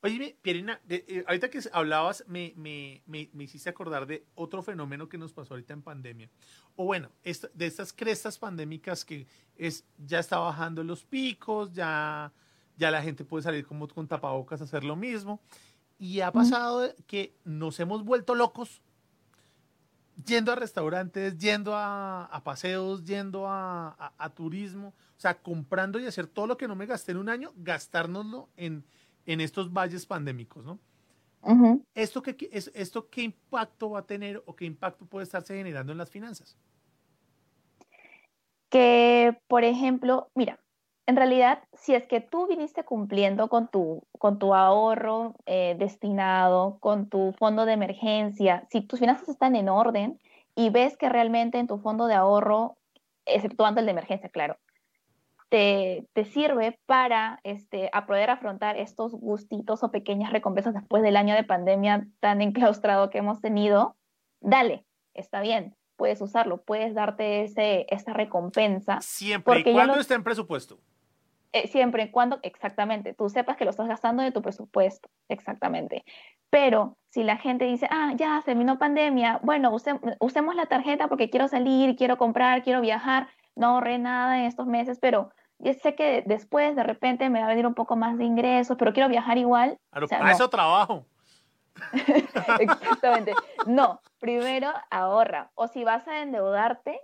Oye, 0.01 0.37
Pierina, 0.41 0.81
eh, 0.89 1.23
ahorita 1.27 1.49
que 1.49 1.59
hablabas, 1.71 2.23
me, 2.27 2.53
me, 2.55 3.01
me, 3.05 3.43
hiciste 3.43 3.69
acordar 3.69 4.05
de 4.05 4.25
otro 4.35 4.61
fenómeno 4.61 5.07
que 5.07 5.17
nos 5.17 5.33
pasó 5.33 5.53
ahorita 5.53 5.73
en 5.73 5.81
pandemia. 5.81 6.29
O 6.75 6.85
bueno, 6.85 7.09
de 7.23 7.65
estas 7.65 7.93
crestas 7.93 8.37
pandémicas 8.37 9.05
que 9.05 9.27
es, 9.55 9.85
ya 9.97 10.19
está 10.19 10.39
bajando 10.39 10.83
los 10.83 11.05
picos, 11.05 11.71
ya, 11.71 12.33
ya 12.77 12.91
la 12.91 13.01
gente 13.01 13.23
puede 13.23 13.43
salir 13.43 13.65
como 13.65 13.87
con 13.87 14.07
tapabocas 14.07 14.61
a 14.61 14.65
hacer 14.65 14.83
lo 14.83 14.95
mismo. 14.95 15.41
Y 15.97 16.21
ha 16.21 16.31
pasado 16.31 16.93
que 17.05 17.35
nos 17.43 17.79
hemos 17.79 18.03
vuelto 18.03 18.33
locos 18.33 18.81
yendo 20.25 20.51
a 20.51 20.55
restaurantes, 20.55 21.37
yendo 21.37 21.73
a, 21.75 22.41
paseos, 22.43 23.03
yendo 23.03 23.45
a, 23.47 24.31
turismo, 24.35 24.89
o 24.89 25.19
sea, 25.19 25.35
comprando 25.41 25.99
y 25.99 26.05
hacer 26.05 26.27
todo 26.27 26.47
lo 26.47 26.57
que 26.57 26.67
no 26.67 26.75
me 26.75 26.85
gasté 26.85 27.11
en 27.11 27.17
un 27.17 27.29
año, 27.29 27.51
gastárnoslo 27.57 28.49
en, 28.57 28.83
en 29.25 29.41
estos 29.41 29.71
valles 29.71 30.05
pandémicos, 30.05 30.65
¿no? 30.65 30.79
¿Esto, 31.95 32.21
qué, 32.21 32.49
es, 32.51 32.71
¿Esto 32.75 33.09
qué 33.09 33.23
impacto 33.23 33.89
va 33.89 33.99
a 33.99 34.05
tener 34.05 34.43
o 34.45 34.55
qué 34.55 34.65
impacto 34.65 35.05
puede 35.05 35.23
estarse 35.23 35.55
generando 35.55 35.91
en 35.91 35.97
las 35.97 36.09
finanzas? 36.09 36.55
Que, 38.69 39.37
por 39.47 39.63
ejemplo, 39.63 40.29
mira, 40.35 40.59
en 41.07 41.15
realidad, 41.15 41.63
si 41.73 41.95
es 41.95 42.07
que 42.07 42.21
tú 42.21 42.47
viniste 42.47 42.83
cumpliendo 42.83 43.49
con 43.49 43.67
tu, 43.67 44.03
con 44.17 44.39
tu 44.39 44.53
ahorro 44.53 45.35
eh, 45.45 45.75
destinado, 45.77 46.77
con 46.79 47.09
tu 47.09 47.33
fondo 47.37 47.65
de 47.65 47.73
emergencia, 47.73 48.65
si 48.69 48.81
tus 48.81 48.99
finanzas 48.99 49.27
están 49.29 49.55
en 49.55 49.69
orden 49.69 50.19
y 50.55 50.69
ves 50.69 50.97
que 50.97 51.09
realmente 51.09 51.57
en 51.57 51.67
tu 51.67 51.79
fondo 51.79 52.07
de 52.07 52.13
ahorro, 52.13 52.77
exceptuando 53.25 53.79
el 53.79 53.87
de 53.87 53.91
emergencia, 53.91 54.29
claro, 54.29 54.57
te, 55.49 56.07
te, 56.13 56.23
sirve 56.23 56.79
para 56.85 57.41
este, 57.43 57.89
a 57.91 58.05
poder 58.05 58.29
afrontar 58.29 58.77
estos 58.77 59.11
gustitos 59.11 59.83
o 59.83 59.91
pequeñas 59.91 60.31
recompensas 60.31 60.73
después 60.73 61.03
del 61.03 61.17
año 61.17 61.35
de 61.35 61.43
pandemia 61.43 62.07
tan 62.21 62.41
enclaustrado 62.41 63.09
que 63.09 63.17
hemos 63.17 63.41
tenido, 63.41 63.97
dale, 64.39 64.85
está 65.13 65.41
bien, 65.41 65.75
puedes 65.97 66.21
usarlo, 66.21 66.61
puedes 66.63 66.95
darte 66.95 67.43
ese, 67.43 67.85
esa 67.89 68.13
recompensa. 68.13 68.99
Siempre 69.01 69.59
y 69.59 69.73
cuando 69.73 69.99
esté 69.99 70.13
en 70.13 70.23
presupuesto. 70.23 70.79
Eh, 71.53 71.67
siempre 71.67 72.03
y 72.03 72.11
cuando, 72.11 72.39
exactamente, 72.43 73.13
tú 73.13 73.29
sepas 73.29 73.57
que 73.57 73.65
lo 73.65 73.71
estás 73.71 73.87
gastando 73.87 74.23
de 74.23 74.31
tu 74.31 74.41
presupuesto, 74.41 75.09
exactamente. 75.27 76.05
Pero 76.49 76.97
si 77.09 77.23
la 77.23 77.37
gente 77.37 77.65
dice, 77.65 77.87
ah, 77.91 78.13
ya 78.15 78.41
terminó 78.45 78.77
pandemia, 78.77 79.41
bueno, 79.43 79.75
usemos 80.19 80.55
la 80.55 80.67
tarjeta 80.67 81.09
porque 81.09 81.29
quiero 81.29 81.49
salir, 81.49 81.97
quiero 81.97 82.17
comprar, 82.17 82.63
quiero 82.63 82.79
viajar, 82.79 83.27
no 83.55 83.67
ahorré 83.67 83.99
nada 83.99 84.39
en 84.39 84.45
estos 84.45 84.65
meses, 84.65 84.97
pero 85.01 85.33
yo 85.59 85.73
sé 85.73 85.93
que 85.93 86.23
después 86.25 86.75
de 86.75 86.83
repente 86.83 87.29
me 87.29 87.39
va 87.39 87.45
a 87.45 87.49
venir 87.49 87.67
un 87.67 87.73
poco 87.73 87.97
más 87.97 88.17
de 88.17 88.23
ingresos, 88.23 88.77
pero 88.79 88.93
quiero 88.93 89.09
viajar 89.09 89.37
igual. 89.37 89.77
Claro, 89.91 90.07
para 90.07 90.31
eso 90.31 90.49
trabajo. 90.49 91.05
Exactamente. 92.59 93.33
No, 93.65 94.01
primero 94.19 94.71
ahorra. 94.89 95.51
O 95.55 95.67
si 95.67 95.83
vas 95.83 96.07
a 96.07 96.21
endeudarte, 96.21 97.01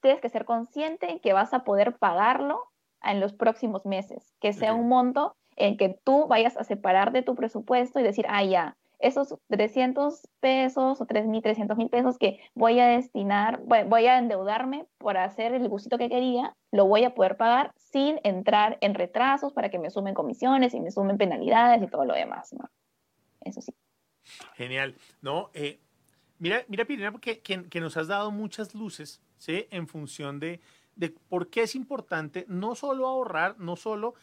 tienes 0.00 0.20
que 0.20 0.28
ser 0.28 0.44
consciente 0.44 1.10
en 1.10 1.18
que 1.18 1.32
vas 1.32 1.52
a 1.52 1.64
poder 1.64 1.96
pagarlo 1.98 2.62
en 3.02 3.20
los 3.20 3.32
próximos 3.32 3.84
meses, 3.86 4.32
que 4.40 4.52
sea 4.52 4.74
un 4.74 4.88
monto 4.88 5.36
en 5.56 5.76
que 5.76 5.98
tú 6.04 6.26
vayas 6.26 6.56
a 6.56 6.64
separar 6.64 7.12
de 7.12 7.22
tu 7.22 7.34
presupuesto 7.34 7.98
y 7.98 8.02
decir, 8.02 8.26
ah, 8.28 8.44
ya, 8.44 8.76
esos 8.98 9.36
300 9.48 10.26
pesos 10.40 11.00
o 11.00 11.06
3.300 11.06 11.76
mil 11.76 11.88
pesos 11.88 12.18
que 12.18 12.40
voy 12.54 12.80
a 12.80 12.86
destinar, 12.86 13.60
voy 13.64 14.06
a 14.06 14.18
endeudarme 14.18 14.86
por 14.98 15.16
hacer 15.16 15.54
el 15.54 15.68
gustito 15.68 15.98
que 15.98 16.08
quería, 16.08 16.56
lo 16.72 16.86
voy 16.86 17.04
a 17.04 17.14
poder 17.14 17.36
pagar 17.36 17.72
sin 17.76 18.20
entrar 18.24 18.76
en 18.80 18.94
retrasos 18.94 19.52
para 19.52 19.70
que 19.70 19.78
me 19.78 19.90
sumen 19.90 20.14
comisiones 20.14 20.74
y 20.74 20.80
me 20.80 20.90
sumen 20.90 21.16
penalidades 21.16 21.82
y 21.82 21.86
todo 21.86 22.04
lo 22.04 22.14
demás, 22.14 22.52
¿no? 22.52 22.68
Eso 23.40 23.60
sí. 23.60 23.72
Genial. 24.56 24.96
No, 25.22 25.50
eh, 25.54 25.78
mira, 26.38 26.64
mira, 26.68 26.84
Pirina, 26.84 27.12
porque 27.12 27.40
que, 27.40 27.80
nos 27.80 27.96
has 27.96 28.08
dado 28.08 28.30
muchas 28.32 28.74
luces, 28.74 29.22
¿sí? 29.38 29.66
En 29.70 29.86
función 29.86 30.40
de, 30.40 30.60
de 30.98 31.10
por 31.10 31.48
qué 31.48 31.62
es 31.62 31.76
importante 31.76 32.44
no 32.48 32.74
solo 32.74 33.06
ahorrar, 33.06 33.58
no 33.58 33.76
solo, 33.76 34.14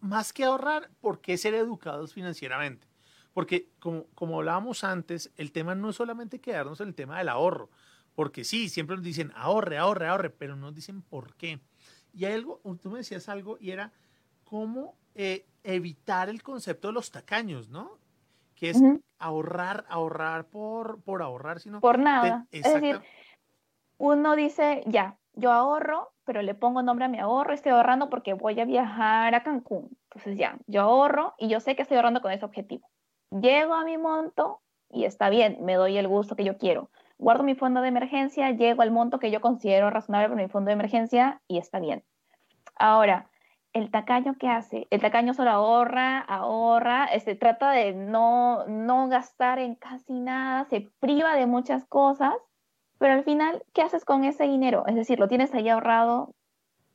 más 0.00 0.32
que 0.32 0.44
ahorrar, 0.44 0.88
por 1.00 1.20
qué 1.20 1.36
ser 1.36 1.54
educados 1.54 2.14
financieramente. 2.14 2.86
Porque 3.34 3.68
como, 3.80 4.06
como 4.14 4.38
hablábamos 4.38 4.84
antes, 4.84 5.32
el 5.36 5.50
tema 5.50 5.74
no 5.74 5.90
es 5.90 5.96
solamente 5.96 6.40
quedarnos 6.40 6.80
en 6.80 6.88
el 6.88 6.94
tema 6.94 7.18
del 7.18 7.28
ahorro, 7.28 7.68
porque 8.14 8.44
sí, 8.44 8.68
siempre 8.68 8.94
nos 8.96 9.04
dicen 9.04 9.32
ahorre, 9.34 9.76
ahorre, 9.76 10.06
ahorre, 10.06 10.30
pero 10.30 10.54
no 10.54 10.66
nos 10.66 10.74
dicen 10.76 11.02
por 11.02 11.34
qué. 11.34 11.58
Y 12.12 12.24
hay 12.24 12.34
algo, 12.34 12.60
tú 12.80 12.90
me 12.90 12.98
decías 12.98 13.28
algo 13.28 13.58
y 13.60 13.72
era 13.72 13.92
cómo 14.44 14.96
eh, 15.16 15.46
evitar 15.64 16.28
el 16.28 16.44
concepto 16.44 16.88
de 16.88 16.94
los 16.94 17.10
tacaños, 17.10 17.68
¿no? 17.68 17.98
Que 18.54 18.70
es 18.70 18.80
ahorrar, 19.18 19.84
ahorrar 19.88 20.46
por, 20.46 21.00
por 21.00 21.22
ahorrar, 21.22 21.58
sino... 21.58 21.80
Por 21.80 21.98
nada. 21.98 22.46
es 22.52 22.62
decir, 22.62 23.00
uno 23.96 24.36
dice, 24.36 24.84
ya, 24.86 25.18
yo 25.34 25.52
ahorro, 25.52 26.12
pero 26.30 26.42
le 26.42 26.54
pongo 26.54 26.80
nombre 26.80 27.06
a 27.06 27.08
mi 27.08 27.18
ahorro, 27.18 27.52
estoy 27.52 27.72
ahorrando 27.72 28.08
porque 28.08 28.34
voy 28.34 28.60
a 28.60 28.64
viajar 28.64 29.34
a 29.34 29.42
Cancún. 29.42 29.98
Entonces 30.04 30.38
ya, 30.38 30.56
yo 30.68 30.82
ahorro 30.82 31.34
y 31.38 31.48
yo 31.48 31.58
sé 31.58 31.74
que 31.74 31.82
estoy 31.82 31.96
ahorrando 31.96 32.20
con 32.20 32.30
ese 32.30 32.44
objetivo. 32.44 32.88
Llego 33.32 33.74
a 33.74 33.82
mi 33.82 33.98
monto 33.98 34.60
y 34.88 35.06
está 35.06 35.28
bien, 35.28 35.58
me 35.62 35.74
doy 35.74 35.98
el 35.98 36.06
gusto 36.06 36.36
que 36.36 36.44
yo 36.44 36.56
quiero. 36.56 36.88
Guardo 37.18 37.42
mi 37.42 37.56
fondo 37.56 37.80
de 37.80 37.88
emergencia, 37.88 38.52
llego 38.52 38.82
al 38.82 38.92
monto 38.92 39.18
que 39.18 39.32
yo 39.32 39.40
considero 39.40 39.90
razonable 39.90 40.28
para 40.28 40.40
mi 40.40 40.48
fondo 40.48 40.68
de 40.68 40.74
emergencia 40.74 41.42
y 41.48 41.58
está 41.58 41.80
bien. 41.80 42.04
Ahora, 42.76 43.28
el 43.72 43.90
tacaño 43.90 44.36
que 44.38 44.46
hace, 44.46 44.86
el 44.90 45.00
tacaño 45.00 45.34
solo 45.34 45.50
ahorra, 45.50 46.20
ahorra, 46.20 47.06
este, 47.06 47.34
trata 47.34 47.72
de 47.72 47.92
no, 47.92 48.68
no 48.68 49.08
gastar 49.08 49.58
en 49.58 49.74
casi 49.74 50.20
nada, 50.20 50.64
se 50.66 50.92
priva 51.00 51.34
de 51.34 51.46
muchas 51.46 51.84
cosas 51.86 52.34
pero 53.00 53.14
al 53.14 53.24
final, 53.24 53.64
¿qué 53.72 53.80
haces 53.80 54.04
con 54.04 54.24
ese 54.24 54.44
dinero? 54.44 54.84
Es 54.86 54.94
decir, 54.94 55.18
lo 55.18 55.26
tienes 55.26 55.54
ahí 55.54 55.70
ahorrado 55.70 56.34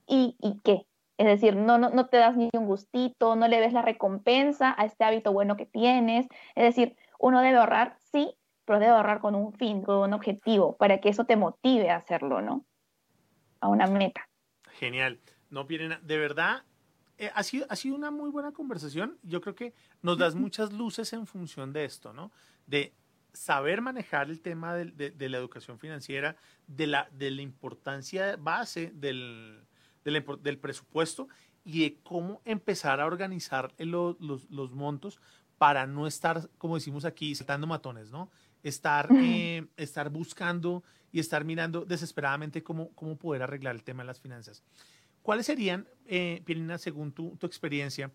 y, 0.05 0.37
y 0.39 0.59
qué? 0.63 0.85
Es 1.17 1.25
decir, 1.25 1.55
no, 1.55 1.79
no, 1.79 1.89
no 1.89 2.05
te 2.05 2.17
das 2.17 2.37
ni 2.37 2.47
un 2.53 2.67
gustito, 2.67 3.35
no 3.35 3.47
le 3.47 3.59
ves 3.59 3.73
la 3.73 3.81
recompensa 3.81 4.75
a 4.77 4.85
este 4.85 5.03
hábito 5.03 5.33
bueno 5.33 5.57
que 5.57 5.65
tienes. 5.65 6.27
Es 6.53 6.63
decir, 6.63 6.95
uno 7.17 7.41
debe 7.41 7.57
ahorrar, 7.57 7.97
sí, 8.11 8.37
pero 8.65 8.77
debe 8.77 8.91
ahorrar 8.91 9.19
con 9.19 9.33
un 9.33 9.51
fin, 9.53 9.81
con 9.81 9.97
un 9.97 10.13
objetivo, 10.13 10.77
para 10.77 11.01
que 11.01 11.09
eso 11.09 11.25
te 11.25 11.37
motive 11.37 11.89
a 11.89 11.95
hacerlo, 11.95 12.39
¿no? 12.39 12.67
A 13.59 13.69
una 13.69 13.87
meta. 13.87 14.29
Genial. 14.73 15.19
No, 15.49 15.65
Pirena, 15.65 15.99
de 16.03 16.19
verdad, 16.19 16.65
eh, 17.17 17.31
ha, 17.33 17.41
sido, 17.41 17.65
ha 17.67 17.75
sido 17.75 17.95
una 17.95 18.11
muy 18.11 18.29
buena 18.29 18.51
conversación. 18.51 19.17
Yo 19.23 19.41
creo 19.41 19.55
que 19.55 19.73
nos 20.03 20.19
das 20.19 20.35
muchas 20.35 20.71
luces 20.71 21.13
en 21.13 21.25
función 21.25 21.73
de 21.73 21.85
esto, 21.85 22.13
¿no? 22.13 22.31
De 22.67 22.93
saber 23.35 23.81
manejar 23.81 24.29
el 24.29 24.41
tema 24.41 24.73
de, 24.73 25.29
la 25.29 25.37
educación 25.37 25.77
financiera, 25.77 26.35
de 26.67 26.87
la, 26.87 27.09
de 27.11 27.31
la 27.31 27.41
importancia 27.41 28.35
base 28.37 28.91
del, 28.95 29.63
del, 30.03 30.57
presupuesto 30.57 31.27
y 31.63 31.81
de 31.81 31.97
cómo 32.03 32.41
empezar 32.45 33.01
a 33.01 33.05
organizar 33.05 33.73
los, 33.77 34.17
los, 34.19 34.71
montos 34.71 35.19
para 35.57 35.85
no 35.85 36.07
estar, 36.07 36.49
como 36.57 36.75
decimos 36.75 37.05
aquí, 37.05 37.35
saltando 37.35 37.67
matones, 37.67 38.11
¿no? 38.11 38.29
Estar, 38.63 39.07
eh, 39.11 39.67
estar 39.77 40.09
buscando 40.09 40.83
y 41.11 41.19
estar 41.19 41.45
mirando 41.45 41.85
desesperadamente 41.85 42.63
cómo, 42.63 42.91
cómo 42.95 43.15
poder 43.17 43.43
arreglar 43.43 43.75
el 43.75 43.83
tema 43.83 44.03
de 44.03 44.07
las 44.07 44.19
finanzas. 44.19 44.63
¿Cuáles 45.21 45.45
serían, 45.45 45.87
eh, 46.05 46.41
Pirina, 46.45 46.77
según 46.77 47.11
tu, 47.11 47.35
tu, 47.37 47.47
experiencia, 47.47 48.11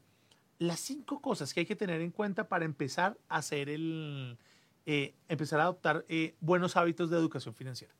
las 0.59 0.81
cinco 0.81 1.21
cosas 1.21 1.55
que 1.55 1.61
hay 1.61 1.66
que 1.66 1.77
tener 1.77 2.01
en 2.01 2.11
cuenta 2.11 2.49
para 2.49 2.64
empezar 2.64 3.16
a 3.29 3.37
hacer 3.39 3.68
el, 3.68 4.39
eh, 4.87 5.14
empezar 5.28 5.61
a 5.61 5.64
adoptar 5.64 6.05
eh, 6.09 6.37
buenos 6.41 6.76
hábitos 6.76 7.11
de 7.11 7.16
educación 7.16 7.55
financiera? 7.55 7.95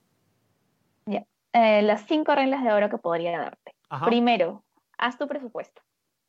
Ya, 1.07 1.27
las 1.53 2.07
cinco 2.07 2.35
reglas 2.35 2.63
de 2.63 2.73
oro 2.73 2.89
que 2.91 2.99
podría 2.99 3.39
darte. 3.39 3.75
Primero, 4.05 4.65
haz 4.99 5.19
tu 5.19 5.27
presupuesto, 5.27 5.83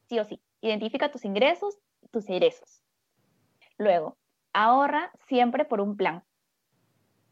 sí 0.09 0.19
o 0.19 0.25
sí. 0.25 0.41
Identifica 0.61 1.11
tus 1.11 1.25
ingresos 1.25 1.77
y 2.01 2.07
tus 2.07 2.27
egresos. 2.29 2.83
Luego, 3.77 4.17
ahorra 4.53 5.11
siempre 5.27 5.65
por 5.65 5.81
un 5.81 5.97
plan 5.97 6.23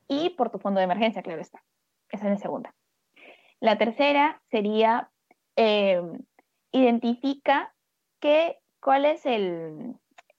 y 0.08 0.32
por 0.32 0.50
tu 0.50 0.60
fondo 0.60 0.80
de 0.80 0.86
emergencia, 0.86 1.22
claro 1.22 1.42
está. 1.42 1.64
Esa 2.12 2.26
es 2.26 2.32
la 2.32 2.38
segunda. 2.38 2.76
La 3.60 3.78
tercera 3.78 4.42
sería, 4.50 5.12
eh, 5.56 6.02
identifica 6.72 7.74
que, 8.20 8.58
cuál 8.80 9.06
es 9.06 9.26
el, 9.26 9.96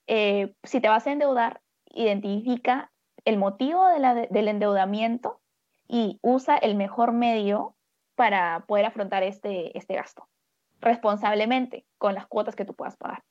eh, 0.06 0.54
si 0.64 0.80
te 0.80 0.88
vas 0.88 1.06
a 1.06 1.12
endeudar, 1.12 1.60
identifica 1.94 2.90
el 3.24 3.36
motivo 3.36 3.86
del 3.86 4.48
endeudamiento 4.48 5.40
y 5.86 6.18
usa 6.22 6.56
el 6.56 6.74
mejor 6.74 7.12
medio 7.12 7.74
para 8.14 8.64
poder 8.66 8.86
afrontar 8.86 9.22
este, 9.22 9.76
este 9.76 9.94
gasto 9.94 10.28
responsablemente 10.80 11.86
con 11.98 12.14
las 12.14 12.26
cuotas 12.26 12.56
que 12.56 12.64
tú 12.64 12.74
puedas 12.74 12.96
pagar. 12.96 13.22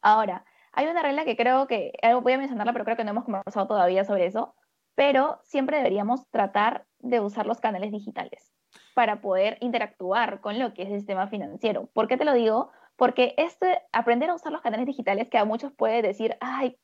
Ahora, 0.00 0.44
hay 0.72 0.86
una 0.86 1.02
regla 1.02 1.24
que 1.24 1.36
creo 1.36 1.66
que, 1.66 1.92
voy 2.22 2.32
a 2.32 2.38
mencionarla, 2.38 2.72
pero 2.72 2.84
creo 2.84 2.96
que 2.96 3.04
no 3.04 3.10
hemos 3.10 3.24
conversado 3.24 3.66
todavía 3.66 4.04
sobre 4.04 4.26
eso, 4.26 4.54
pero 4.94 5.40
siempre 5.42 5.78
deberíamos 5.78 6.28
tratar 6.30 6.86
de 7.00 7.20
usar 7.20 7.46
los 7.46 7.60
canales 7.60 7.90
digitales 7.90 8.52
para 8.94 9.20
poder 9.20 9.58
interactuar 9.60 10.40
con 10.40 10.58
lo 10.58 10.74
que 10.74 10.82
es 10.82 10.90
el 10.90 10.98
sistema 10.98 11.28
financiero. 11.28 11.88
¿Por 11.92 12.06
qué 12.06 12.16
te 12.16 12.24
lo 12.24 12.32
digo? 12.32 12.70
Porque 12.98 13.32
este, 13.38 13.80
aprender 13.92 14.28
a 14.28 14.34
usar 14.34 14.50
los 14.50 14.60
canales 14.60 14.84
digitales 14.84 15.30
que 15.30 15.38
a 15.38 15.44
muchos 15.44 15.72
puede 15.72 16.02
decir, 16.02 16.36
ay, 16.40 16.76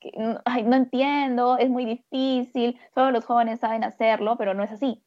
ay, 0.44 0.62
no 0.62 0.76
entiendo, 0.76 1.58
es 1.58 1.68
muy 1.68 1.84
difícil, 1.84 2.78
solo 2.94 3.10
los 3.10 3.24
jóvenes 3.24 3.58
saben 3.58 3.82
hacerlo, 3.82 4.36
pero 4.38 4.54
no 4.54 4.62
es 4.62 4.70
así. 4.70 5.02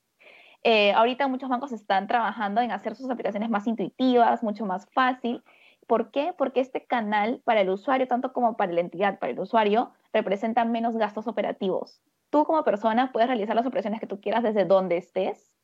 Eh, 0.64 0.92
ahorita 0.92 1.30
muchos 1.30 1.48
bancos 1.48 1.72
están 1.72 2.08
trabajando 2.08 2.60
en 2.60 2.72
hacer 2.74 2.94
sus 2.98 3.10
aplicaciones 3.10 3.50
más 3.50 3.66
intuitivas, 3.68 4.44
mucho 4.44 4.66
más 4.66 4.86
fácil. 4.92 5.42
¿Por 5.88 6.12
qué? 6.12 6.34
Porque 6.38 6.60
este 6.60 6.86
canal 6.86 7.42
para 7.46 7.62
el 7.62 7.70
usuario, 7.70 8.06
tanto 8.10 8.34
como 8.34 8.58
para 8.58 8.74
la 8.74 8.82
entidad, 8.82 9.18
para 9.18 9.32
el 9.32 9.40
usuario, 9.40 9.94
representa 10.12 10.66
menos 10.66 10.98
gastos 10.98 11.26
operativos. 11.26 12.02
Tú 12.30 12.44
como 12.44 12.66
persona 12.66 13.14
puedes 13.14 13.30
realizar 13.30 13.56
las 13.56 13.66
operaciones 13.66 14.02
que 14.02 14.08
tú 14.08 14.20
quieras 14.20 14.44
desde 14.44 14.66
donde 14.66 14.98
estés, 14.98 15.56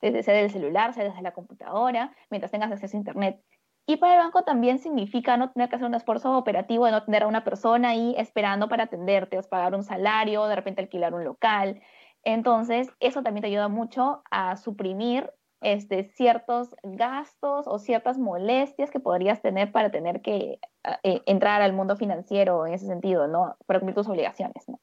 desde 0.00 0.40
el 0.40 0.50
celular, 0.52 0.94
sea 0.94 1.02
desde 1.02 1.20
la 1.20 1.32
computadora, 1.32 2.14
mientras 2.30 2.52
tengas 2.52 2.70
acceso 2.70 2.96
a 2.96 3.00
Internet. 3.00 3.42
Y 3.86 3.96
para 3.96 4.14
el 4.14 4.18
banco 4.20 4.44
también 4.44 4.78
significa 4.78 5.36
no 5.36 5.50
tener 5.50 5.68
que 5.68 5.76
hacer 5.76 5.86
un 5.86 5.94
esfuerzo 5.94 6.36
operativo 6.36 6.86
de 6.86 6.92
no 6.92 7.04
tener 7.04 7.24
a 7.24 7.26
una 7.26 7.44
persona 7.44 7.90
ahí 7.90 8.14
esperando 8.16 8.68
para 8.68 8.84
atenderte, 8.84 9.38
o 9.38 9.42
pagar 9.42 9.74
un 9.74 9.82
salario, 9.82 10.46
de 10.46 10.56
repente 10.56 10.80
alquilar 10.80 11.12
un 11.12 11.24
local. 11.24 11.82
Entonces, 12.22 12.90
eso 13.00 13.22
también 13.22 13.42
te 13.42 13.48
ayuda 13.48 13.68
mucho 13.68 14.22
a 14.30 14.56
suprimir 14.56 15.30
este, 15.60 16.04
ciertos 16.04 16.74
gastos 16.82 17.66
o 17.66 17.78
ciertas 17.78 18.18
molestias 18.18 18.90
que 18.90 19.00
podrías 19.00 19.42
tener 19.42 19.72
para 19.72 19.90
tener 19.90 20.22
que 20.22 20.58
eh, 21.02 21.22
entrar 21.26 21.62
al 21.62 21.72
mundo 21.72 21.96
financiero 21.96 22.66
en 22.66 22.74
ese 22.74 22.86
sentido, 22.86 23.28
¿no? 23.28 23.56
Para 23.66 23.80
cumplir 23.80 23.94
tus 23.94 24.08
obligaciones, 24.08 24.68
¿no? 24.68 24.80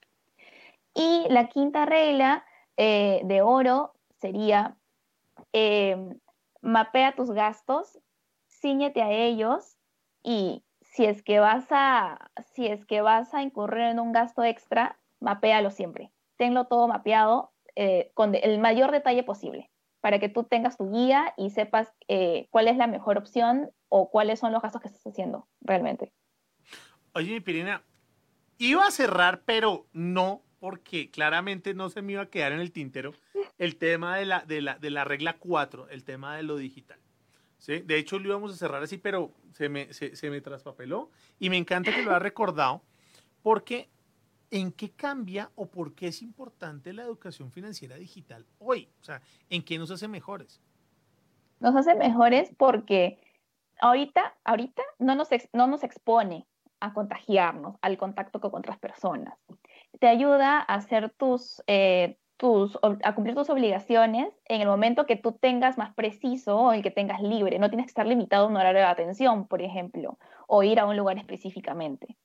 Y 0.93 1.25
la 1.29 1.47
quinta 1.47 1.85
regla 1.85 2.45
eh, 2.77 3.21
de 3.23 3.41
oro 3.41 3.93
sería 4.19 4.75
eh, 5.53 5.97
mapea 6.61 7.15
tus 7.15 7.31
gastos, 7.31 7.99
ciñete 8.61 9.01
a 9.01 9.11
ellos 9.11 9.77
y 10.23 10.63
si 10.81 11.05
es 11.05 11.23
que 11.23 11.39
vas 11.39 11.65
a, 11.71 12.31
si 12.53 12.67
es 12.67 12.85
que 12.85 13.01
vas 13.01 13.33
a 13.33 13.41
incurrir 13.41 13.83
en 13.83 13.99
un 13.99 14.11
gasto 14.11 14.43
extra, 14.43 14.99
mapéalo 15.19 15.71
siempre 15.71 16.11
tenlo 16.41 16.65
todo 16.65 16.87
mapeado 16.87 17.51
eh, 17.75 18.09
con 18.15 18.33
el 18.33 18.57
mayor 18.57 18.91
detalle 18.91 19.21
posible 19.21 19.69
para 19.99 20.17
que 20.17 20.27
tú 20.27 20.43
tengas 20.43 20.75
tu 20.75 20.91
guía 20.91 21.35
y 21.37 21.51
sepas 21.51 21.93
eh, 22.07 22.47
cuál 22.49 22.67
es 22.67 22.77
la 22.77 22.87
mejor 22.87 23.19
opción 23.19 23.69
o 23.89 24.09
cuáles 24.09 24.39
son 24.39 24.51
los 24.51 24.63
gastos 24.63 24.81
que 24.81 24.87
estás 24.87 25.05
haciendo 25.05 25.47
realmente. 25.61 26.11
Oye, 27.13 27.39
Pirina, 27.41 27.83
iba 28.57 28.87
a 28.87 28.89
cerrar, 28.89 29.43
pero 29.45 29.85
no, 29.93 30.41
porque 30.59 31.11
claramente 31.11 31.75
no 31.75 31.91
se 31.91 32.01
me 32.01 32.13
iba 32.13 32.23
a 32.23 32.31
quedar 32.31 32.53
en 32.53 32.59
el 32.59 32.71
tintero 32.71 33.13
el 33.59 33.75
tema 33.75 34.17
de 34.17 34.25
la, 34.25 34.39
de 34.39 34.61
la, 34.61 34.79
de 34.79 34.89
la 34.89 35.03
regla 35.03 35.37
4, 35.37 35.89
el 35.89 36.03
tema 36.03 36.37
de 36.37 36.41
lo 36.41 36.57
digital. 36.57 37.00
¿Sí? 37.61 37.79
De 37.79 37.97
hecho, 37.97 38.17
lo 38.19 38.27
íbamos 38.27 38.51
a 38.51 38.57
cerrar 38.57 38.81
así, 38.81 38.97
pero 38.97 39.31
se 39.53 39.69
me, 39.69 39.93
se, 39.93 40.29
me 40.29 40.41
traspapeló 40.41 41.11
y 41.39 41.49
me 41.49 41.57
encanta 41.57 41.93
que 41.93 42.01
lo 42.01 42.09
haya 42.09 42.19
recordado, 42.19 42.81
porque 43.43 43.87
¿en 44.49 44.71
qué 44.71 44.89
cambia 44.91 45.51
o 45.55 45.67
por 45.67 45.93
qué 45.93 46.07
es 46.07 46.21
importante 46.23 46.91
la 46.91 47.03
educación 47.03 47.51
financiera 47.51 47.95
digital 47.95 48.45
hoy? 48.57 48.89
O 48.99 49.03
sea, 49.03 49.21
¿en 49.49 49.63
qué 49.63 49.77
nos 49.77 49.91
hace 49.91 50.07
mejores? 50.07 50.59
Nos 51.59 51.75
hace 51.75 51.93
mejores 51.93 52.51
porque 52.57 53.19
ahorita, 53.79 54.35
ahorita 54.43 54.81
no 54.97 55.13
nos, 55.13 55.29
no 55.53 55.67
nos 55.67 55.83
expone 55.83 56.47
a 56.79 56.93
contagiarnos, 56.93 57.75
al 57.83 57.95
contacto 57.99 58.41
con 58.41 58.55
otras 58.55 58.79
personas. 58.79 59.37
Te 59.99 60.07
ayuda 60.07 60.57
a 60.57 60.73
hacer 60.73 61.11
tus, 61.11 61.61
eh, 61.67 62.17
a 63.03 63.15
cumplir 63.15 63.35
tus 63.35 63.49
obligaciones 63.49 64.33
en 64.45 64.61
el 64.61 64.67
momento 64.67 65.05
que 65.05 65.15
tú 65.15 65.33
tengas 65.33 65.77
más 65.77 65.93
preciso 65.93 66.57
o 66.57 66.73
el 66.73 66.81
que 66.81 66.91
tengas 66.91 67.21
libre. 67.21 67.59
No 67.59 67.69
tienes 67.69 67.85
que 67.85 67.91
estar 67.91 68.07
limitado 68.07 68.45
a 68.45 68.47
un 68.47 68.57
horario 68.57 68.81
de 68.81 68.87
atención, 68.87 69.47
por 69.47 69.61
ejemplo, 69.61 70.17
o 70.47 70.63
ir 70.63 70.79
a 70.79 70.85
un 70.85 70.97
lugar 70.97 71.17
específicamente. 71.17 72.17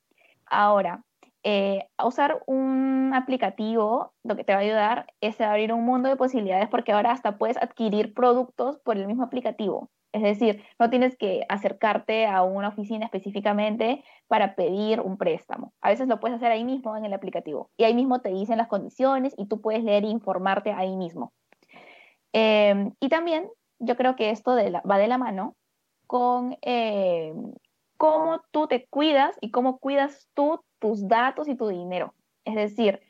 Ahora, 0.47 1.05
eh, 1.43 1.89
usar 2.05 2.43
un 2.47 3.13
aplicativo, 3.15 4.13
lo 4.25 4.37
que 4.37 4.45
te 4.45 4.53
va 4.53 4.59
a 4.59 4.63
ayudar 4.63 5.07
es 5.21 5.41
abrir 5.41 5.73
un 5.73 5.85
mundo 5.85 6.09
de 6.09 6.17
posibilidades 6.17 6.69
porque 6.69 6.93
ahora 6.93 7.13
hasta 7.13 7.39
puedes 7.39 7.57
adquirir 7.57 8.15
productos 8.15 8.79
por 8.79 8.97
el 8.97 9.07
mismo 9.07 9.25
aplicativo. 9.25 9.91
Es 10.17 10.23
decir, 10.23 10.65
no 10.79 10.89
tienes 10.89 11.15
que 11.15 11.45
acercarte 11.51 12.25
a 12.27 12.43
una 12.43 12.69
oficina 12.69 13.05
específicamente 13.05 14.03
para 14.29 14.55
pedir 14.55 15.03
un 15.03 15.19
préstamo. 15.19 15.75
A 15.83 15.91
veces 15.91 16.09
lo 16.09 16.21
puedes 16.21 16.39
hacer 16.39 16.51
ahí 16.51 16.65
mismo 16.65 16.97
en 16.97 17.05
el 17.05 17.13
aplicativo. 17.13 17.71
Y 17.77 17.85
ahí 17.85 17.93
mismo 17.93 18.23
te 18.23 18.31
dicen 18.31 18.57
las 18.57 18.69
condiciones 18.69 19.35
y 19.37 19.45
tú 19.45 19.61
puedes 19.61 19.85
leer 19.85 20.05
e 20.05 20.09
informarte 20.09 20.73
ahí 20.73 20.97
mismo. 20.97 21.35
Em, 22.33 22.95
y 22.99 23.11
también 23.11 23.51
yo 23.79 23.95
creo 23.99 24.17
que 24.17 24.31
esto 24.31 24.53
va 24.91 24.97
de 24.97 25.09
la 25.09 25.19
mano 25.19 25.55
con 26.07 26.57
em, 26.63 27.53
cómo 27.99 28.41
tú 28.53 28.69
te 28.69 28.87
cuidas 28.87 29.37
y 29.43 29.51
cómo 29.51 29.77
cuidas 29.77 30.31
tú 30.33 30.65
tus 30.79 31.07
datos 31.09 31.47
y 31.47 31.57
tu 31.57 31.69
dinero. 31.69 32.15
Es 32.47 32.55
decir, 32.55 33.03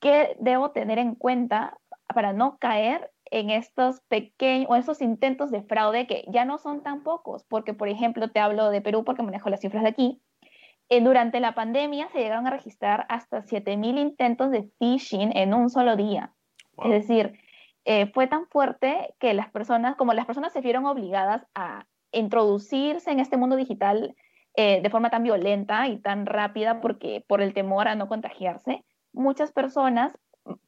¿qué 0.00 0.36
debo 0.38 0.72
tener 0.72 0.98
en 0.98 1.14
cuenta 1.14 1.78
para 2.14 2.34
no 2.34 2.58
caer 2.58 3.10
en 3.30 3.50
estos 3.50 4.00
pequeños 4.08 4.68
o 4.70 4.76
estos 4.76 5.02
intentos 5.02 5.50
de 5.50 5.62
fraude 5.62 6.06
que 6.06 6.24
ya 6.28 6.44
no 6.44 6.58
son 6.58 6.82
tan 6.82 7.02
pocos? 7.02 7.44
Porque, 7.44 7.74
por 7.74 7.88
ejemplo, 7.88 8.30
te 8.30 8.40
hablo 8.40 8.70
de 8.70 8.80
Perú 8.80 9.04
porque 9.04 9.22
manejo 9.22 9.50
las 9.50 9.60
cifras 9.60 9.82
de 9.82 9.88
aquí. 9.88 10.22
Eh, 10.88 11.00
durante 11.00 11.40
la 11.40 11.54
pandemia 11.54 12.08
se 12.10 12.18
llegaron 12.18 12.46
a 12.46 12.50
registrar 12.50 13.06
hasta 13.08 13.42
7.000 13.42 13.98
intentos 13.98 14.50
de 14.50 14.70
phishing 14.78 15.36
en 15.36 15.52
un 15.52 15.68
solo 15.68 15.96
día. 15.96 16.32
Es 16.84 16.90
decir, 16.90 17.38
eh, 17.84 18.06
fue 18.12 18.26
tan 18.26 18.46
fuerte 18.46 19.14
que 19.18 19.34
las 19.34 19.50
personas, 19.50 19.96
como 19.96 20.12
las 20.12 20.26
personas 20.26 20.52
se 20.52 20.60
vieron 20.60 20.86
obligadas 20.86 21.46
a 21.54 21.86
introducirse 22.12 23.10
en 23.10 23.20
este 23.20 23.36
mundo 23.36 23.56
digital 23.56 24.14
eh, 24.54 24.80
de 24.80 24.90
forma 24.90 25.10
tan 25.10 25.22
violenta 25.22 25.86
y 25.88 25.98
tan 25.98 26.24
rápida 26.26 26.80
porque 26.80 27.24
por 27.26 27.42
el 27.42 27.52
temor 27.52 27.88
a 27.88 27.94
no 27.94 28.08
contagiarse, 28.08 28.84
muchas 29.12 29.52
personas 29.52 30.16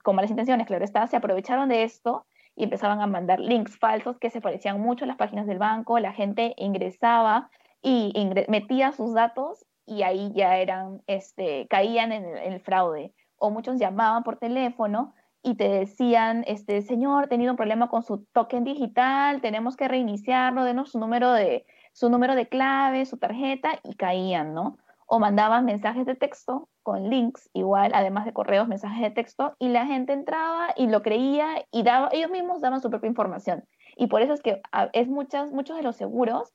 con 0.02 0.16
malas 0.16 0.30
intenciones, 0.30 0.66
claro 0.66 0.84
está, 0.84 1.06
se 1.06 1.16
aprovecharon 1.16 1.68
de 1.68 1.84
esto 1.84 2.26
y 2.58 2.64
empezaban 2.64 3.00
a 3.00 3.06
mandar 3.06 3.38
links 3.38 3.78
falsos 3.78 4.18
que 4.18 4.30
se 4.30 4.40
parecían 4.40 4.80
mucho 4.80 5.04
a 5.04 5.08
las 5.08 5.16
páginas 5.16 5.46
del 5.46 5.58
banco, 5.58 6.00
la 6.00 6.12
gente 6.12 6.54
ingresaba 6.56 7.50
y 7.80 8.12
metía 8.48 8.90
sus 8.90 9.14
datos 9.14 9.64
y 9.86 10.02
ahí 10.02 10.32
ya 10.34 10.56
eran, 10.56 11.00
este, 11.06 11.68
caían 11.70 12.10
en 12.10 12.24
el, 12.36 12.60
fraude. 12.60 13.14
O 13.36 13.50
muchos 13.50 13.78
llamaban 13.78 14.24
por 14.24 14.38
teléfono 14.38 15.14
y 15.40 15.54
te 15.54 15.68
decían, 15.68 16.42
este, 16.48 16.82
señor, 16.82 17.24
he 17.24 17.28
tenido 17.28 17.52
un 17.52 17.56
problema 17.56 17.88
con 17.88 18.02
su 18.02 18.24
token 18.32 18.64
digital, 18.64 19.40
tenemos 19.40 19.76
que 19.76 19.86
reiniciarlo, 19.86 20.64
denos 20.64 20.90
su 20.90 20.98
número 20.98 21.32
de, 21.32 21.64
su 21.92 22.10
número 22.10 22.34
de 22.34 22.48
clave, 22.48 23.06
su 23.06 23.18
tarjeta 23.18 23.78
y 23.84 23.94
caían, 23.94 24.52
¿no? 24.52 24.78
O 25.06 25.20
mandaban 25.20 25.64
mensajes 25.64 26.06
de 26.06 26.16
texto 26.16 26.68
con 26.88 27.10
links, 27.10 27.50
igual, 27.52 27.92
además 27.92 28.24
de 28.24 28.32
correos, 28.32 28.66
mensajes 28.66 29.02
de 29.02 29.10
texto, 29.10 29.54
y 29.58 29.68
la 29.68 29.84
gente 29.84 30.14
entraba 30.14 30.72
y 30.74 30.86
lo 30.86 31.02
creía 31.02 31.66
y 31.70 31.82
daba, 31.82 32.08
ellos 32.12 32.30
mismos 32.30 32.62
daban 32.62 32.80
su 32.80 32.88
propia 32.88 33.08
información. 33.08 33.62
Y 33.98 34.06
por 34.06 34.22
eso 34.22 34.32
es 34.32 34.40
que 34.40 34.62
es 34.94 35.06
muchas, 35.06 35.52
muchos 35.52 35.76
de 35.76 35.82
los 35.82 35.96
seguros 35.96 36.54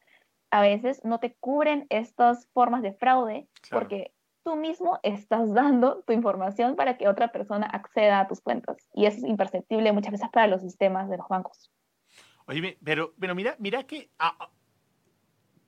a 0.50 0.64
veces 0.64 1.06
no 1.06 1.20
te 1.20 1.36
cubren 1.36 1.86
estas 1.92 2.48
formas 2.48 2.82
de 2.82 2.94
fraude 2.94 3.48
porque 3.70 4.12
tú 4.44 4.56
mismo 4.56 5.00
estás 5.04 5.54
dando 5.54 6.02
tu 6.02 6.14
información 6.14 6.76
para 6.76 6.98
que 6.98 7.08
otra 7.08 7.32
persona 7.32 7.68
acceda 7.68 8.22
a 8.22 8.28
tus 8.28 8.42
cuentas. 8.42 8.78
Y 8.92 9.06
es 9.06 9.24
imperceptible 9.24 9.92
muchas 9.92 10.14
veces 10.14 10.30
para 10.34 10.48
los 10.48 10.62
sistemas 10.62 11.12
de 11.12 11.18
los 11.18 11.28
bancos. 11.28 11.70
Oye, 12.48 12.76
pero, 12.84 13.14
pero 13.20 13.36
mira, 13.36 13.56
mira 13.60 13.84
que 13.84 14.10
ah, 14.18 14.50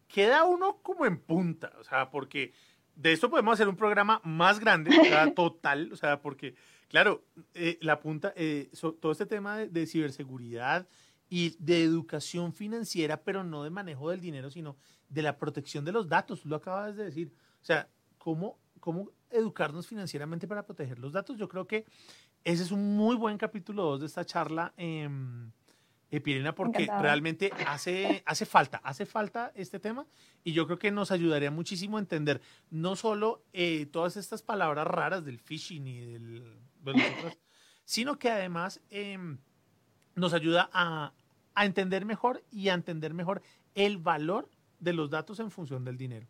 queda 0.07 0.43
uno 0.43 0.77
como 0.81 1.05
en 1.05 1.19
punta, 1.19 1.71
o 1.79 1.83
sea, 1.83 2.09
porque 2.09 2.51
de 2.95 3.11
esto 3.11 3.29
podemos 3.29 3.53
hacer 3.53 3.67
un 3.67 3.75
programa 3.75 4.21
más 4.23 4.59
grande, 4.59 4.91
total, 5.35 5.91
o 5.91 5.95
sea, 5.95 6.21
porque, 6.21 6.55
claro, 6.87 7.25
eh, 7.53 7.77
la 7.81 7.99
punta, 7.99 8.33
eh, 8.35 8.69
todo 8.99 9.11
este 9.11 9.25
tema 9.25 9.57
de, 9.57 9.87
ciberseguridad 9.87 10.87
y 11.29 11.55
de 11.59 11.83
educación 11.83 12.53
financiera, 12.53 13.23
pero 13.23 13.43
no 13.43 13.63
de 13.63 13.69
manejo 13.69 14.09
del 14.09 14.21
dinero, 14.21 14.49
sino 14.49 14.77
de 15.09 15.21
la 15.21 15.37
protección 15.37 15.83
de 15.85 15.91
los 15.91 16.07
datos, 16.07 16.45
lo 16.45 16.55
acabas 16.55 16.95
de 16.95 17.05
decir. 17.05 17.33
O 17.61 17.65
sea, 17.65 17.89
¿cómo, 18.17 18.59
cómo 18.79 19.11
educarnos 19.29 19.87
financieramente 19.87 20.47
para 20.47 20.65
proteger 20.65 20.99
los 20.99 21.13
datos? 21.13 21.37
Yo 21.37 21.49
creo 21.49 21.67
que 21.67 21.85
ese 22.43 22.63
es 22.63 22.71
un 22.71 22.95
muy 22.95 23.15
buen 23.15 23.37
capítulo 23.37 23.83
2 23.83 23.99
de 24.01 24.05
esta 24.05 24.23
charla. 24.23 24.73
Eh, 24.77 25.09
Pirina, 26.21 26.55
porque 26.55 26.87
realmente 26.99 27.51
hace, 27.67 28.23
hace 28.25 28.45
falta, 28.45 28.77
hace 28.83 29.05
falta 29.05 29.51
este 29.55 29.79
tema 29.79 30.07
y 30.43 30.53
yo 30.53 30.65
creo 30.65 30.79
que 30.79 30.91
nos 30.91 31.11
ayudaría 31.11 31.51
muchísimo 31.51 31.97
a 31.97 31.99
entender 31.99 32.41
no 32.69 32.95
solo 32.95 33.43
eh, 33.53 33.85
todas 33.87 34.17
estas 34.17 34.41
palabras 34.41 34.87
raras 34.87 35.25
del 35.25 35.39
phishing 35.39 35.87
y 35.87 35.99
del, 35.99 36.57
sino 37.85 38.19
que 38.19 38.29
además 38.29 38.81
em, 38.89 39.39
nos 40.15 40.33
ayuda 40.33 40.69
a, 40.73 41.13
a 41.53 41.65
entender 41.65 42.05
mejor 42.05 42.43
y 42.51 42.69
a 42.69 42.73
entender 42.73 43.13
mejor 43.13 43.41
el 43.73 43.97
valor 43.97 44.49
de 44.79 44.93
los 44.93 45.09
datos 45.09 45.39
en 45.39 45.51
función 45.51 45.83
del 45.83 45.97
dinero. 45.97 46.27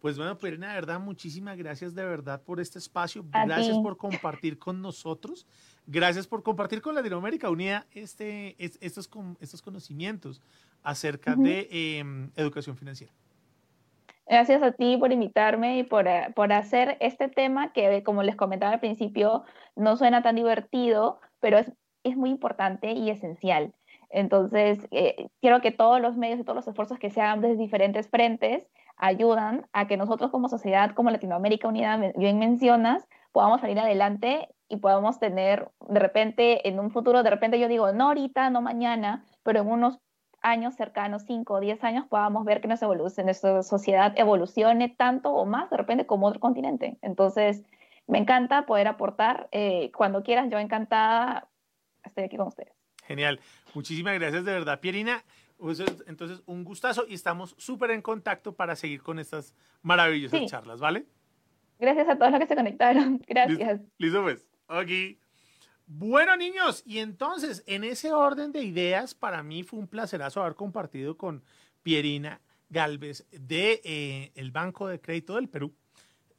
Pues 0.00 0.16
bueno, 0.16 0.38
Pirina, 0.38 0.68
de 0.68 0.74
verdad, 0.74 0.98
muchísimas 0.98 1.58
gracias 1.58 1.94
de 1.94 2.04
verdad 2.04 2.40
por 2.42 2.58
este 2.58 2.78
espacio. 2.78 3.24
gracias 3.30 3.78
por 3.78 3.98
compartir 3.98 4.58
con 4.58 4.80
nosotros. 4.80 5.46
Gracias 5.86 6.26
por 6.26 6.42
compartir 6.42 6.80
con 6.80 6.94
Latinoamérica 6.94 7.50
Unida 7.50 7.86
este, 7.92 8.56
estos, 8.58 9.10
estos 9.40 9.60
conocimientos 9.60 10.40
acerca 10.82 11.36
de 11.36 11.68
em, 11.70 12.30
educación 12.36 12.76
financiera. 12.76 13.12
Gracias 14.26 14.62
a 14.62 14.72
ti 14.72 14.96
por 14.96 15.12
invitarme 15.12 15.78
y 15.78 15.82
por, 15.82 16.06
eh, 16.06 16.32
por, 16.34 16.52
hacer 16.52 16.96
este 17.00 17.28
tema 17.28 17.72
que, 17.72 18.02
como 18.02 18.22
les 18.22 18.36
comentaba 18.36 18.72
al 18.72 18.80
principio, 18.80 19.44
no 19.76 19.96
suena 19.96 20.22
tan 20.22 20.36
divertido, 20.36 21.20
pero 21.40 21.58
es, 21.58 21.72
es 22.04 22.16
muy 22.16 22.30
importante 22.30 22.92
y 22.92 23.10
esencial. 23.10 23.74
Entonces, 24.08 24.78
eh, 24.92 25.26
quiero 25.40 25.60
que 25.60 25.72
todos 25.72 26.00
los 26.00 26.16
medios 26.16 26.40
y 26.40 26.44
todos 26.44 26.56
los 26.56 26.68
esfuerzos 26.68 26.98
que 26.98 27.10
se 27.10 27.20
hagan 27.20 27.40
desde 27.40 27.56
diferentes 27.56 28.08
frentes 28.08 28.66
ayudan 29.00 29.66
a 29.72 29.86
que 29.86 29.96
nosotros 29.96 30.30
como 30.30 30.48
sociedad, 30.48 30.92
como 30.94 31.10
Latinoamérica 31.10 31.68
Unida, 31.68 32.12
bien 32.16 32.38
mencionas, 32.38 33.06
podamos 33.32 33.60
salir 33.60 33.78
adelante 33.78 34.48
y 34.68 34.76
podamos 34.76 35.18
tener 35.18 35.70
de 35.88 35.98
repente 35.98 36.68
en 36.68 36.78
un 36.78 36.90
futuro, 36.90 37.22
de 37.22 37.30
repente 37.30 37.58
yo 37.58 37.66
digo, 37.66 37.92
no 37.92 38.08
ahorita, 38.08 38.50
no 38.50 38.60
mañana, 38.60 39.24
pero 39.42 39.60
en 39.60 39.68
unos 39.68 39.98
años 40.42 40.74
cercanos, 40.74 41.24
5 41.26 41.54
o 41.54 41.60
10 41.60 41.82
años, 41.84 42.06
podamos 42.08 42.44
ver 42.44 42.60
que 42.60 42.68
nuestra, 42.68 42.88
nuestra 42.88 43.62
sociedad 43.62 44.12
evolucione 44.16 44.88
tanto 44.88 45.32
o 45.32 45.44
más 45.44 45.70
de 45.70 45.76
repente 45.76 46.06
como 46.06 46.26
otro 46.26 46.40
continente. 46.40 46.98
Entonces, 47.02 47.62
me 48.06 48.18
encanta 48.18 48.66
poder 48.66 48.88
aportar. 48.88 49.48
Eh, 49.52 49.90
cuando 49.94 50.22
quieras, 50.22 50.48
yo 50.50 50.58
encantada, 50.58 51.48
estoy 52.04 52.24
aquí 52.24 52.36
con 52.36 52.48
ustedes. 52.48 52.72
Genial. 53.04 53.40
Muchísimas 53.74 54.18
gracias 54.18 54.44
de 54.44 54.52
verdad, 54.52 54.80
Pierina. 54.80 55.22
Entonces, 56.06 56.42
un 56.46 56.64
gustazo 56.64 57.06
y 57.08 57.14
estamos 57.14 57.54
súper 57.58 57.90
en 57.90 58.02
contacto 58.02 58.54
para 58.54 58.76
seguir 58.76 59.02
con 59.02 59.18
estas 59.18 59.54
maravillosas 59.82 60.46
charlas, 60.46 60.80
¿vale? 60.80 61.06
Gracias 61.78 62.08
a 62.08 62.16
todos 62.16 62.30
los 62.32 62.40
que 62.40 62.46
se 62.46 62.56
conectaron. 62.56 63.22
Gracias. 63.28 63.80
Listo, 63.98 64.22
pues. 64.22 64.46
Ok. 64.68 65.18
Bueno, 65.86 66.36
niños, 66.36 66.82
y 66.86 66.98
entonces, 66.98 67.64
en 67.66 67.84
ese 67.84 68.12
orden 68.12 68.52
de 68.52 68.62
ideas, 68.62 69.14
para 69.14 69.42
mí 69.42 69.64
fue 69.64 69.78
un 69.78 69.88
placerazo 69.88 70.40
haber 70.40 70.54
compartido 70.54 71.16
con 71.16 71.42
Pierina 71.82 72.40
Galvez 72.68 73.26
de 73.32 73.80
eh, 73.84 74.32
el 74.36 74.52
Banco 74.52 74.86
de 74.86 75.00
Crédito 75.00 75.34
del 75.34 75.48
Perú 75.48 75.74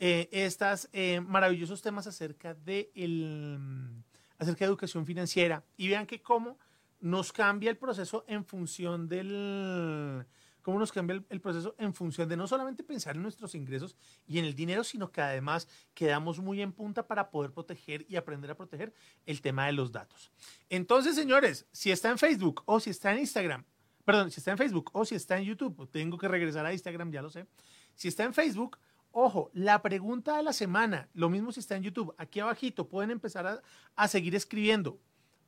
eh, 0.04 0.30
estos 0.32 0.90
eh, 0.94 1.22
maravillosos 1.22 1.84
temas 1.84 2.08
acerca 2.08 2.56
de, 2.56 2.90
el, 2.96 4.04
acerca 4.40 4.66
de 4.66 4.70
educación 4.70 5.06
financiera. 5.06 5.64
Y 5.78 5.90
vean 5.90 6.08
que 6.08 6.24
cómo 6.24 6.58
nos 7.02 7.34
cambia 7.34 7.70
el 7.70 7.78
proceso 7.78 8.24
en 8.28 8.46
función 8.46 9.08
del 9.08 10.26
cómo 10.62 10.80
nos 10.80 10.92
cambia 10.92 11.24
el, 11.30 11.42
proceso 11.42 11.76
en 11.78 11.94
función 11.94 12.30
de 12.30 12.38
no 12.38 12.48
solamente 12.48 12.84
pensar 12.84 13.16
en 13.16 13.24
nuestros 13.24 13.56
ingresos 13.56 13.96
y 14.28 14.40
en 14.40 14.46
el 14.46 14.56
dinero, 14.56 14.84
sino 14.84 15.12
que 15.12 15.22
además 15.22 15.68
quedamos 15.94 16.40
muy 16.40 16.62
en 16.62 16.72
punta 16.72 17.08
para 17.08 17.30
poder 17.30 17.52
proteger 17.52 18.06
y 18.08 18.16
aprender 18.16 18.52
a 18.52 18.56
proteger 18.56 18.94
el 19.26 19.42
tema 19.42 19.66
de 19.66 19.74
los 19.74 19.92
datos. 19.92 20.32
Entonces, 20.70 21.16
señores, 21.16 21.66
si 21.72 21.92
está 21.92 22.10
en 22.10 22.18
Facebook 22.18 22.64
o 22.66 22.80
si 22.80 22.92
está 22.92 23.12
en 23.12 23.20
Instagram, 23.20 23.66
perdón, 24.06 24.32
si 24.32 24.40
está 24.40 24.52
en 24.52 24.58
Facebook 24.58 24.92
o 24.94 25.06
si 25.06 25.16
está 25.16 25.38
en 25.38 25.46
YouTube, 25.46 25.90
tengo 25.90 26.18
que 26.18 26.28
regresar 26.28 26.66
a 26.66 26.74
Instagram, 26.74 27.12
ya 27.12 27.22
lo 27.22 27.30
sé. 27.30 27.48
Si 27.96 28.08
está 28.08 28.24
en 28.24 28.34
Facebook, 28.34 28.78
ojo, 29.12 29.50
la 29.54 29.82
pregunta 29.82 30.38
de 30.38 30.44
la 30.44 30.54
semana, 30.54 31.10
lo 31.14 31.30
mismo 31.30 31.52
si 31.52 31.60
está 31.60 31.76
en 31.76 31.84
YouTube, 31.84 32.14
aquí 32.18 32.40
abajito 32.40 32.88
pueden 32.88 33.12
empezar 33.12 33.48
a, 33.48 33.62
a 33.96 34.08
seguir 34.08 34.36
escribiendo. 34.36 35.00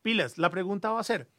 Pilas, 0.01 0.37
la 0.37 0.49
pregunta 0.49 0.91
va 0.91 0.99
a 0.99 1.03
ser, 1.03 1.29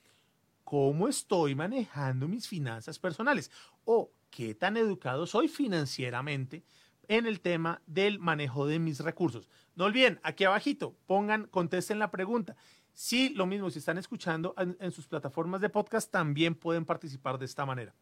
cómo 0.65 1.09
estoy 1.09 1.55
manejando 1.55 2.27
mis 2.27 2.49
finanzas 2.49 2.99
personales 2.99 3.51
o 3.85 4.11
qué 4.31 4.55
tan 4.55 4.77
educado 4.77 5.27
soy 5.27 5.49
financieramente 5.49 6.65
en 7.09 7.27
el 7.27 7.41
tema 7.41 7.83
del 7.87 8.19
manejo 8.19 8.67
de 8.67 8.79
mis 8.79 9.01
recursos. 9.01 9.49
No 9.77 9.85
olviden, 9.85 10.19
aquí 10.23 10.45
abajito, 10.45 10.97
pongan, 11.07 11.47
contesten 11.47 11.99
la 11.99 12.11
pregunta. 12.11 12.57
Si 12.93 13.31
lo 13.31 13.47
mismo, 13.47 13.71
si 13.71 13.81
están 13.81 13.99
escuchando 13.99 14.55
en 14.57 14.93
sus 14.93 15.07
plataformas 15.07 15.61
de 15.61 15.69
podcast, 15.69 16.11
también 16.11 16.55
pueden 16.55 16.85
participar 16.85 17.39
de 17.39 17.45
esta 17.45 17.67
manera. 17.67 17.95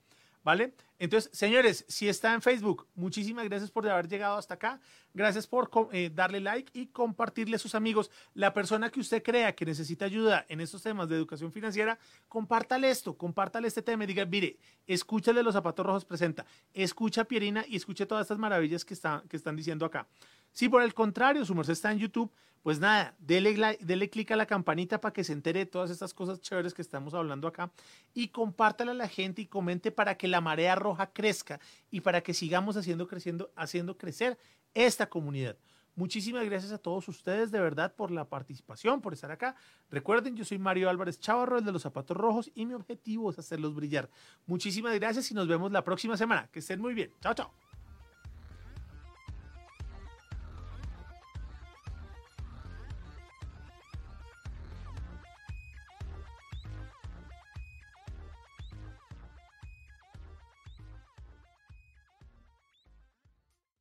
¿Vale? 0.44 0.74
Entonces, 0.98 1.30
señores, 1.36 1.84
si 1.88 2.08
está 2.08 2.34
en 2.34 2.42
Facebook, 2.42 2.88
muchísimas 2.94 3.44
gracias 3.44 3.70
por 3.70 3.88
haber 3.88 4.08
llegado 4.08 4.36
hasta 4.36 4.54
acá. 4.54 4.80
Gracias 5.14 5.46
por 5.46 5.70
eh, 5.92 6.10
darle 6.12 6.40
like 6.40 6.70
y 6.78 6.86
compartirle 6.86 7.56
a 7.56 7.58
sus 7.58 7.74
amigos. 7.74 8.10
La 8.34 8.52
persona 8.52 8.90
que 8.90 9.00
usted 9.00 9.22
crea 9.22 9.54
que 9.54 9.64
necesita 9.64 10.04
ayuda 10.04 10.44
en 10.48 10.60
estos 10.60 10.82
temas 10.82 11.08
de 11.08 11.16
educación 11.16 11.52
financiera, 11.52 11.98
compártale 12.28 12.90
esto, 12.90 13.16
compártale 13.16 13.68
este 13.68 13.82
tema 13.82 14.04
y 14.04 14.08
diga, 14.08 14.24
mire, 14.24 14.58
escúchale 14.86 15.42
los 15.42 15.54
zapatos 15.54 15.86
rojos 15.86 16.04
presenta, 16.04 16.44
escucha 16.72 17.24
Pierina 17.24 17.64
y 17.68 17.76
escuche 17.76 18.06
todas 18.06 18.22
estas 18.22 18.38
maravillas 18.38 18.84
que, 18.84 18.96
que 19.28 19.36
están 19.36 19.56
diciendo 19.56 19.84
acá. 19.84 20.06
Si 20.52 20.68
por 20.68 20.82
el 20.82 20.94
contrario 20.94 21.44
su 21.44 21.54
merced 21.54 21.72
está 21.72 21.90
en 21.90 21.98
YouTube, 21.98 22.30
pues 22.62 22.78
nada, 22.78 23.16
dele, 23.18 23.76
dele 23.80 24.08
clic 24.08 24.30
a 24.30 24.36
la 24.36 24.46
campanita 24.46 25.00
para 25.00 25.12
que 25.12 25.24
se 25.24 25.32
entere 25.32 25.60
de 25.60 25.66
todas 25.66 25.90
estas 25.90 26.14
cosas 26.14 26.40
chéveres 26.40 26.74
que 26.74 26.82
estamos 26.82 27.12
hablando 27.12 27.48
acá 27.48 27.72
y 28.14 28.28
compártala 28.28 28.92
a 28.92 28.94
la 28.94 29.08
gente 29.08 29.42
y 29.42 29.46
comente 29.46 29.90
para 29.90 30.16
que 30.16 30.28
la 30.28 30.40
marea 30.40 30.76
roja 30.76 31.12
crezca 31.12 31.58
y 31.90 32.00
para 32.00 32.22
que 32.22 32.34
sigamos 32.34 32.76
haciendo, 32.76 33.08
creciendo, 33.08 33.50
haciendo 33.56 33.98
crecer 33.98 34.38
esta 34.74 35.08
comunidad. 35.08 35.56
Muchísimas 35.94 36.44
gracias 36.46 36.72
a 36.72 36.78
todos 36.78 37.06
ustedes 37.08 37.50
de 37.50 37.60
verdad 37.60 37.94
por 37.94 38.10
la 38.10 38.24
participación, 38.24 39.02
por 39.02 39.12
estar 39.12 39.30
acá. 39.30 39.56
Recuerden, 39.90 40.36
yo 40.36 40.44
soy 40.44 40.58
Mario 40.58 40.88
Álvarez 40.88 41.20
Chavarro, 41.20 41.58
el 41.58 41.64
de 41.64 41.72
los 41.72 41.82
zapatos 41.82 42.16
rojos, 42.16 42.50
y 42.54 42.64
mi 42.64 42.72
objetivo 42.74 43.30
es 43.30 43.38
hacerlos 43.38 43.74
brillar. 43.74 44.08
Muchísimas 44.46 44.94
gracias 44.94 45.30
y 45.30 45.34
nos 45.34 45.48
vemos 45.48 45.70
la 45.70 45.84
próxima 45.84 46.16
semana. 46.16 46.48
Que 46.50 46.60
estén 46.60 46.80
muy 46.80 46.94
bien. 46.94 47.10
Chao, 47.20 47.34
chao. 47.34 47.71